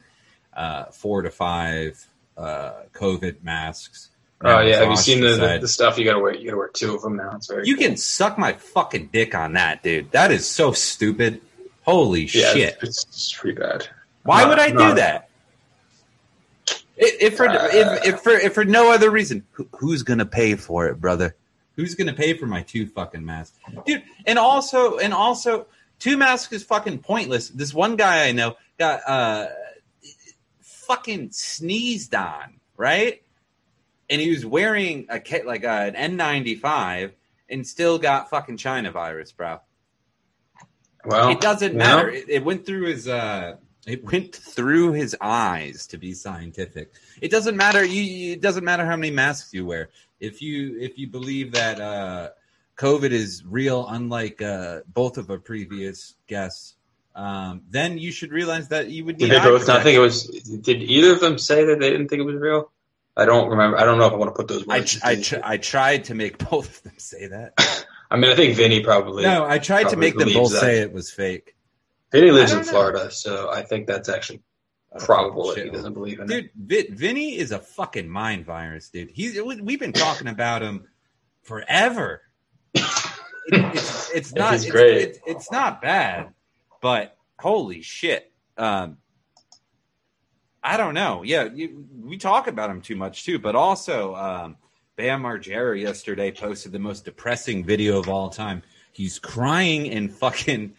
uh, 0.54 0.84
four 0.86 1.22
to 1.22 1.30
five 1.30 2.06
uh, 2.36 2.82
COVID 2.94 3.42
masks 3.42 4.10
Oh 4.44 4.60
yeah, 4.60 4.78
have 4.78 4.90
you 4.90 4.96
seen 4.96 5.20
the, 5.20 5.36
the, 5.36 5.58
the 5.60 5.68
stuff? 5.68 5.98
You 5.98 6.04
gotta 6.04 6.18
wear. 6.18 6.34
You 6.34 6.46
gotta 6.46 6.56
wear 6.56 6.68
two 6.68 6.94
of 6.94 7.02
them 7.02 7.16
now. 7.16 7.38
You 7.62 7.76
cool. 7.76 7.86
can 7.86 7.96
suck 7.96 8.38
my 8.38 8.52
fucking 8.52 9.10
dick 9.12 9.34
on 9.34 9.52
that, 9.52 9.82
dude. 9.82 10.10
That 10.10 10.32
is 10.32 10.48
so 10.48 10.72
stupid. 10.72 11.40
Holy 11.82 12.22
Yeah, 12.22 12.52
shit. 12.52 12.78
It's, 12.82 13.04
it's 13.04 13.32
pretty 13.32 13.58
bad. 13.58 13.88
Why 14.24 14.40
Not- 14.42 14.48
would 14.50 14.58
I 14.58 14.70
do 14.70 14.94
that? 14.94 15.28
If, 16.96 17.22
if 17.32 17.37
for 17.37 17.48
Uh, 17.48 17.68
if, 17.72 18.06
if 18.06 18.20
for 18.20 18.30
if 18.32 18.54
for 18.54 18.64
no 18.64 18.92
other 18.92 19.11
reason, 19.11 19.44
who, 19.52 19.66
who's 19.78 20.02
gonna 20.02 20.26
pay 20.26 20.54
for 20.54 20.87
it, 20.88 21.00
brother? 21.00 21.35
Who's 21.76 21.94
gonna 21.94 22.12
pay 22.12 22.35
for 22.35 22.46
my 22.46 22.62
two 22.62 22.87
fucking 22.87 23.24
masks, 23.24 23.58
dude? 23.87 24.02
And 24.26 24.38
also, 24.38 24.98
and 24.98 25.12
also, 25.14 25.66
two 25.98 26.16
masks 26.16 26.52
is 26.52 26.62
fucking 26.62 26.98
pointless. 26.98 27.48
This 27.48 27.72
one 27.74 27.96
guy 27.96 28.26
I 28.28 28.32
know 28.32 28.56
got 28.78 29.00
uh 29.08 29.46
fucking 30.61 31.30
sneezed 31.32 32.14
on, 32.14 32.61
right? 32.76 33.22
And 34.11 34.20
he 34.20 34.30
was 34.30 34.44
wearing 34.44 35.06
a 35.08 35.18
ca- 35.18 35.44
like 35.46 35.64
a, 35.64 35.90
an 35.94 36.18
N95 36.18 37.12
and 37.48 37.66
still 37.66 37.98
got 37.98 38.28
fucking 38.28 38.58
China 38.58 38.90
virus, 38.92 39.32
bro 39.32 39.61
Well, 41.06 41.30
it 41.30 41.40
doesn't 41.40 41.74
matter. 41.74 42.08
know, 42.11 42.16
It, 42.18 42.24
it 42.28 42.44
went 42.44 42.66
through 42.66 42.87
his 42.87 43.08
uh 43.08 43.56
it 43.86 44.04
went 44.04 44.34
through 44.36 44.92
his 44.92 45.16
eyes 45.20 45.86
to 45.88 45.98
be 45.98 46.14
scientific. 46.14 46.92
It 47.20 47.30
doesn't 47.30 47.56
matter 47.56 47.84
you, 47.84 48.32
it 48.32 48.40
doesn't 48.40 48.64
matter 48.64 48.84
how 48.84 48.96
many 48.96 49.12
masks 49.12 49.52
you 49.52 49.66
wear. 49.66 49.90
If 50.20 50.40
you 50.40 50.78
if 50.80 50.98
you 50.98 51.08
believe 51.08 51.52
that 51.52 51.80
uh 51.80 52.30
COVID 52.76 53.10
is 53.10 53.44
real 53.44 53.86
unlike 53.88 54.40
uh 54.40 54.80
both 54.86 55.18
of 55.18 55.30
our 55.30 55.38
previous 55.38 56.14
guests, 56.28 56.76
um, 57.14 57.62
then 57.70 57.98
you 57.98 58.12
should 58.12 58.32
realize 58.32 58.68
that 58.68 58.88
you 58.88 59.04
would 59.04 59.18
need 59.18 59.30
Did 59.30 59.42
they 59.42 59.44
both 59.44 59.66
not 59.66 59.82
think 59.82 59.96
it 59.96 60.00
was? 60.00 60.24
Did 60.26 60.82
either 60.82 61.12
of 61.12 61.20
them 61.20 61.38
say 61.38 61.64
that 61.66 61.80
they 61.80 61.90
didn't 61.90 62.08
think 62.08 62.20
it 62.20 62.24
was 62.24 62.36
real? 62.36 62.70
I 63.16 63.26
don't 63.26 63.50
remember. 63.50 63.78
I 63.78 63.84
don't 63.84 63.98
know 63.98 64.06
if 64.06 64.12
I 64.12 64.16
want 64.16 64.30
to 64.30 64.34
put 64.34 64.48
those 64.48 64.66
I, 64.66 64.78
words. 64.78 65.00
I, 65.02 65.20
tr- 65.20 65.40
I 65.44 65.56
tried 65.58 66.04
to 66.04 66.14
make 66.14 66.38
both 66.50 66.78
of 66.78 66.82
them 66.84 66.94
say 66.96 67.26
that. 67.26 67.86
I 68.10 68.16
mean, 68.16 68.30
I 68.30 68.34
think 68.34 68.56
Vinny 68.56 68.82
probably. 68.82 69.24
No, 69.24 69.44
I 69.44 69.58
tried 69.58 69.90
to 69.90 69.96
make 69.96 70.16
them 70.16 70.32
both 70.32 70.52
that. 70.52 70.60
say 70.60 70.78
it 70.78 70.92
was 70.92 71.10
fake. 71.10 71.51
Vinny 72.12 72.31
lives 72.31 72.53
in 72.53 72.59
know. 72.59 72.64
Florida, 72.64 73.11
so 73.11 73.51
I 73.51 73.62
think 73.62 73.87
that's 73.87 74.09
actually 74.09 74.42
probable 74.98 75.55
that 75.55 75.64
he 75.64 75.70
doesn't 75.70 75.94
believe 75.94 76.20
in 76.20 76.31
it. 76.31 76.51
Dude, 76.68 76.98
Vinny 76.98 77.37
is 77.37 77.51
a 77.51 77.59
fucking 77.59 78.09
mind 78.09 78.44
virus, 78.44 78.90
dude. 78.90 79.11
He's 79.11 79.40
we- 79.40 79.61
we've 79.61 79.81
been 79.81 79.92
talking 79.94 80.29
about 80.29 80.62
him 80.62 80.87
forever. 81.42 82.22
It- 82.75 82.83
it's, 83.48 84.11
it's 84.11 84.35
not 84.35 84.55
it's, 84.55 84.70
great. 84.70 84.96
It's, 85.09 85.18
it's 85.27 85.51
not 85.51 85.81
bad, 85.83 86.33
but 86.81 87.16
holy 87.38 87.83
shit. 87.83 88.31
Um, 88.57 88.98
I 90.62 90.77
don't 90.77 90.94
know. 90.94 91.22
Yeah, 91.25 91.48
you, 91.53 91.87
we 92.01 92.18
talk 92.18 92.46
about 92.46 92.70
him 92.70 92.83
too 92.83 92.94
much 92.94 93.25
too, 93.25 93.38
but 93.38 93.57
also 93.57 94.14
um, 94.14 94.57
Bam 94.96 95.22
Margera 95.22 95.81
yesterday 95.81 96.31
posted 96.31 96.70
the 96.70 96.79
most 96.79 97.05
depressing 97.05 97.64
video 97.64 97.98
of 97.98 98.09
all 98.09 98.29
time. 98.31 98.62
He's 98.92 99.18
crying 99.18 99.90
and 99.90 100.12
fucking 100.12 100.75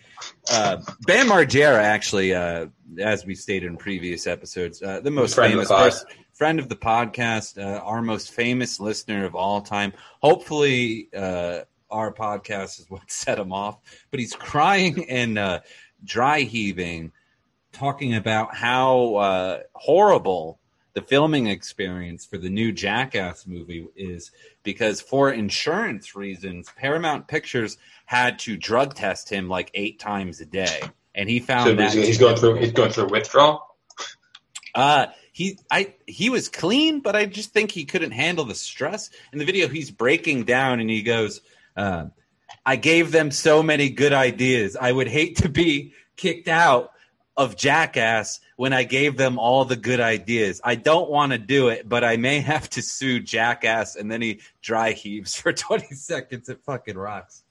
uh, 0.52 0.78
Bam 1.02 1.28
Margera 1.28 1.80
actually, 1.80 2.34
uh, 2.34 2.68
as 3.00 3.26
we 3.26 3.36
stated 3.36 3.68
in 3.68 3.78
previous 3.78 4.28
episodes, 4.28 4.82
uh, 4.82 5.00
the 5.00 5.12
most 5.12 5.36
Friend 5.36 5.54
of 5.54 5.58
famous 5.58 5.70
the 5.70 5.76
person, 5.76 6.08
friend 6.34 6.60
of 6.60 6.70
the 6.70 6.76
podcast, 6.76 7.58
uh, 7.58 7.80
our 7.80 8.02
most 8.02 8.32
famous 8.32 8.80
listener 8.80 9.26
of 9.26 9.36
all 9.36 9.62
time. 9.62 9.94
Hopefully, 10.22 11.10
uh, 11.16 11.62
our 11.90 12.14
podcast 12.14 12.80
is 12.80 12.86
what 12.90 13.02
set 13.10 13.40
him 13.40 13.54
off. 13.54 13.80
But 14.12 14.20
he's 14.20 14.34
crying 14.34 15.10
and 15.10 15.38
uh, 15.38 15.62
dry 16.04 16.42
heaving, 16.42 17.12
talking 17.72 18.16
about 18.16 18.56
how 18.56 19.16
uh, 19.16 19.60
horrible 19.74 20.60
the 20.94 21.02
filming 21.02 21.48
experience 21.48 22.26
for 22.26 22.38
the 22.38 22.50
new 22.50 22.72
Jackass 22.72 23.48
movie 23.48 23.88
is 23.96 24.32
because 24.62 25.02
for 25.02 25.32
insurance 25.32 26.16
reasons, 26.16 26.70
Paramount 26.78 27.28
Pictures 27.28 27.78
had 28.06 28.40
to 28.40 28.56
drug 28.56 28.94
test 28.94 29.30
him 29.30 29.50
like 29.50 29.72
eight 29.74 30.00
times 30.00 30.40
a 30.40 30.46
day, 30.46 30.82
and 31.16 31.28
he 31.30 31.40
found 31.40 31.70
So 31.70 31.76
that 31.76 31.94
he's, 31.94 32.18
going 32.18 32.38
through. 32.38 32.56
He's 32.56 32.72
going 32.72 32.92
through 32.92 33.10
withdrawal. 33.10 33.76
uh, 34.76 35.08
he 35.32 35.58
I 35.72 35.96
he 36.06 36.30
was 36.30 36.48
clean, 36.48 37.00
but 37.00 37.16
I 37.16 37.26
just 37.26 37.54
think 37.54 37.72
he 37.72 37.86
couldn't 37.86 38.12
handle 38.12 38.46
the 38.46 38.56
stress. 38.56 39.10
In 39.32 39.40
the 39.40 39.46
video, 39.46 39.68
he's 39.68 39.90
breaking 39.90 40.44
down 40.44 40.80
and 40.80 40.90
he 40.90 41.02
goes, 41.02 41.42
uh, 41.76 42.06
"I 42.64 42.76
gave 42.76 43.12
them 43.12 43.32
so 43.32 43.64
many 43.64 43.90
good 43.90 44.14
ideas. 44.14 44.78
I 44.80 44.92
would 44.92 45.08
hate 45.08 45.38
to 45.38 45.50
be 45.50 45.94
kicked 46.18 46.48
out 46.48 46.92
of 47.36 47.58
Jackass 47.58 48.40
when 48.56 48.74
I 48.74 48.84
gave 48.84 49.18
them 49.18 49.40
all 49.40 49.66
the 49.66 49.76
good 49.76 50.00
ideas. 50.00 50.62
I 50.64 50.76
don't 50.76 51.10
want 51.10 51.32
to 51.32 51.38
do 51.38 51.70
it, 51.70 51.88
but 51.88 52.04
I 52.04 52.18
may 52.18 52.40
have 52.54 52.70
to 52.72 52.82
sue 52.82 53.20
Jackass." 53.20 53.96
And 53.96 54.12
then 54.12 54.22
he 54.22 54.42
dry 54.62 54.92
heaves 54.92 55.36
for 55.40 55.54
twenty 55.54 55.96
seconds. 55.96 56.50
It 56.50 56.60
fucking 56.66 56.98
rocks. 56.98 57.44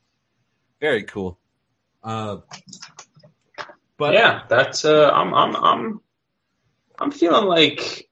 Very 0.80 1.04
cool. 1.04 1.38
Uh, 2.02 2.38
but 3.96 4.14
yeah, 4.14 4.42
that's. 4.48 4.84
Uh, 4.84 5.10
I'm. 5.12 5.34
I'm. 5.34 5.56
I'm. 5.56 6.00
I'm 6.98 7.10
feeling 7.10 7.46
like 7.46 8.08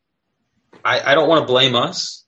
I. 0.84 1.00
I 1.12 1.14
don't 1.14 1.28
want 1.28 1.42
to 1.42 1.46
blame 1.46 1.74
us 1.74 2.24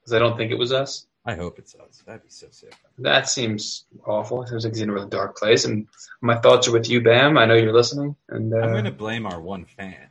because 0.00 0.12
I 0.12 0.18
don't 0.18 0.36
think 0.36 0.50
it 0.50 0.58
was 0.58 0.72
us. 0.72 1.06
I 1.26 1.34
hope 1.34 1.58
it 1.58 1.64
us. 1.84 2.02
That'd 2.06 2.22
be 2.22 2.28
so 2.30 2.46
sick. 2.50 2.72
That 2.98 3.28
seems 3.28 3.84
awful. 4.06 4.42
It 4.42 4.48
seems 4.48 4.64
like 4.64 4.74
he's 4.74 4.82
in 4.82 4.90
a 4.90 4.92
really 4.92 5.08
dark 5.08 5.36
place, 5.36 5.64
and 5.64 5.88
my 6.20 6.36
thoughts 6.36 6.68
are 6.68 6.72
with 6.72 6.88
you, 6.88 7.00
Bam. 7.02 7.36
I 7.36 7.46
know 7.46 7.54
you're 7.54 7.72
listening, 7.72 8.14
and 8.28 8.54
uh, 8.54 8.58
I'm 8.58 8.70
going 8.70 8.84
to 8.84 8.92
blame 8.92 9.26
our 9.26 9.40
one 9.40 9.64
fan. 9.64 10.08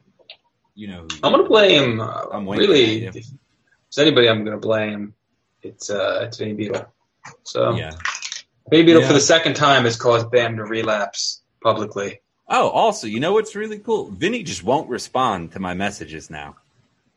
You 0.77 0.89
know, 0.89 1.01
who 1.09 1.19
I'm 1.23 1.31
gonna 1.31 1.47
blame. 1.47 2.01
Uh, 2.01 2.25
I'm 2.33 2.47
really, 2.49 3.07
at 3.07 3.15
you. 3.15 3.21
if 3.21 3.27
there's 3.95 3.97
anybody 3.97 4.27
I'm 4.27 4.43
gonna 4.43 4.57
blame, 4.57 5.13
it's 5.63 5.89
uh, 5.89 6.25
it's 6.27 6.37
Vinny 6.37 6.51
Beetle. 6.53 6.85
So 7.43 7.73
Yeah. 7.77 7.91
Vinny 8.69 8.83
Beetle 8.83 9.03
Yeah. 9.03 9.07
for 9.07 9.13
the 9.13 9.21
second 9.21 9.53
time 9.55 9.85
has 9.85 9.95
caused 9.95 10.29
Bam 10.31 10.57
to 10.57 10.65
relapse 10.65 11.43
publicly. 11.63 12.19
Oh, 12.49 12.67
also, 12.69 13.07
you 13.07 13.21
know 13.21 13.31
what's 13.31 13.55
really 13.55 13.79
cool? 13.79 14.11
Vinny 14.11 14.43
just 14.43 14.65
won't 14.65 14.89
respond 14.89 15.53
to 15.53 15.61
my 15.61 15.73
messages 15.73 16.29
now. 16.29 16.57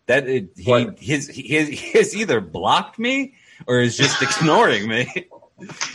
That 0.06 0.28
it, 0.28 0.50
he 0.56 0.70
What? 0.70 0.96
his 1.00 1.26
has 1.94 2.14
either 2.16 2.40
blocked 2.40 2.96
me 3.00 3.34
or 3.66 3.80
is 3.80 3.96
just 3.96 4.22
ignoring 4.40 4.88
me. 4.88 5.28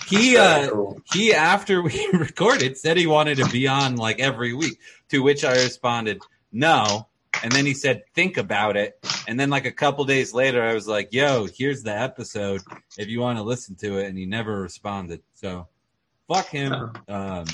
He 0.08 0.36
uh 0.38 0.70
he 1.14 1.34
after 1.34 1.82
we 1.82 2.10
recorded 2.14 2.78
said 2.78 2.98
he 2.98 3.08
wanted 3.08 3.38
to 3.38 3.46
be 3.50 3.68
on 3.68 3.96
like 3.96 4.20
every 4.20 4.54
week. 4.54 4.80
To 5.10 5.22
which 5.22 5.44
I 5.46 5.54
responded 5.54 6.22
no, 6.52 7.08
and 7.44 7.52
then 7.52 7.66
he 7.66 7.74
said 7.74 8.04
think 8.14 8.38
about 8.38 8.78
it. 8.78 8.98
And 9.28 9.40
then 9.40 9.50
like 9.50 9.66
a 9.66 9.72
couple 9.72 10.06
days 10.06 10.34
later, 10.34 10.62
I 10.64 10.74
was 10.74 10.88
like, 10.88 11.14
"Yo, 11.14 11.48
here's 11.48 11.84
the 11.84 11.98
episode 11.98 12.62
if 12.98 13.08
you 13.08 13.20
want 13.20 13.38
to 13.38 13.44
listen 13.44 13.76
to 13.76 14.00
it." 14.00 14.08
And 14.08 14.18
he 14.18 14.26
never 14.26 14.62
responded. 14.62 15.22
So 15.34 15.68
fuck 16.28 16.48
him. 16.48 16.74
Um, 17.08 17.46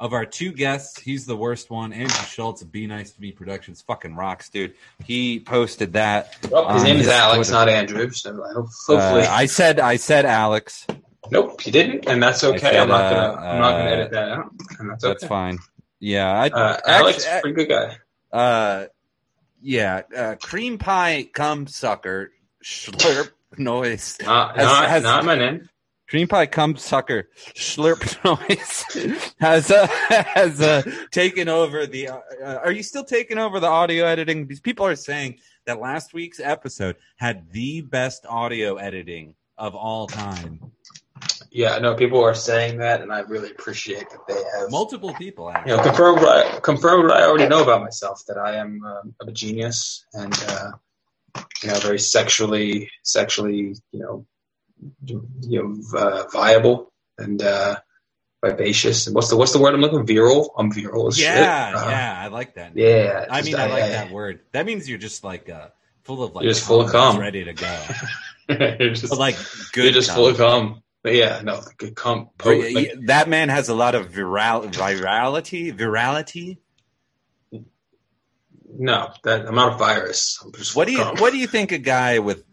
of 0.00 0.12
our 0.12 0.24
two 0.24 0.52
guests, 0.52 1.00
he's 1.00 1.26
the 1.26 1.36
worst 1.36 1.70
one. 1.70 1.92
Andrew 1.92 2.24
Schultz 2.26 2.62
of 2.62 2.70
Be 2.70 2.86
Nice 2.86 3.10
to 3.12 3.20
Me 3.20 3.32
Productions 3.32 3.82
fucking 3.82 4.14
rocks, 4.14 4.48
dude. 4.48 4.74
He 5.04 5.40
posted 5.40 5.94
that. 5.94 6.36
Well, 6.50 6.68
his 6.74 6.84
name 6.84 6.96
is 6.96 7.08
Alex, 7.08 7.48
Twitter. 7.48 7.52
not 7.58 7.68
Andrew. 7.68 8.10
So 8.10 8.30
I 8.44 8.52
hopefully, 8.54 9.22
Uh, 9.22 9.32
I 9.32 9.46
said 9.46 9.80
I 9.80 9.96
said 9.96 10.24
Alex. 10.24 10.86
nope, 11.30 11.60
he 11.60 11.70
didn't, 11.70 12.06
and 12.06 12.22
that's 12.22 12.44
okay. 12.44 12.58
said, 12.58 12.76
I'm 12.76 12.88
not 12.88 13.10
gonna. 13.10 13.32
uh, 13.32 13.36
I'm 13.40 13.60
not 13.60 13.70
gonna 13.72 13.84
uh, 13.84 13.92
edit 13.92 14.10
that 14.12 14.28
out, 14.30 14.50
and 14.78 14.90
that's 14.90 15.02
That's 15.02 15.22
okay. 15.24 15.28
fine. 15.28 15.58
Yeah, 16.00 16.30
I, 16.32 16.46
Uh, 16.48 16.80
Alex, 16.86 17.26
actually, 17.26 17.52
pretty 17.54 17.66
good 17.66 17.98
guy. 18.32 18.38
uh, 18.38 18.86
yeah, 19.60 20.02
uh, 20.16 20.34
cream 20.40 20.78
pie 20.78 21.28
cum 21.32 21.66
sucker 21.66 22.30
slurp 22.62 23.30
noise. 23.58 24.16
Not, 24.24 24.56
has- 24.56 24.64
not, 24.64 24.88
has- 24.88 25.02
not 25.02 25.24
my 25.24 25.34
name. 25.34 25.68
Cream 26.08 26.26
pie 26.26 26.46
cum 26.46 26.76
sucker 26.76 27.28
slurp 27.54 28.02
noise 28.24 29.30
has 29.40 29.70
uh, 29.70 29.86
has 30.08 30.60
uh, 30.60 30.82
taken 31.10 31.48
over 31.48 31.86
the. 31.86 32.08
Uh, 32.08 32.18
uh, 32.42 32.60
are 32.64 32.72
you 32.72 32.82
still 32.82 33.04
taking 33.04 33.36
over 33.36 33.60
the 33.60 33.66
audio 33.66 34.06
editing? 34.06 34.46
These 34.46 34.60
people 34.60 34.86
are 34.86 34.96
saying 34.96 35.40
that 35.66 35.80
last 35.80 36.14
week's 36.14 36.40
episode 36.40 36.96
had 37.16 37.52
the 37.52 37.82
best 37.82 38.24
audio 38.26 38.76
editing 38.76 39.34
of 39.58 39.74
all 39.74 40.06
time. 40.06 40.72
Yeah, 41.50 41.78
no, 41.78 41.94
people 41.94 42.22
are 42.24 42.34
saying 42.34 42.78
that, 42.78 43.02
and 43.02 43.12
I 43.12 43.20
really 43.20 43.50
appreciate 43.50 44.08
that 44.10 44.26
they 44.26 44.34
have. 44.34 44.70
Multiple 44.70 45.12
people 45.14 45.52
you 45.66 45.76
know, 45.76 45.82
confirmed 45.82 46.22
what 46.22 46.46
I, 46.46 46.60
confirmed 46.60 47.04
what 47.04 47.18
I 47.18 47.24
already 47.24 47.48
know 47.48 47.62
about 47.62 47.82
myself 47.82 48.22
that 48.28 48.38
I 48.38 48.56
am 48.56 48.82
um, 48.82 49.14
a 49.26 49.32
genius 49.32 50.06
and 50.14 50.32
uh, 50.48 50.70
you 51.62 51.68
know 51.68 51.78
very 51.80 51.98
sexually 51.98 52.90
sexually 53.02 53.74
you 53.92 54.00
know 54.00 54.26
you 55.04 55.22
know 55.92 55.98
uh, 55.98 56.24
viable 56.32 56.92
and 57.18 57.42
uh, 57.42 57.76
vivacious 58.44 59.06
and 59.06 59.14
what's 59.16 59.28
the 59.28 59.36
what's 59.36 59.52
the 59.52 59.58
word 59.58 59.74
I'm 59.74 59.80
looking 59.80 60.06
virile 60.06 60.52
I'm 60.56 60.70
virile 60.72 61.08
as 61.08 61.20
yeah, 61.20 61.70
shit. 61.70 61.76
Uh, 61.76 61.90
yeah, 61.90 62.18
I 62.20 62.28
like 62.28 62.54
that. 62.54 62.76
yeah 62.76 63.26
I 63.30 63.42
mean, 63.42 63.56
I 63.56 63.66
like 63.66 63.90
that 63.90 64.10
word. 64.10 64.40
That 64.52 64.66
means 64.66 64.88
you're 64.88 64.98
just 64.98 65.24
like 65.24 65.48
uh, 65.48 65.68
full 66.04 66.22
of 66.22 66.34
like 66.34 66.44
You're 66.44 66.52
just 66.52 66.66
full 66.66 66.80
of 66.80 66.90
cum. 66.92 67.18
ready 67.18 67.44
to 67.44 67.52
go. 67.52 67.84
you're 68.48 68.94
just, 68.94 69.08
But 69.10 69.18
like 69.18 69.36
good. 69.72 69.84
you're 69.84 69.92
just 69.92 70.08
cum. 70.10 70.16
full 70.16 70.26
of 70.28 70.36
cum 70.36 70.82
but 71.02 71.14
yeah 71.14 71.40
no 71.44 71.60
good 71.76 71.94
cum 71.94 72.28
Vir- 72.42 72.56
potent, 72.56 72.74
like, 72.74 72.92
that 73.06 73.28
man 73.28 73.48
has 73.48 73.68
a 73.68 73.74
lot 73.74 73.94
of 73.94 74.10
viral 74.10 74.70
virality. 74.72 75.72
Virality. 75.76 76.58
no 78.78 79.10
that 79.24 79.46
I'm 79.46 79.54
not 79.54 79.74
a 79.74 79.76
virus 79.76 80.42
What 80.74 80.86
do 80.86 80.92
you 80.92 80.98
cum. 80.98 81.16
What 81.16 81.32
do 81.32 81.38
you 81.38 81.46
think 81.46 81.72
a 81.72 81.78
guy 81.78 82.18
with 82.20 82.44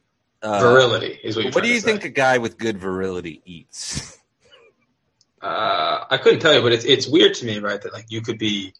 Uh, 0.45 0.59
Virility 0.59 1.19
is 1.23 1.35
what 1.35 1.55
What 1.55 1.63
do 1.63 1.69
you 1.71 1.81
think 1.81 2.03
a 2.03 2.09
guy 2.09 2.37
with 2.37 2.59
good 2.59 2.77
virility 2.77 3.41
eats? 3.45 4.11
Uh, 5.41 6.03
I 6.09 6.17
couldn't 6.17 6.39
tell 6.39 6.55
you, 6.55 6.61
but 6.63 6.71
it's 6.71 6.85
it's 6.85 7.05
weird 7.05 7.35
to 7.35 7.45
me, 7.45 7.59
right? 7.59 7.79
That 7.79 7.93
like 7.93 8.07
you 8.09 8.21
could 8.21 8.39
be, 8.39 8.73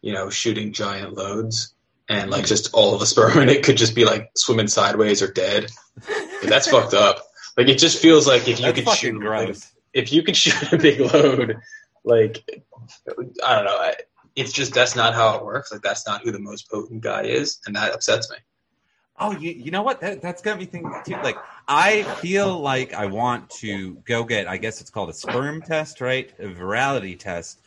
you 0.00 0.12
know, 0.12 0.30
shooting 0.30 0.72
giant 0.72 1.14
loads, 1.14 1.74
and 2.08 2.30
like 2.30 2.46
just 2.46 2.72
all 2.74 2.94
of 2.94 3.00
the 3.00 3.06
sperm 3.06 3.38
in 3.42 3.48
it 3.48 3.64
could 3.64 3.76
just 3.76 3.96
be 3.96 4.04
like 4.04 4.30
swimming 4.36 4.68
sideways 4.68 5.20
or 5.20 5.32
dead. 5.32 5.68
That's 6.44 6.68
fucked 6.70 6.94
up. 6.94 7.26
Like 7.56 7.66
it 7.66 7.78
just 7.78 8.00
feels 8.00 8.24
like 8.24 8.46
if 8.46 8.60
you 8.60 8.66
That's 8.66 8.82
could 8.82 8.88
shoot, 8.90 9.20
like, 9.20 9.56
if 9.92 10.12
you 10.12 10.22
could 10.22 10.36
shoot 10.36 10.72
a 10.72 10.78
big 10.78 11.00
load, 11.00 11.56
like 12.04 12.44
I 13.44 13.56
don't 13.56 13.64
know, 13.64 13.76
I, 13.76 13.94
it's 14.36 14.52
just 14.52 14.72
that's 14.72 14.94
not 14.94 15.14
how 15.14 15.38
it 15.38 15.44
works. 15.44 15.72
Like 15.72 15.82
that's 15.82 16.06
not 16.06 16.22
who 16.22 16.30
the 16.30 16.38
most 16.38 16.70
potent 16.70 17.00
guy 17.00 17.22
is, 17.22 17.58
and 17.66 17.74
that 17.74 17.92
upsets 17.92 18.30
me. 18.30 18.36
Oh, 19.20 19.32
you, 19.32 19.50
you 19.50 19.70
know 19.70 19.82
what? 19.82 20.00
That, 20.00 20.22
that's 20.22 20.40
got 20.40 20.58
me 20.58 20.64
thinking 20.64 20.92
too. 21.04 21.16
Like, 21.22 21.36
I 21.68 22.02
feel 22.02 22.58
like 22.58 22.94
I 22.94 23.06
want 23.06 23.50
to 23.50 23.96
go 24.06 24.24
get, 24.24 24.48
I 24.48 24.56
guess 24.56 24.80
it's 24.80 24.90
called 24.90 25.10
a 25.10 25.14
sperm 25.14 25.60
test, 25.62 26.00
right? 26.00 26.32
A 26.38 26.44
virality 26.48 27.18
test. 27.18 27.60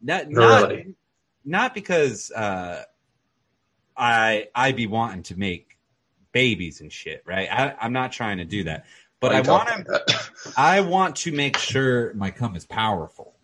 Not, 0.00 0.30
not, 0.30 0.70
not 1.44 1.74
because 1.74 2.30
uh, 2.30 2.84
I 3.96 4.48
I 4.54 4.72
be 4.72 4.86
wanting 4.86 5.22
to 5.24 5.36
make 5.36 5.78
babies 6.32 6.80
and 6.80 6.92
shit, 6.92 7.22
right? 7.24 7.48
I, 7.50 7.74
I'm 7.80 7.92
not 7.92 8.12
trying 8.12 8.38
to 8.38 8.44
do 8.44 8.64
that, 8.64 8.86
but 9.20 9.32
I 9.32 9.40
want 9.40 9.68
to. 9.68 10.04
I 10.56 10.80
want 10.80 11.16
to 11.16 11.32
make 11.32 11.56
sure 11.56 12.12
my 12.14 12.30
cum 12.30 12.56
is 12.56 12.66
powerful. 12.66 13.34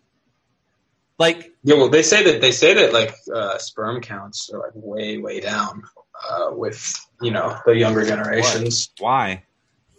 Like, 1.17 1.53
Yeah, 1.63 1.75
well, 1.75 1.89
they 1.89 2.03
say 2.03 2.23
that 2.23 2.41
they 2.41 2.51
say 2.51 2.73
that 2.73 2.93
like 2.93 3.15
uh, 3.33 3.57
sperm 3.57 4.01
counts 4.01 4.49
are 4.53 4.59
like 4.59 4.71
way 4.75 5.17
way 5.17 5.39
down 5.39 5.83
uh, 6.29 6.51
with 6.51 6.93
you 7.21 7.31
know 7.31 7.57
the 7.65 7.75
younger 7.75 8.05
generations. 8.05 8.89
why? 8.99 9.43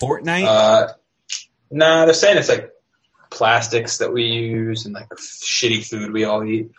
Fortnite? 0.01 0.45
Uh, 0.45 0.93
nah, 1.71 2.05
they're 2.05 2.15
saying 2.15 2.39
it's 2.39 2.49
like 2.49 2.71
plastics 3.31 3.99
that 3.99 4.13
we 4.13 4.25
use 4.25 4.85
and 4.85 4.95
like 4.95 5.09
shitty 5.11 5.87
food 5.87 6.13
we 6.13 6.25
all 6.25 6.45
eat. 6.45 6.71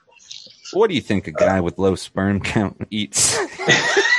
what 0.73 0.89
do 0.89 0.95
you 0.95 1.01
think 1.01 1.27
a 1.27 1.31
guy 1.31 1.61
with 1.61 1.77
low 1.77 1.95
sperm 1.95 2.39
count 2.39 2.87
eats? 2.91 3.37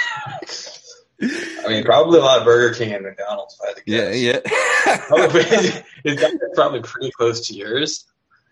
I 1.64 1.68
mean, 1.68 1.84
probably 1.84 2.18
a 2.18 2.22
lot 2.22 2.38
of 2.40 2.44
Burger 2.44 2.74
King 2.74 2.92
and 2.92 3.04
McDonald's. 3.04 3.58
I 3.62 3.68
had 3.68 3.76
to 3.76 3.82
yeah, 3.86 4.10
yeah. 4.10 4.98
Probably, 5.06 5.42
his 6.04 6.20
diet's 6.20 6.38
probably 6.54 6.82
pretty 6.82 7.10
close 7.12 7.46
to 7.48 7.54
yours, 7.54 8.04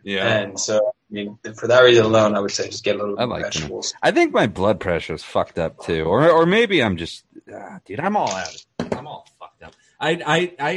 yeah. 0.02 0.38
and 0.38 0.58
so 0.58 0.78
I 0.78 1.14
mean, 1.14 1.38
for 1.56 1.66
that 1.66 1.80
reason 1.80 2.04
alone, 2.04 2.34
I 2.34 2.40
would 2.40 2.50
say 2.50 2.66
just 2.66 2.84
get 2.84 2.96
a 2.96 2.98
little 2.98 3.20
I 3.20 3.24
like 3.24 3.42
them. 3.42 3.52
vegetables. 3.52 3.94
I 4.02 4.10
think 4.10 4.32
my 4.32 4.46
blood 4.46 4.80
pressure 4.80 5.14
is 5.14 5.22
fucked 5.22 5.58
up 5.58 5.78
too, 5.84 6.04
or 6.04 6.28
or 6.30 6.46
maybe 6.46 6.82
I'm 6.82 6.96
just, 6.96 7.24
ah, 7.52 7.80
dude. 7.84 8.00
I'm 8.00 8.16
all 8.16 8.30
out. 8.30 8.64
I'm 8.78 9.06
all 9.06 9.26
fucked 9.38 9.62
up. 9.62 9.74
I, 10.00 10.10
I, 10.26 10.54
I. 10.58 10.70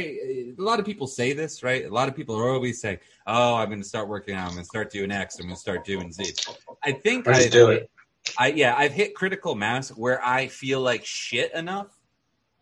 A 0.58 0.62
lot 0.62 0.78
of 0.78 0.84
people 0.86 1.06
say 1.06 1.32
this, 1.32 1.62
right? 1.62 1.84
A 1.84 1.90
lot 1.90 2.08
of 2.08 2.14
people 2.14 2.38
are 2.38 2.50
always 2.52 2.80
saying, 2.80 2.98
"Oh, 3.26 3.54
I'm 3.56 3.68
going 3.68 3.82
to 3.82 3.88
start 3.88 4.08
working 4.08 4.34
out. 4.34 4.46
I'm 4.48 4.52
going 4.52 4.62
to 4.62 4.68
start 4.68 4.90
doing 4.92 5.10
X. 5.10 5.38
I'm 5.38 5.46
going 5.46 5.56
to 5.56 5.60
start 5.60 5.84
doing 5.84 6.12
Z." 6.12 6.34
I 6.84 6.92
think 6.92 7.26
I, 7.26 7.48
do 7.48 7.70
it. 7.70 7.90
I 8.38 8.48
yeah, 8.48 8.74
I've 8.76 8.92
hit 8.92 9.14
critical 9.14 9.54
mass 9.54 9.88
where 9.88 10.24
I 10.24 10.48
feel 10.48 10.80
like 10.80 11.04
shit 11.04 11.52
enough, 11.54 11.88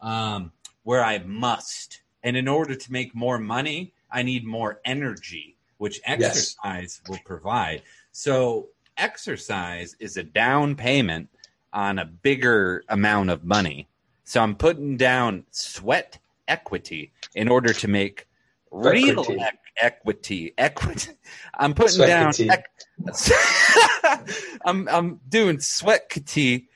um, 0.01 0.53
where 0.85 1.05
I 1.05 1.19
must, 1.19 2.03
and 2.23 2.37
in 2.37 2.49
order 2.49 2.75
to 2.75 2.93
make 2.93 3.15
more 3.15 3.39
money, 3.39 3.95
I 4.11 4.23
need 4.23 4.47
more 4.47 4.81
energy, 4.85 5.54
which 5.85 6.01
exercise 6.07 7.03
will 7.11 7.19
provide. 7.27 7.83
So 8.11 8.69
exercise 8.97 9.95
is 10.01 10.17
a 10.17 10.23
down 10.23 10.77
payment 10.77 11.29
on 11.75 11.99
a 11.99 12.07
bigger 12.07 12.83
amount 12.89 13.29
of 13.29 13.45
money. 13.45 13.87
So 14.25 14.41
I'm 14.41 14.55
putting 14.57 14.97
down 14.97 15.45
sweat 15.51 16.17
equity 16.49 17.13
in 17.35 17.49
order 17.49 17.75
to 17.75 17.87
make 17.87 18.27
real 18.71 19.21
Equity. 19.21 19.43
ec- 19.43 19.59
equity. 19.77 20.55
Equity. 20.57 21.11
I'm 21.55 21.75
putting 21.75 21.97
Sweat 21.97 22.09
down. 22.09 22.33
ec- 22.39 22.71
I'm 24.65 24.89
I'm 24.89 25.21
doing 25.29 25.61
sweat 25.61 26.07
equity 26.11 26.69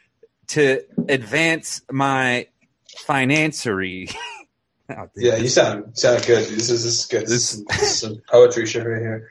to 0.48 0.82
advance 1.08 1.80
my 1.90 2.46
financery. 3.06 4.14
Oh, 4.96 5.08
Yeah, 5.16 5.36
you 5.36 5.48
sound 5.48 5.98
sound 5.98 6.24
good. 6.26 6.48
This 6.48 6.70
is 6.70 6.82
this 6.84 7.00
is 7.00 7.06
good. 7.06 7.22
This, 7.26 7.28
This- 7.28 7.42
is 7.42 7.48
some, 7.58 7.64
this 7.68 7.82
is 7.82 7.98
some 8.00 8.22
poetry 8.30 8.66
shit 8.66 8.86
right 8.86 9.00
here. 9.02 9.30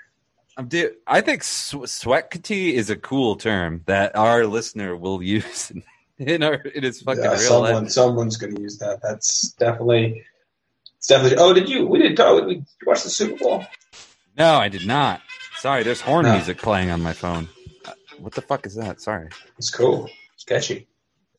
I'm 0.55 0.68
do- 0.68 0.93
I 1.05 1.22
think 1.22 1.43
sw- 1.43 1.86
sweatkity 1.86 2.74
is 2.74 2.89
a 2.89 2.95
cool 2.95 3.36
term 3.36 3.82
that 3.86 4.16
our 4.16 4.45
listener 4.45 4.95
will 4.95 5.22
use 5.22 5.72
in 6.20 6.43
our 6.43 6.55
in 6.55 6.84
his 6.84 7.01
fucking 7.01 7.24
Yeah, 7.24 7.30
real 7.32 7.39
someone 7.39 7.84
life. 7.86 7.91
someone's 7.91 8.38
going 8.38 8.55
to 8.55 8.62
use 8.62 8.78
that. 8.80 8.99
That's 9.01 9.49
definitely. 9.60 10.24
It's 10.97 11.08
definitely. 11.08 11.38
Oh, 11.39 11.53
did 11.53 11.70
you? 11.70 11.88
We 11.88 11.99
didn't 11.99 12.18
talk. 12.18 12.45
We 12.45 12.64
watched 12.86 13.03
the 13.03 13.10
Super 13.10 13.38
Bowl. 13.38 13.66
No, 14.38 14.55
I 14.55 14.68
did 14.70 14.86
not. 14.86 15.22
Sorry, 15.60 15.82
there's 15.84 16.01
horn 16.01 16.26
No. 16.26 16.34
music 16.34 16.58
playing 16.60 16.91
on 16.91 17.01
my 17.01 17.14
phone. 17.14 17.47
Uh, 17.86 17.91
What 18.20 18.34
the 18.34 18.41
fuck 18.41 18.66
is 18.68 18.76
that? 18.76 19.01
Sorry. 19.01 19.30
It's 19.58 19.70
cool. 19.72 20.08
Sketchy. 20.38 20.88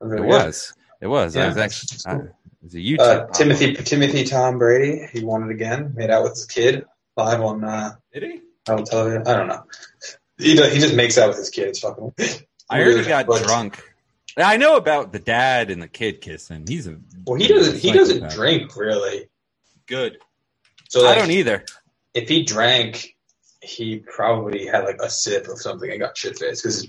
Really 0.00 0.26
It 0.26 0.30
good. 0.30 0.44
was. 0.46 0.74
It 1.00 1.06
was. 1.06 1.36
I 1.36 1.40
Yeah, 1.40 1.46
was 1.46 1.54
that's- 1.56 1.82
actually. 1.82 1.96
that's 1.96 2.04
cool. 2.26 2.37
It 2.60 2.64
was 2.64 2.74
a 2.74 2.78
YouTube. 2.78 2.98
Uh. 3.00 3.26
Timothy 3.32 3.74
Timothy 3.74 4.24
Tom 4.24 4.58
Brady. 4.58 5.06
He 5.12 5.24
won 5.24 5.42
it 5.44 5.50
again. 5.50 5.92
Made 5.94 6.10
out 6.10 6.22
with 6.24 6.32
his 6.32 6.46
kid 6.46 6.84
live 7.16 7.40
on 7.40 7.64
uh, 7.64 7.92
Did 8.12 8.22
he? 8.24 8.40
on 8.68 8.84
television. 8.84 9.26
I 9.26 9.36
don't 9.36 9.48
know. 9.48 9.64
He 10.38 10.54
does, 10.54 10.72
he 10.72 10.78
just 10.78 10.94
makes 10.94 11.18
out 11.18 11.28
with 11.28 11.38
his 11.38 11.50
kid. 11.50 11.68
It's 11.68 11.80
fucking. 11.80 12.12
I 12.70 12.80
heard 12.82 12.98
he 12.98 13.08
got 13.08 13.26
but- 13.26 13.42
drunk. 13.44 13.82
I 14.36 14.56
know 14.56 14.76
about 14.76 15.12
the 15.12 15.18
dad 15.18 15.68
and 15.70 15.82
the 15.82 15.88
kid 15.88 16.20
kissing. 16.20 16.64
He's 16.68 16.86
a 16.86 16.96
Well, 17.26 17.40
he 17.40 17.48
doesn't. 17.48 17.78
He 17.78 17.90
doesn't 17.90 18.30
drink 18.30 18.76
really. 18.76 19.28
good. 19.86 20.18
So 20.88 21.08
I 21.08 21.16
don't 21.16 21.32
either. 21.32 21.64
if 22.14 22.28
he 22.28 22.44
drank, 22.44 23.16
he 23.62 23.96
probably 23.98 24.64
had 24.66 24.84
like 24.84 25.00
a 25.02 25.10
sip 25.10 25.48
of 25.48 25.58
something 25.58 25.90
and 25.90 25.98
got 25.98 26.16
shit 26.16 26.38
faced 26.38 26.62
because 26.62 26.86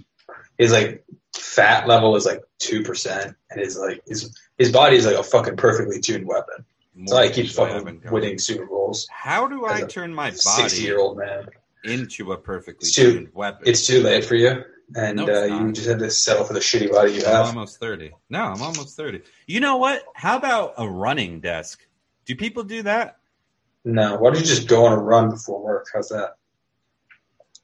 his 0.59 0.71
like 0.71 1.03
fat 1.39 1.87
level 1.87 2.15
is 2.15 2.25
like 2.25 2.41
two 2.57 2.83
percent, 2.83 3.35
and 3.49 3.59
his 3.59 3.77
like 3.77 4.01
his 4.05 4.37
his 4.57 4.71
body 4.71 4.97
is 4.97 5.05
like 5.05 5.15
a 5.15 5.23
fucking 5.23 5.57
perfectly 5.57 5.99
tuned 5.99 6.27
weapon. 6.27 6.65
That's 6.95 7.13
why 7.13 7.27
he 7.27 7.33
keeps 7.33 7.57
More 7.57 7.67
than 7.67 7.75
I 7.75 7.79
haven't 7.79 7.97
fucking 7.99 8.11
winning 8.11 8.37
Super 8.39 8.65
Bowls. 8.65 9.07
How 9.09 9.47
do 9.47 9.65
I 9.65 9.83
turn 9.83 10.13
my 10.13 10.31
Sixty 10.31 10.61
body 10.61 10.81
year 10.83 10.99
old 10.99 11.17
man. 11.17 11.47
into 11.85 12.33
a 12.33 12.37
perfectly 12.37 12.89
too- 12.89 13.13
tuned 13.13 13.29
weapon? 13.33 13.63
It's 13.67 13.87
too 13.87 14.01
late 14.03 14.25
for 14.25 14.35
you, 14.35 14.63
and 14.95 15.15
No, 15.17 15.23
uh, 15.23 15.45
you 15.45 15.71
just 15.71 15.87
have 15.87 15.99
to 15.99 16.11
settle 16.11 16.43
for 16.43 16.53
the 16.53 16.59
shitty 16.59 16.91
body 16.91 17.13
you 17.13 17.19
I'm 17.25 17.31
have. 17.31 17.45
almost 17.47 17.79
30. 17.79 18.11
No, 18.29 18.43
I'm 18.43 18.61
almost 18.61 18.97
30. 18.97 19.21
You 19.47 19.61
know 19.61 19.77
what? 19.77 20.03
How 20.13 20.37
about 20.37 20.73
a 20.77 20.87
running 20.89 21.39
desk? 21.39 21.85
Do 22.25 22.35
people 22.35 22.63
do 22.63 22.83
that? 22.83 23.17
No, 23.85 24.17
why 24.17 24.31
don't 24.31 24.39
you 24.41 24.45
just 24.45 24.67
go 24.67 24.85
on 24.85 24.91
a 24.91 24.97
run 25.01 25.29
before 25.29 25.63
work? 25.63 25.87
How's 25.93 26.09
that? 26.09 26.35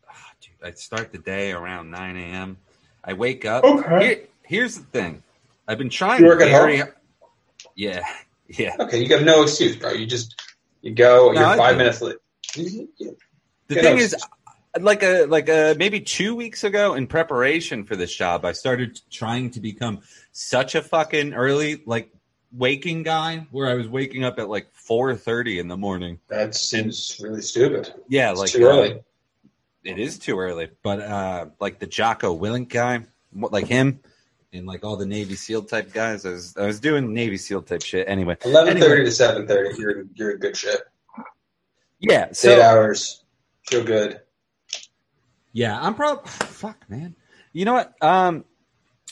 Ah, 0.09 0.31
dude, 0.39 0.53
I 0.63 0.71
start 0.71 1.11
the 1.11 1.17
day 1.17 1.51
around 1.51 1.91
9 1.91 2.15
a.m. 2.15 2.57
I 3.05 3.13
wake 3.13 3.45
up. 3.45 3.63
Okay. 3.63 4.05
Here, 4.05 4.19
here's 4.43 4.77
the 4.77 4.83
thing. 4.85 5.23
I've 5.67 5.77
been 5.77 5.89
trying 5.89 6.21
You 6.21 6.27
work 6.27 6.41
at 6.41 6.49
very. 6.49 6.81
Yeah, 7.75 8.01
yeah. 8.47 8.75
Okay, 8.79 8.99
you 9.01 9.07
got 9.07 9.23
no 9.23 9.43
excuse, 9.43 9.75
bro. 9.75 9.91
You 9.91 10.05
just 10.05 10.41
you 10.81 10.91
go. 10.91 11.31
No, 11.31 11.39
you're 11.39 11.49
I 11.49 11.57
five 11.57 11.73
do. 11.73 11.77
minutes 11.79 12.01
late. 12.01 12.17
You- 12.55 12.89
you- 12.97 13.17
The 13.67 13.75
thing 13.75 13.95
no, 13.97 14.01
is, 14.01 14.15
like 14.79 15.03
a 15.03 15.25
like 15.25 15.49
a 15.49 15.75
maybe 15.77 15.99
two 15.99 16.35
weeks 16.35 16.63
ago, 16.63 16.93
in 16.93 17.07
preparation 17.07 17.83
for 17.83 17.95
this 17.95 18.13
job, 18.15 18.45
I 18.45 18.51
started 18.53 18.99
trying 19.09 19.51
to 19.51 19.59
become 19.59 20.01
such 20.31 20.75
a 20.75 20.81
fucking 20.81 21.33
early 21.33 21.81
like 21.85 22.11
waking 22.51 23.03
guy, 23.03 23.47
where 23.51 23.67
I 23.67 23.73
was 23.73 23.87
waking 23.87 24.23
up 24.23 24.37
at 24.39 24.47
like 24.49 24.67
4:30 24.87 25.59
in 25.59 25.67
the 25.67 25.77
morning. 25.77 26.19
That 26.29 26.55
seems 26.55 27.19
really 27.21 27.41
stupid. 27.41 27.93
Yeah, 28.07 28.31
It's 28.31 28.39
like 28.39 28.51
too 28.51 28.63
early. 28.65 28.91
Um, 28.93 28.99
it 29.85 29.99
is 29.99 30.19
too 30.19 30.37
early. 30.39 30.69
But 30.83 30.99
uh 31.01 31.45
like 31.59 31.79
the 31.79 31.87
Jocko 31.87 32.37
Willink 32.37 32.69
guy, 32.69 33.05
like 33.33 33.67
him, 33.67 33.99
and 34.51 34.65
like 34.65 34.83
all 34.83 34.97
the 34.97 35.05
Navy 35.05 35.35
SEAL 35.35 35.63
type 35.63 35.93
guys, 35.93 36.25
I 36.25 36.31
was 36.31 36.55
I 36.57 36.65
was 36.65 36.79
doing 36.79 37.13
Navy 37.13 37.37
SEAL 37.37 37.61
type 37.63 37.83
shit 37.83 38.07
anyway. 38.09 38.37
Eleven 38.43 38.73
thirty 38.77 38.85
Anyway. 38.91 39.05
to 39.05 39.11
seven 39.11 39.47
thirty. 39.47 39.79
You're 39.79 40.03
you're 40.15 40.31
in 40.31 40.37
good 40.39 40.57
shit. 40.57 40.81
Yeah, 41.99 42.25
It's 42.25 42.43
eight 42.45 42.61
hours. 42.61 43.23
Feel 43.67 43.83
good. 43.83 44.19
yeah, 45.53 45.79
I'm 45.79 45.95
probably 45.95 46.29
fuck 46.29 46.89
man. 46.89 47.15
You 47.53 47.65
know 47.65 47.73
what? 47.73 47.93
Um, 48.03 48.43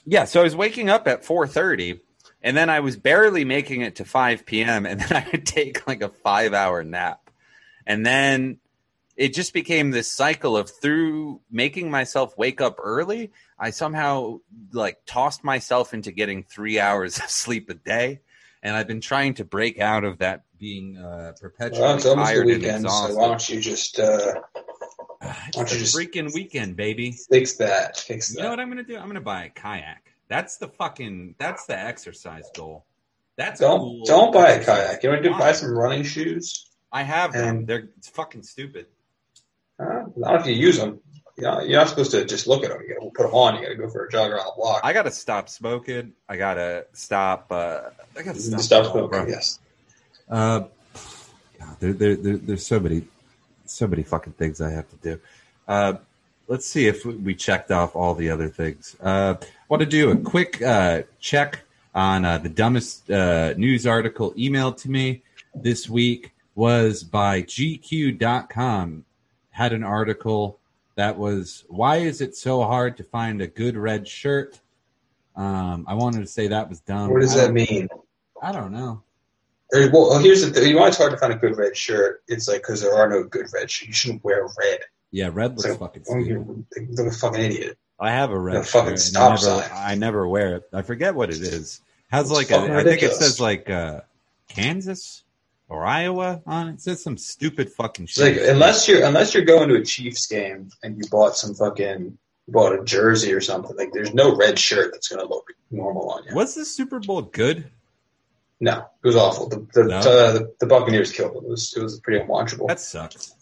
yeah. 0.06 0.26
So 0.26 0.42
I 0.42 0.44
was 0.44 0.56
waking 0.56 0.90
up 0.90 1.08
at 1.08 1.24
4:30, 1.24 2.02
and 2.42 2.56
then 2.58 2.70
I 2.70 2.82
was 2.82 2.98
barely 2.98 3.46
making 3.46 3.82
it 3.82 3.96
to 3.96 4.06
5 4.06 4.46
p.m. 4.46 4.86
and 4.86 5.00
then 5.00 5.14
I 5.26 5.28
would 5.32 5.46
take 5.46 5.88
like 5.88 6.02
a 6.04 6.10
five 6.10 6.54
hour 6.54 6.84
nap, 6.84 7.30
and 7.88 8.06
then 8.06 8.60
it 9.16 9.34
just 9.34 9.53
became 9.53 9.91
this 9.91 10.11
cycle 10.11 10.57
of 10.57 10.70
through 10.70 11.39
making 11.51 11.91
myself 11.91 12.38
wake 12.38 12.61
up 12.61 12.78
early. 12.82 13.32
I 13.59 13.70
somehow 13.70 14.39
like 14.72 14.97
tossed 15.05 15.43
myself 15.43 15.93
into 15.93 16.11
getting 16.11 16.43
three 16.43 16.80
hours 16.80 17.18
of 17.20 17.30
sleep 17.30 17.70
a 17.70 17.76
day, 17.76 18.22
and 18.61 18.76
I've 18.76 18.88
been 18.88 19.01
trying 19.01 19.36
to 19.36 19.45
break 19.45 19.80
out 19.80 20.03
of 20.03 20.20
that 20.20 20.43
being 20.57 20.97
uh, 20.97 21.34
perpetually 21.39 21.82
Well, 21.82 21.95
it's 21.95 22.05
almost 22.05 22.28
the 22.30 22.34
tired 22.34 22.47
and 22.47 22.61
weekend, 22.61 22.82
so 22.82 22.88
exhausted. 22.88 23.18
why 23.18 23.28
don't 23.28 23.49
you 23.49 23.59
just 23.61 23.99
uh, 23.99 24.34
It's 25.22 25.55
don't 25.57 25.72
you 25.72 25.78
just- 25.80 25.95
freaking 25.95 26.34
weekend, 26.34 26.76
baby. 26.76 27.11
fix 27.30 27.53
that? 27.57 27.97
Fix 27.99 28.30
that. 28.30 28.38
You 28.38 28.43
know 28.43 28.49
what 28.49 28.59
I'm 28.59 28.70
gonna 28.70 28.84
do? 28.84 28.97
I'm 28.97 29.07
gonna 29.07 29.22
buy 29.22 29.45
a 29.45 29.49
kayak. 29.49 30.09
That's 30.30 30.57
the 30.57 30.68
fucking. 30.70 31.36
That's 31.38 31.66
the 31.66 31.78
exercise 31.78 32.49
goal. 32.55 32.86
That's 33.36 33.59
Don't 33.59 33.80
cool. 33.80 34.05
don't 34.05 34.34
buy 34.34 34.51
a 34.51 34.64
kayak. 34.64 35.03
You 35.03 35.09
want 35.09 35.24
to 35.24 35.30
Why? 35.32 35.39
buy 35.39 35.51
some 35.51 35.78
running 35.78 36.03
shoes? 36.03 36.70
I 36.91 37.03
have 37.03 37.34
them. 37.34 37.66
They're 37.66 37.89
it's 37.97 38.07
fucking 38.09 38.43
stupid. 38.43 38.88
Uh, 39.80 40.04
not 40.16 40.42
if 40.42 40.48
you 40.48 40.54
use 40.54 40.78
them. 40.78 41.00
You 41.38 41.44
know, 41.44 41.62
you're 41.62 41.80
not 41.80 41.90
supposed 41.90 42.12
to 42.12 42.26
just 42.26 42.46
look 42.46 42.64
at 42.64 42.70
them. 42.70 42.80
You 42.88 42.94
got 42.94 43.04
to 43.04 43.10
put 43.10 43.24
them 43.24 43.34
on. 43.34 43.56
You 43.56 43.62
got 43.64 43.70
to 43.70 43.76
go 43.76 43.90
for 43.90 44.06
a 44.06 44.12
jog 44.12 44.32
around 44.32 44.46
the 44.46 44.54
block. 44.56 44.82
I 44.84 44.94
gotta 44.94 45.12
stop 45.12 45.50
smoking. 45.50 46.14
I 46.30 46.38
gotta 46.38 46.86
stop. 46.94 47.52
Uh, 47.52 47.90
I 48.16 48.22
gotta 48.22 48.40
stop. 48.40 48.60
Stop 48.62 48.86
all, 48.86 48.92
smoking. 48.92 49.30
Yes. 49.30 49.60
Uh, 50.30 50.60
God, 51.60 51.80
there, 51.80 51.94
there, 51.94 52.16
there, 52.16 52.38
there's 52.38 52.66
so 52.66 52.80
many, 52.80 53.04
so 53.66 53.88
many 53.88 54.04
fucking 54.04 54.34
things 54.34 54.62
I 54.62 54.70
have 54.70 54.90
to 54.92 54.96
do. 54.98 55.20
Uh, 55.68 55.94
let's 56.48 56.68
see 56.68 56.88
if 56.88 57.06
we 57.06 57.34
checked 57.34 57.72
off 57.72 57.96
all 57.96 58.14
the 58.14 58.30
other 58.30 58.50
things. 58.50 58.96
Uh, 59.02 59.36
want 59.70 59.82
to 59.82 59.88
do 59.88 60.12
a 60.12 60.18
quick 60.18 60.62
uh, 60.62 61.04
check 61.20 61.62
on 61.96 62.26
uh, 62.26 62.38
the 62.38 62.50
dumbest 62.50 63.10
uh, 63.10 63.54
news 63.54 63.86
article 63.88 64.34
emailed 64.34 64.78
to 64.78 64.90
me 64.90 65.22
this 65.56 65.90
week 65.90 66.32
was 66.56 67.04
by 67.04 67.42
GQ.com. 67.42 69.06
Had 69.54 69.72
an 69.72 69.84
article 69.84 70.60
that 70.95 71.18
was 71.18 71.64
why 71.68 71.97
is 71.97 72.22
it 72.22 72.36
so 72.36 72.64
hard 72.64 72.97
to 72.97 73.04
find 73.04 73.39
a 73.41 73.47
good 73.47 73.78
red 73.78 74.08
shirt? 74.08 74.60
Um, 75.36 75.86
I 75.88 75.93
wanted 75.93 76.22
to 76.22 76.28
say 76.28 76.47
that 76.47 76.70
was 76.70 76.80
dumb. 76.82 77.12
What 77.12 77.22
does 77.22 77.36
that 77.36 77.54
mean? 77.54 77.88
I 78.41 78.51
don't 78.51 78.72
know. 78.72 79.04
There- 79.72 79.89
well, 79.91 80.18
here's 80.20 80.43
the 80.45 80.51
thing. 80.51 80.70
You 80.70 80.78
want 80.78 80.89
it's 80.89 80.97
hard 80.97 81.12
to 81.12 81.18
find 81.18 81.34
a 81.34 81.38
good 81.38 81.58
red 81.58 81.78
shirt. 81.78 82.24
It's 82.28 82.47
like 82.47 82.62
because 82.62 82.82
there 82.82 82.95
are 82.95 83.08
no 83.08 83.24
good 83.24 83.47
red 83.54 83.70
shirts. 83.70 83.88
You 83.88 83.93
shouldn't 83.93 84.24
wear 84.24 84.47
red. 84.60 84.80
Yeah, 85.12 85.30
red 85.32 85.51
looks 85.51 85.64
So, 85.64 85.78
fucking 85.78 86.04
oh, 86.10 86.20
stupid. 86.22 86.28
you're, 86.76 86.88
you're 86.89 87.08
a 87.08 87.12
fucking 87.12 87.41
idiot. 87.41 87.78
I 87.99 88.10
have 88.12 88.32
a 88.32 88.39
red 88.39 88.58
The 88.58 88.64
fucking 88.64 88.97
shirt, 88.97 89.14
and 89.16 89.18
I 89.18 89.36
stop 89.36 89.41
never, 89.41 89.62
sign. 89.62 89.72
I 89.74 89.95
never 89.95 90.28
wear 90.28 90.56
it. 90.56 90.70
I 90.74 90.82
forget 90.82 91.14
what 91.16 91.30
it 91.30 91.41
is. 91.41 91.82
Has 92.10 92.30
It's 92.30 92.32
like 92.32 92.47
fucking 92.47 92.74
a, 92.74 92.80
I 92.80 92.84
think 92.84 93.01
it 93.04 93.14
says 93.14 93.39
like 93.39 93.70
uh, 93.70 94.01
Kansas 94.49 95.23
or 95.74 95.86
Iowa 95.86 96.42
on 96.46 96.70
it. 96.70 96.82
Says 96.82 97.02
some 97.04 97.18
stupid 97.18 97.72
fucking 97.72 98.06
It's 98.06 98.20
like 98.20 98.36
shit. 98.36 98.50
unless 98.50 98.88
you're 98.88 99.04
unless 99.06 99.34
you're 99.34 99.44
going 99.46 99.70
to 99.70 99.76
a 99.76 99.84
Chiefs 99.84 100.28
game 100.28 100.70
and 100.84 100.98
you 100.98 101.04
bought 101.10 101.36
some 101.36 101.54
fucking 101.56 102.18
bought 102.48 102.78
a 102.80 102.84
jersey 102.84 103.34
or 103.34 103.42
something. 103.42 103.76
Like 103.76 103.92
there's 103.92 104.14
no 104.14 104.36
red 104.36 104.60
shirt 104.60 104.92
that's 104.94 105.08
gonna 105.08 105.28
look 105.28 105.48
normal 105.72 106.12
on 106.12 106.24
you. 106.26 106.36
was 106.36 106.56
the 106.56 106.66
Super 106.66 107.00
Bowl 107.00 107.22
good? 107.24 107.66
No, 108.60 108.86
it 109.04 109.08
was 109.08 109.16
awful. 109.16 109.50
The 109.50 109.68
the, 109.74 109.84
No? 109.86 109.98
uh, 109.98 110.32
the, 110.34 110.54
the 110.60 110.68
Buccaneers 110.68 111.12
killed 111.12 111.36
it. 111.36 111.44
It 111.44 111.50
was 111.50 111.74
it 111.76 111.82
was 111.82 112.00
pretty 112.00 112.24
unwatchable. 112.24 112.68
That 112.68 112.80
sucks. 112.80 113.34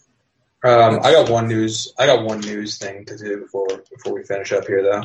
Um, 0.64 1.00
I 1.02 1.12
got 1.12 1.28
one 1.28 1.48
news. 1.48 1.92
I 1.98 2.06
got 2.06 2.24
one 2.24 2.40
news 2.40 2.78
thing 2.78 3.04
to 3.06 3.16
do 3.18 3.40
before 3.42 3.66
before 3.90 4.14
we 4.14 4.22
finish 4.24 4.52
up 4.52 4.66
here, 4.66 4.82
though. 4.82 5.02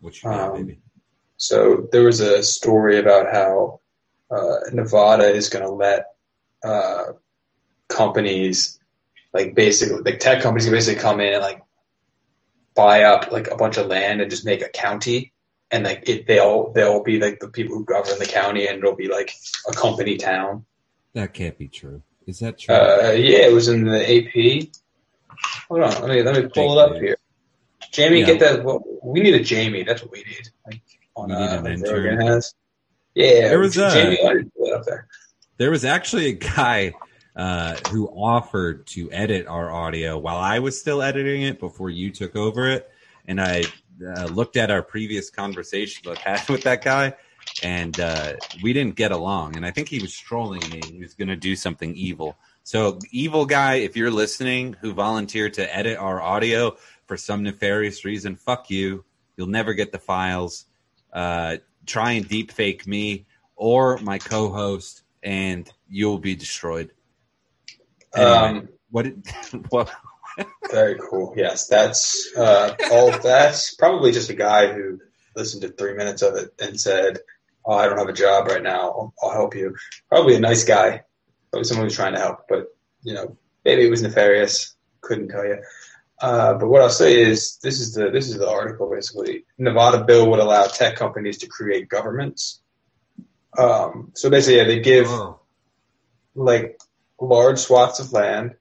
What 0.00 0.22
you 0.22 0.30
got, 0.30 0.50
Um, 0.50 0.56
baby? 0.66 0.78
So 1.36 1.88
there 1.92 2.04
was 2.04 2.20
a 2.20 2.42
story 2.42 2.98
about 2.98 3.32
how 3.32 3.80
uh, 4.30 4.56
Nevada 4.72 5.24
is 5.24 5.48
going 5.48 5.64
to 5.64 5.70
let 5.72 6.06
uh, 6.64 7.04
companies, 7.88 8.78
like 9.32 9.54
basically, 9.54 10.00
like 10.02 10.20
tech 10.20 10.42
companies, 10.42 10.64
can 10.66 10.74
basically 10.74 11.00
come 11.00 11.20
in 11.20 11.32
and 11.34 11.42
like 11.42 11.62
buy 12.74 13.02
up 13.04 13.30
like 13.32 13.48
a 13.50 13.56
bunch 13.56 13.76
of 13.76 13.86
land 13.86 14.20
and 14.20 14.30
just 14.30 14.44
make 14.44 14.62
a 14.62 14.68
county, 14.68 15.32
and 15.70 15.84
like 15.84 16.08
it, 16.08 16.26
they'll 16.26 16.72
they'll 16.72 17.02
be 17.02 17.18
like 17.18 17.40
the 17.40 17.48
people 17.48 17.76
who 17.76 17.84
govern 17.84 18.18
the 18.18 18.26
county, 18.26 18.66
and 18.66 18.78
it'll 18.78 18.96
be 18.96 19.08
like 19.08 19.32
a 19.68 19.72
company 19.72 20.16
town. 20.16 20.64
That 21.14 21.34
can't 21.34 21.58
be 21.58 21.68
true. 21.68 22.02
Is 22.26 22.38
that 22.40 22.58
true? 22.58 22.74
Uh, 22.74 23.12
yeah, 23.16 23.46
it 23.46 23.52
was 23.52 23.68
in 23.68 23.84
the 23.84 24.00
AP. 24.00 24.68
Hold 25.68 25.82
on, 25.82 26.02
let 26.02 26.10
me 26.10 26.22
let 26.22 26.36
me 26.36 26.48
pull 26.52 26.78
it 26.78 26.82
up 26.90 26.96
here. 26.96 27.16
Jamie, 27.92 28.20
Yeah. 28.20 28.26
get 28.26 28.40
that. 28.40 28.64
Well, 28.64 28.84
we 29.02 29.20
need 29.20 29.34
a 29.34 29.42
Jamie. 29.42 29.82
That's 29.82 30.02
what 30.02 30.12
we 30.12 30.18
need. 30.18 30.48
Like 30.66 30.82
on 31.16 31.28
We 31.30 31.34
need 31.34 31.40
uh, 31.48 31.58
an 31.60 31.66
intern. 31.66 32.20
Has. 32.20 32.54
Yeah, 33.14 33.48
There 33.48 33.58
was 33.58 33.76
a- 33.76 33.90
Jamie. 33.90 34.18
Why 34.22 34.34
did 34.34 34.44
you 34.44 34.52
put 34.56 34.68
it 34.68 34.74
up 34.74 34.84
there? 34.84 35.08
There 35.60 35.70
was 35.70 35.84
actually 35.84 36.28
a 36.28 36.32
guy 36.32 36.94
uh, 37.36 37.76
who 37.90 38.08
offered 38.08 38.86
to 38.86 39.12
edit 39.12 39.46
our 39.46 39.70
audio 39.70 40.16
while 40.16 40.38
I 40.38 40.58
was 40.60 40.80
still 40.80 41.02
editing 41.02 41.42
it 41.42 41.60
before 41.60 41.90
you 41.90 42.10
took 42.10 42.34
over 42.34 42.70
it, 42.70 42.90
and 43.28 43.38
I 43.38 43.64
uh, 44.02 44.24
looked 44.24 44.56
at 44.56 44.70
our 44.70 44.82
previous 44.82 45.28
conversation 45.28 46.00
that 46.06 46.26
I 46.26 46.30
had 46.38 46.48
with 46.48 46.62
that 46.62 46.82
guy, 46.82 47.12
and 47.62 48.00
uh, 48.00 48.36
we 48.62 48.72
didn't 48.72 48.96
get 48.96 49.12
along. 49.12 49.54
And 49.54 49.66
I 49.66 49.70
think 49.70 49.88
he 49.88 50.00
was 50.00 50.18
trolling 50.18 50.62
me. 50.70 50.80
He 50.82 50.98
was 50.98 51.12
going 51.12 51.28
to 51.28 51.36
do 51.36 51.54
something 51.54 51.94
evil. 51.94 52.38
So, 52.62 52.98
evil 53.10 53.44
guy, 53.44 53.74
if 53.74 53.98
you're 53.98 54.10
listening, 54.10 54.76
who 54.80 54.94
volunteered 54.94 55.52
to 55.54 55.76
edit 55.76 55.98
our 55.98 56.22
audio 56.22 56.78
for 57.04 57.18
some 57.18 57.42
nefarious 57.42 58.02
reason, 58.06 58.36
fuck 58.36 58.70
you. 58.70 59.04
You'll 59.36 59.48
never 59.48 59.74
get 59.74 59.92
the 59.92 59.98
files. 59.98 60.64
Uh, 61.12 61.58
try 61.84 62.12
and 62.12 62.26
deep 62.26 62.50
fake 62.50 62.86
me 62.86 63.26
or 63.56 63.98
my 63.98 64.16
co-host, 64.16 65.02
and 65.22 65.70
you'll 65.88 66.18
be 66.18 66.34
destroyed. 66.34 66.92
Anyway. 68.14 68.30
Um, 68.30 68.68
What? 68.90 69.04
Did, 69.04 69.26
what? 69.70 69.90
very 70.70 70.98
cool. 70.98 71.34
Yes, 71.36 71.66
that's 71.66 72.28
uh, 72.36 72.74
all. 72.92 73.10
That's 73.18 73.74
probably 73.74 74.12
just 74.12 74.30
a 74.30 74.34
guy 74.34 74.72
who 74.72 74.98
listened 75.36 75.62
to 75.62 75.68
three 75.68 75.94
minutes 75.94 76.22
of 76.22 76.34
it 76.36 76.50
and 76.60 76.80
said, 76.80 77.18
"Oh, 77.64 77.74
I 77.74 77.86
don't 77.86 77.98
have 77.98 78.08
a 78.08 78.12
job 78.12 78.46
right 78.46 78.62
now. 78.62 78.90
I'll, 78.90 79.14
I'll 79.22 79.32
help 79.32 79.54
you." 79.54 79.76
Probably 80.08 80.36
a 80.36 80.40
nice 80.40 80.64
guy. 80.64 81.02
Probably 81.50 81.64
someone 81.64 81.86
who's 81.86 81.96
trying 81.96 82.14
to 82.14 82.20
help, 82.20 82.46
but 82.48 82.66
you 83.02 83.14
know, 83.14 83.36
maybe 83.64 83.84
it 83.84 83.90
was 83.90 84.02
nefarious. 84.02 84.74
Couldn't 85.00 85.28
tell 85.28 85.44
you. 85.44 85.58
Uh, 86.20 86.54
but 86.54 86.68
what 86.68 86.82
I'll 86.82 86.90
say 86.90 87.20
is, 87.20 87.58
this 87.62 87.80
is 87.80 87.94
the 87.94 88.10
this 88.10 88.28
is 88.28 88.38
the 88.38 88.48
article 88.48 88.90
basically. 88.90 89.44
Nevada 89.58 90.04
bill 90.04 90.30
would 90.30 90.38
allow 90.40 90.64
tech 90.66 90.96
companies 90.96 91.38
to 91.38 91.48
create 91.48 91.88
governments. 91.88 92.60
Um, 93.56 94.12
so 94.14 94.30
basically, 94.30 94.58
yeah, 94.58 94.64
they 94.64 94.80
give 94.80 95.08
like 96.34 96.78
large 97.20 97.58
swaths 97.58 98.00
of 98.00 98.12
land 98.12 98.54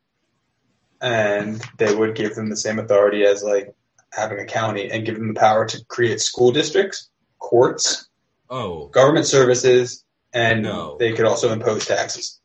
and 1.02 1.64
they 1.78 1.94
would 1.94 2.16
give 2.16 2.36
them 2.36 2.50
the 2.50 2.58
same 2.58 2.80
authority 2.80 3.24
as 3.24 3.44
like 3.44 3.74
having 4.12 4.40
a 4.40 4.46
county 4.46 4.90
and 4.90 5.06
give 5.06 5.16
them 5.16 5.28
the 5.28 5.40
power 5.40 5.66
to 5.66 5.86
create 5.86 6.20
school 6.20 6.52
districts, 6.52 7.10
courts, 7.38 8.10
oh. 8.50 8.88
government 8.88 9.26
services, 9.26 10.04
and 10.34 10.64
No. 10.64 10.98
they 11.00 11.14
could 11.14 11.26
also 11.26 11.52
impose 11.52 11.86
taxes. 11.86 12.40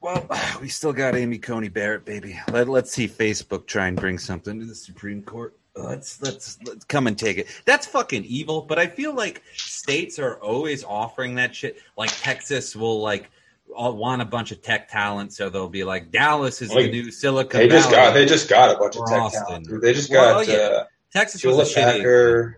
Well, 0.00 0.28
we 0.60 0.68
still 0.68 0.92
got 0.92 1.16
Amy 1.16 1.38
Coney 1.38 1.68
Barrett, 1.68 2.04
baby. 2.04 2.38
Let, 2.52 2.68
let's 2.68 2.92
see 2.92 3.08
Facebook 3.08 3.66
try 3.66 3.86
and 3.86 3.96
bring 3.96 4.18
something 4.18 4.60
to 4.60 4.66
the 4.66 4.74
Supreme 4.74 5.22
Court. 5.22 5.56
Let's, 5.76 6.22
let's 6.22 6.58
let's 6.64 6.84
come 6.84 7.06
and 7.08 7.18
take 7.18 7.36
it. 7.38 7.48
That's 7.64 7.86
fucking 7.86 8.24
evil. 8.24 8.62
But 8.62 8.78
I 8.78 8.86
feel 8.86 9.12
like 9.12 9.42
states 9.54 10.18
are 10.20 10.36
always 10.36 10.84
offering 10.84 11.34
that 11.36 11.54
shit. 11.54 11.78
Like 11.96 12.10
Texas 12.20 12.76
will 12.76 13.00
like 13.00 13.28
all 13.74 13.96
want 13.96 14.22
a 14.22 14.24
bunch 14.24 14.52
of 14.52 14.62
tech 14.62 14.88
talent, 14.88 15.32
so 15.32 15.50
they'll 15.50 15.68
be 15.68 15.82
like 15.82 16.12
Dallas 16.12 16.62
is 16.62 16.72
Like, 16.72 16.86
the 16.86 16.90
new 16.92 17.10
Silicon 17.10 17.58
They 17.60 17.68
just 17.68 17.90
Valley. 17.90 18.06
got 18.08 18.14
they 18.14 18.26
just 18.26 18.48
got 18.48 18.74
a 18.74 18.78
bunch 18.78 18.96
of 18.96 19.06
tech 19.08 19.20
Austin. 19.20 19.64
talent. 19.64 19.82
They 19.82 19.92
just 19.92 20.10
Well, 20.10 20.44
got 20.44 20.48
yeah. 20.48 20.54
uh, 20.54 20.84
Texas 21.12 21.42
was 21.44 21.54
Hewlett 21.56 21.68
a 21.76 21.80
shitty. 21.80 21.96
Packard. 21.98 22.54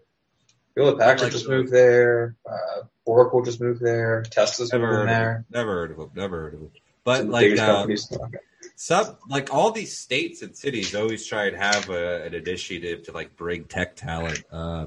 Hewlett 0.75 0.99
Packard 0.99 1.23
Like- 1.23 1.33
just 1.33 1.49
moved 1.49 1.73
there. 1.73 2.37
Uh, 2.45 2.83
Oracle 3.07 3.43
just 3.43 3.61
moved 3.63 3.81
there. 3.81 4.25
Tesla's 4.31 4.73
Never 4.73 4.91
moving 4.93 5.07
there. 5.07 5.45
Never 5.51 5.73
heard 5.73 5.91
of 5.93 6.01
it. 6.01 6.09
Never 6.15 6.41
heard 6.43 6.55
of 6.55 6.63
it. 6.65 6.71
But 7.05 7.27
like 7.29 7.59
uh. 7.59 7.87
Okay. 7.87 8.39
Sub 8.75 9.19
like 9.29 9.53
all 9.55 9.71
these 9.71 9.99
states 9.99 10.43
and 10.43 10.57
cities 10.57 10.95
always 10.95 11.27
try 11.27 11.51
to 11.51 11.57
have 11.57 11.89
a, 11.91 12.25
an 12.25 12.35
initiative 12.35 13.05
to 13.05 13.13
like 13.13 13.37
bring 13.37 13.65
tech 13.65 13.97
talent 13.97 14.43
uh, 14.53 14.87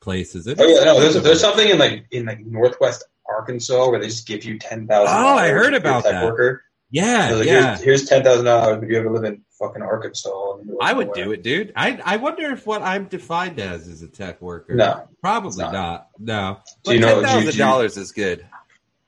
places. 0.00 0.46
It 0.46 0.58
Oh 0.60 0.66
yeah, 0.66 0.84
no. 0.84 1.00
There's 1.00 1.12
something 1.14 1.22
there's 1.22 1.40
something 1.40 1.68
in 1.68 1.78
like 1.78 2.06
in 2.10 2.26
like 2.26 2.40
Northwest 2.40 3.04
Arkansas 3.28 3.88
where 3.90 4.00
they 4.00 4.06
just 4.08 4.26
give 4.26 4.44
you 4.44 4.58
ten 4.58 4.86
thousand. 4.86 5.14
Oh, 5.14 5.36
I 5.36 5.48
heard 5.48 5.74
about 5.74 6.02
tech 6.04 6.12
that. 6.12 6.24
Worker. 6.24 6.64
yeah, 6.90 7.28
They're 7.28 7.36
like, 7.38 7.46
yeah. 7.46 7.66
Here's, 7.68 7.80
here's 7.82 8.04
ten 8.08 8.22
thousand 8.24 8.44
dollars 8.46 8.82
if 8.82 8.90
you 8.90 8.98
ever 8.98 9.10
live 9.10 9.24
in 9.24 9.42
fucking 9.58 9.82
Arkansas. 9.82 10.56
I 10.80 10.92
would 10.92 11.12
do 11.12 11.32
it, 11.32 11.42
dude. 11.42 11.72
I 11.76 12.00
I 12.04 12.16
wonder 12.16 12.50
if 12.52 12.66
what 12.66 12.82
I'm 12.82 13.04
defined 13.06 13.60
as 13.60 13.86
is 13.86 14.02
a 14.02 14.08
tech 14.08 14.42
worker. 14.42 14.74
No. 14.74 15.08
probably 15.20 15.62
not. 15.64 15.72
not. 15.72 16.08
No, 16.18 16.58
Do 16.84 16.94
you 16.94 17.00
know- 17.00 17.20
ten 17.20 17.24
thousand 17.24 17.52
do 17.52 17.58
dollars 17.58 17.96
is 17.96 18.12
good. 18.12 18.44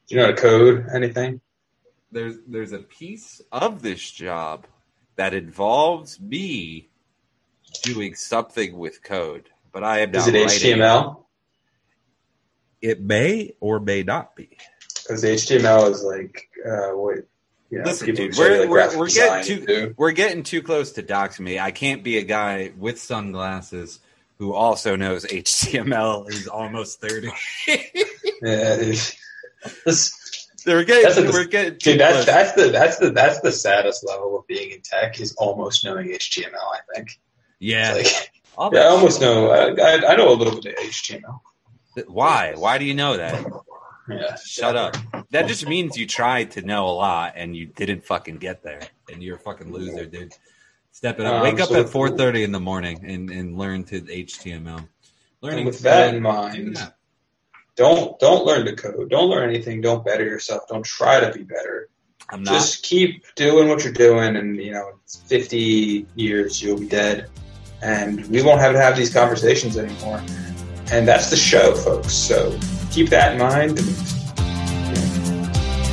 Do 0.07 0.14
you 0.14 0.20
know 0.20 0.27
how 0.29 0.33
to 0.35 0.41
code 0.41 0.87
anything? 0.95 1.41
There's 2.15 2.37
there's 2.47 2.73
a 2.73 2.79
piece 2.79 3.43
of 3.53 3.83
this 3.83 4.11
job 4.11 4.67
that 5.17 5.35
involves 5.35 6.19
me 6.21 6.89
doing 7.83 8.15
something 8.15 8.79
with 8.79 9.03
code, 9.03 9.51
but 9.73 9.83
I 9.85 9.99
am 10.01 10.12
not. 10.12 10.29
Is 10.29 10.29
it 10.29 10.35
writing 10.45 10.79
HTML? 10.79 11.25
It 12.81 13.01
may 13.01 13.55
or 13.61 13.81
may 13.81 14.03
not 14.03 14.37
be. 14.37 14.57
Because 15.03 15.23
HTML 15.25 15.91
is 15.91 16.03
like 16.05 16.49
uh, 16.65 16.91
what 16.97 17.17
know. 17.71 17.85
Listen, 17.85 18.15
dude, 18.15 18.37
we're- 18.37 18.61
like, 18.61 18.69
we're- 18.69 18.97
we're 18.97 19.09
getting 19.09 19.57
design 19.57 19.67
too- 19.67 19.95
We're 19.97 20.12
getting 20.12 20.43
too 20.45 20.62
close 20.62 20.93
to 20.93 21.03
dox 21.03 21.41
me. 21.41 21.59
I 21.59 21.73
can't 21.73 22.05
be 22.05 22.19
a 22.19 22.23
guy 22.23 22.73
with 22.79 23.01
sunglasses 23.01 23.99
who 24.39 24.53
also 24.53 24.95
knows 24.97 25.25
HTML. 25.25 26.29
is 26.31 26.47
almost 26.47 27.01
thirty. 27.01 27.31
Yeah. 28.43 28.93
This- 29.87 30.24
We're 30.67 30.85
getting 30.85 31.03
That's 31.05 31.17
a- 31.19 31.31
we're 31.33 31.45
getting 31.45 31.79
dude, 31.79 32.01
that's 32.01 32.25
that's 32.27 32.53
the 32.53 32.69
that's 32.71 32.97
the 32.99 33.11
that's 33.11 33.41
the 33.41 33.53
saddest 33.53 34.07
level 34.07 34.39
of 34.39 34.47
being 34.47 34.71
in 34.71 34.81
tech 34.81 35.21
is 35.21 35.35
almost 35.35 35.85
knowing 35.85 36.09
HTML. 36.09 36.55
I 36.55 36.79
think. 36.95 37.19
Yeah, 37.59 37.93
like, 37.95 38.07
yeah, 38.73 38.81
I 38.81 38.87
almost 38.87 39.21
know. 39.21 39.51
I, 39.51 39.69
I, 39.81 40.12
I 40.12 40.17
know 40.17 40.33
a 40.33 40.35
little 40.35 40.61
bit 40.61 40.73
of 40.79 40.85
HTML. 40.85 41.41
Why? 42.07 42.55
Why 42.57 42.79
do 42.79 42.85
you 42.85 42.95
know 42.95 43.17
that? 43.17 43.47
Yeah. 44.09 44.37
Shut 44.37 44.77
up. 44.77 44.97
That 45.31 45.47
just 45.47 45.67
means 45.67 45.97
you 45.97 46.07
tried 46.07 46.53
to 46.53 46.62
know 46.62 46.87
a 46.89 46.91
lot 46.93 47.35
and 47.37 47.57
you 47.57 47.67
didn't 47.67 48.05
fucking 48.05 48.37
get 48.37 48.62
there. 48.62 48.83
And 49.11 49.23
you're 49.23 49.37
a 49.37 49.39
fucking 49.39 49.73
loser, 49.73 50.05
dude. 50.05 50.35
Step 50.93 51.21
it 51.21 51.27
up. 51.27 51.35
Um, 51.37 51.43
Wake 51.43 51.61
up 51.61 51.69
so- 51.71 51.81
at 51.81 51.87
4:30 51.87 52.45
in 52.45 52.53
the 52.53 52.61
morning 52.61 53.05
and, 53.05 53.31
and 53.31 53.57
learn 53.57 53.85
to 53.85 54.01
HTML. 54.03 54.87
Learning 55.41 55.67
with 55.67 55.81
that 55.81 56.15
in 56.15 56.23
mind, 56.23 56.77
Yeah. 56.77 56.89
Don't 57.77 58.18
don't 58.20 58.45
learn 58.45 58.66
to 58.66 58.75
code. 58.75 59.11
Don't 59.11 59.29
learn 59.29 59.49
anything. 59.49 59.81
Don't 59.81 60.05
better 60.05 60.25
yourself. 60.25 60.62
Don't 60.68 60.85
try 60.85 61.20
to 61.20 61.33
be 61.37 61.43
better. 61.45 61.89
I'm 62.31 62.43
not. 62.43 62.55
Just 62.55 62.83
keep 62.85 63.25
doing 63.35 63.68
what 63.68 63.85
you're 63.85 63.93
doing, 63.93 64.37
and 64.37 64.57
you 64.57 64.72
know, 64.72 64.93
50 65.27 66.07
years 66.14 66.62
you'll 66.62 66.79
be 66.79 66.89
dead, 66.89 67.29
and 67.83 68.25
we 68.27 68.43
won't 68.43 68.61
have 68.61 68.72
to 68.72 68.81
have 68.81 68.97
these 68.97 69.12
conversations 69.12 69.77
anymore. 69.77 70.22
And 70.91 71.09
that's 71.09 71.31
the 71.31 71.37
show, 71.37 71.75
folks. 71.75 72.12
So 72.12 72.59
keep 72.91 73.09
that 73.11 73.33
in 73.33 73.39
mind. 73.39 73.79
And, 73.79 73.89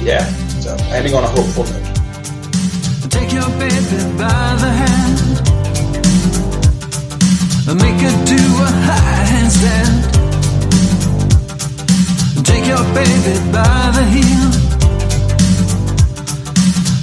yeah. 0.05 0.25
So 0.61 0.75
ending 0.89 1.13
on 1.13 1.23
a 1.23 1.27
hopeful 1.27 1.63
note. 1.63 3.11
Take 3.11 3.34
your 3.34 3.49
baby 3.57 4.17
by 4.17 4.55
the 4.59 4.69
hand 4.69 5.51
make 7.75 8.01
her 8.01 8.25
do 8.25 8.36
a 8.36 8.69
high 8.88 9.25
handstand. 9.32 10.01
Your 12.72 12.86
baby 12.93 13.36
by 13.51 13.91
the 13.97 14.05
heel 14.15 14.49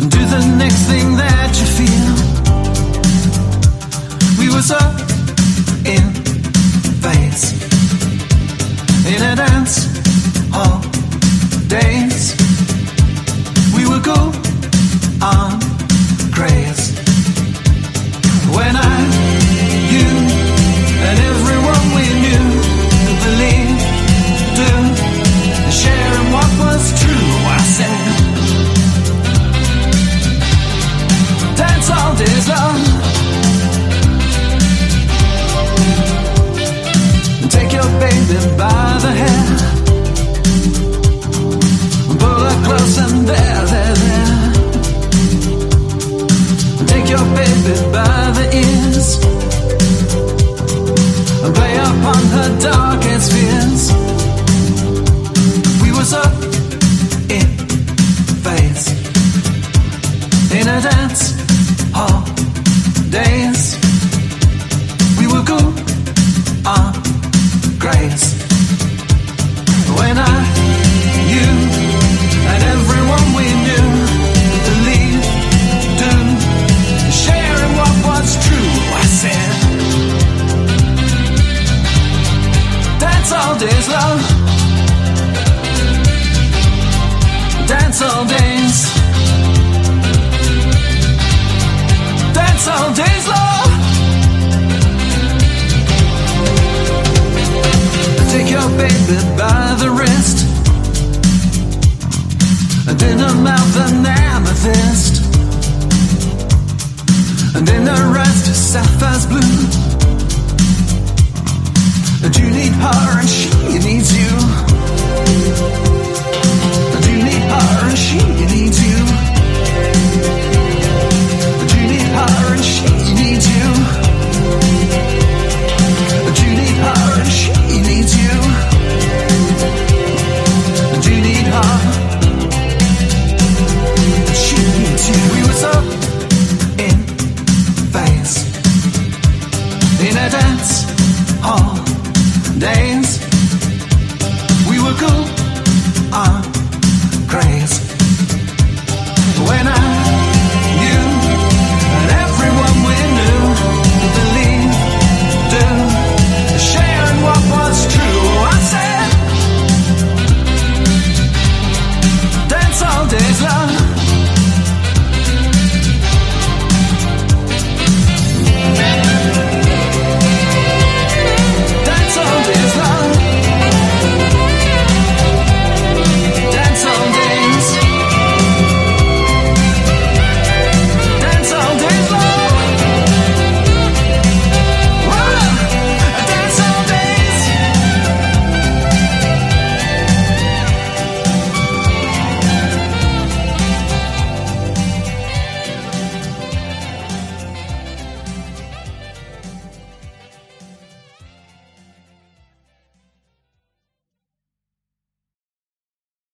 do 0.08 0.20
the 0.34 0.42
next 0.56 0.82
thing 0.90 1.08
that 1.16 1.50
you 1.60 1.66
feel. 1.78 2.14
We 4.40 4.46
were 4.48 4.62
so 4.62 4.80
in 5.94 6.04
phase 7.04 7.44
in 9.12 9.20
a 9.30 9.36
dance 9.36 9.74
hall 10.54 10.80
days. 11.68 12.34
We 13.76 13.82
were 13.90 14.00
cool 14.00 14.32
on 15.22 15.60
craze. 16.32 16.96
When 18.56 18.74
I, 18.74 19.27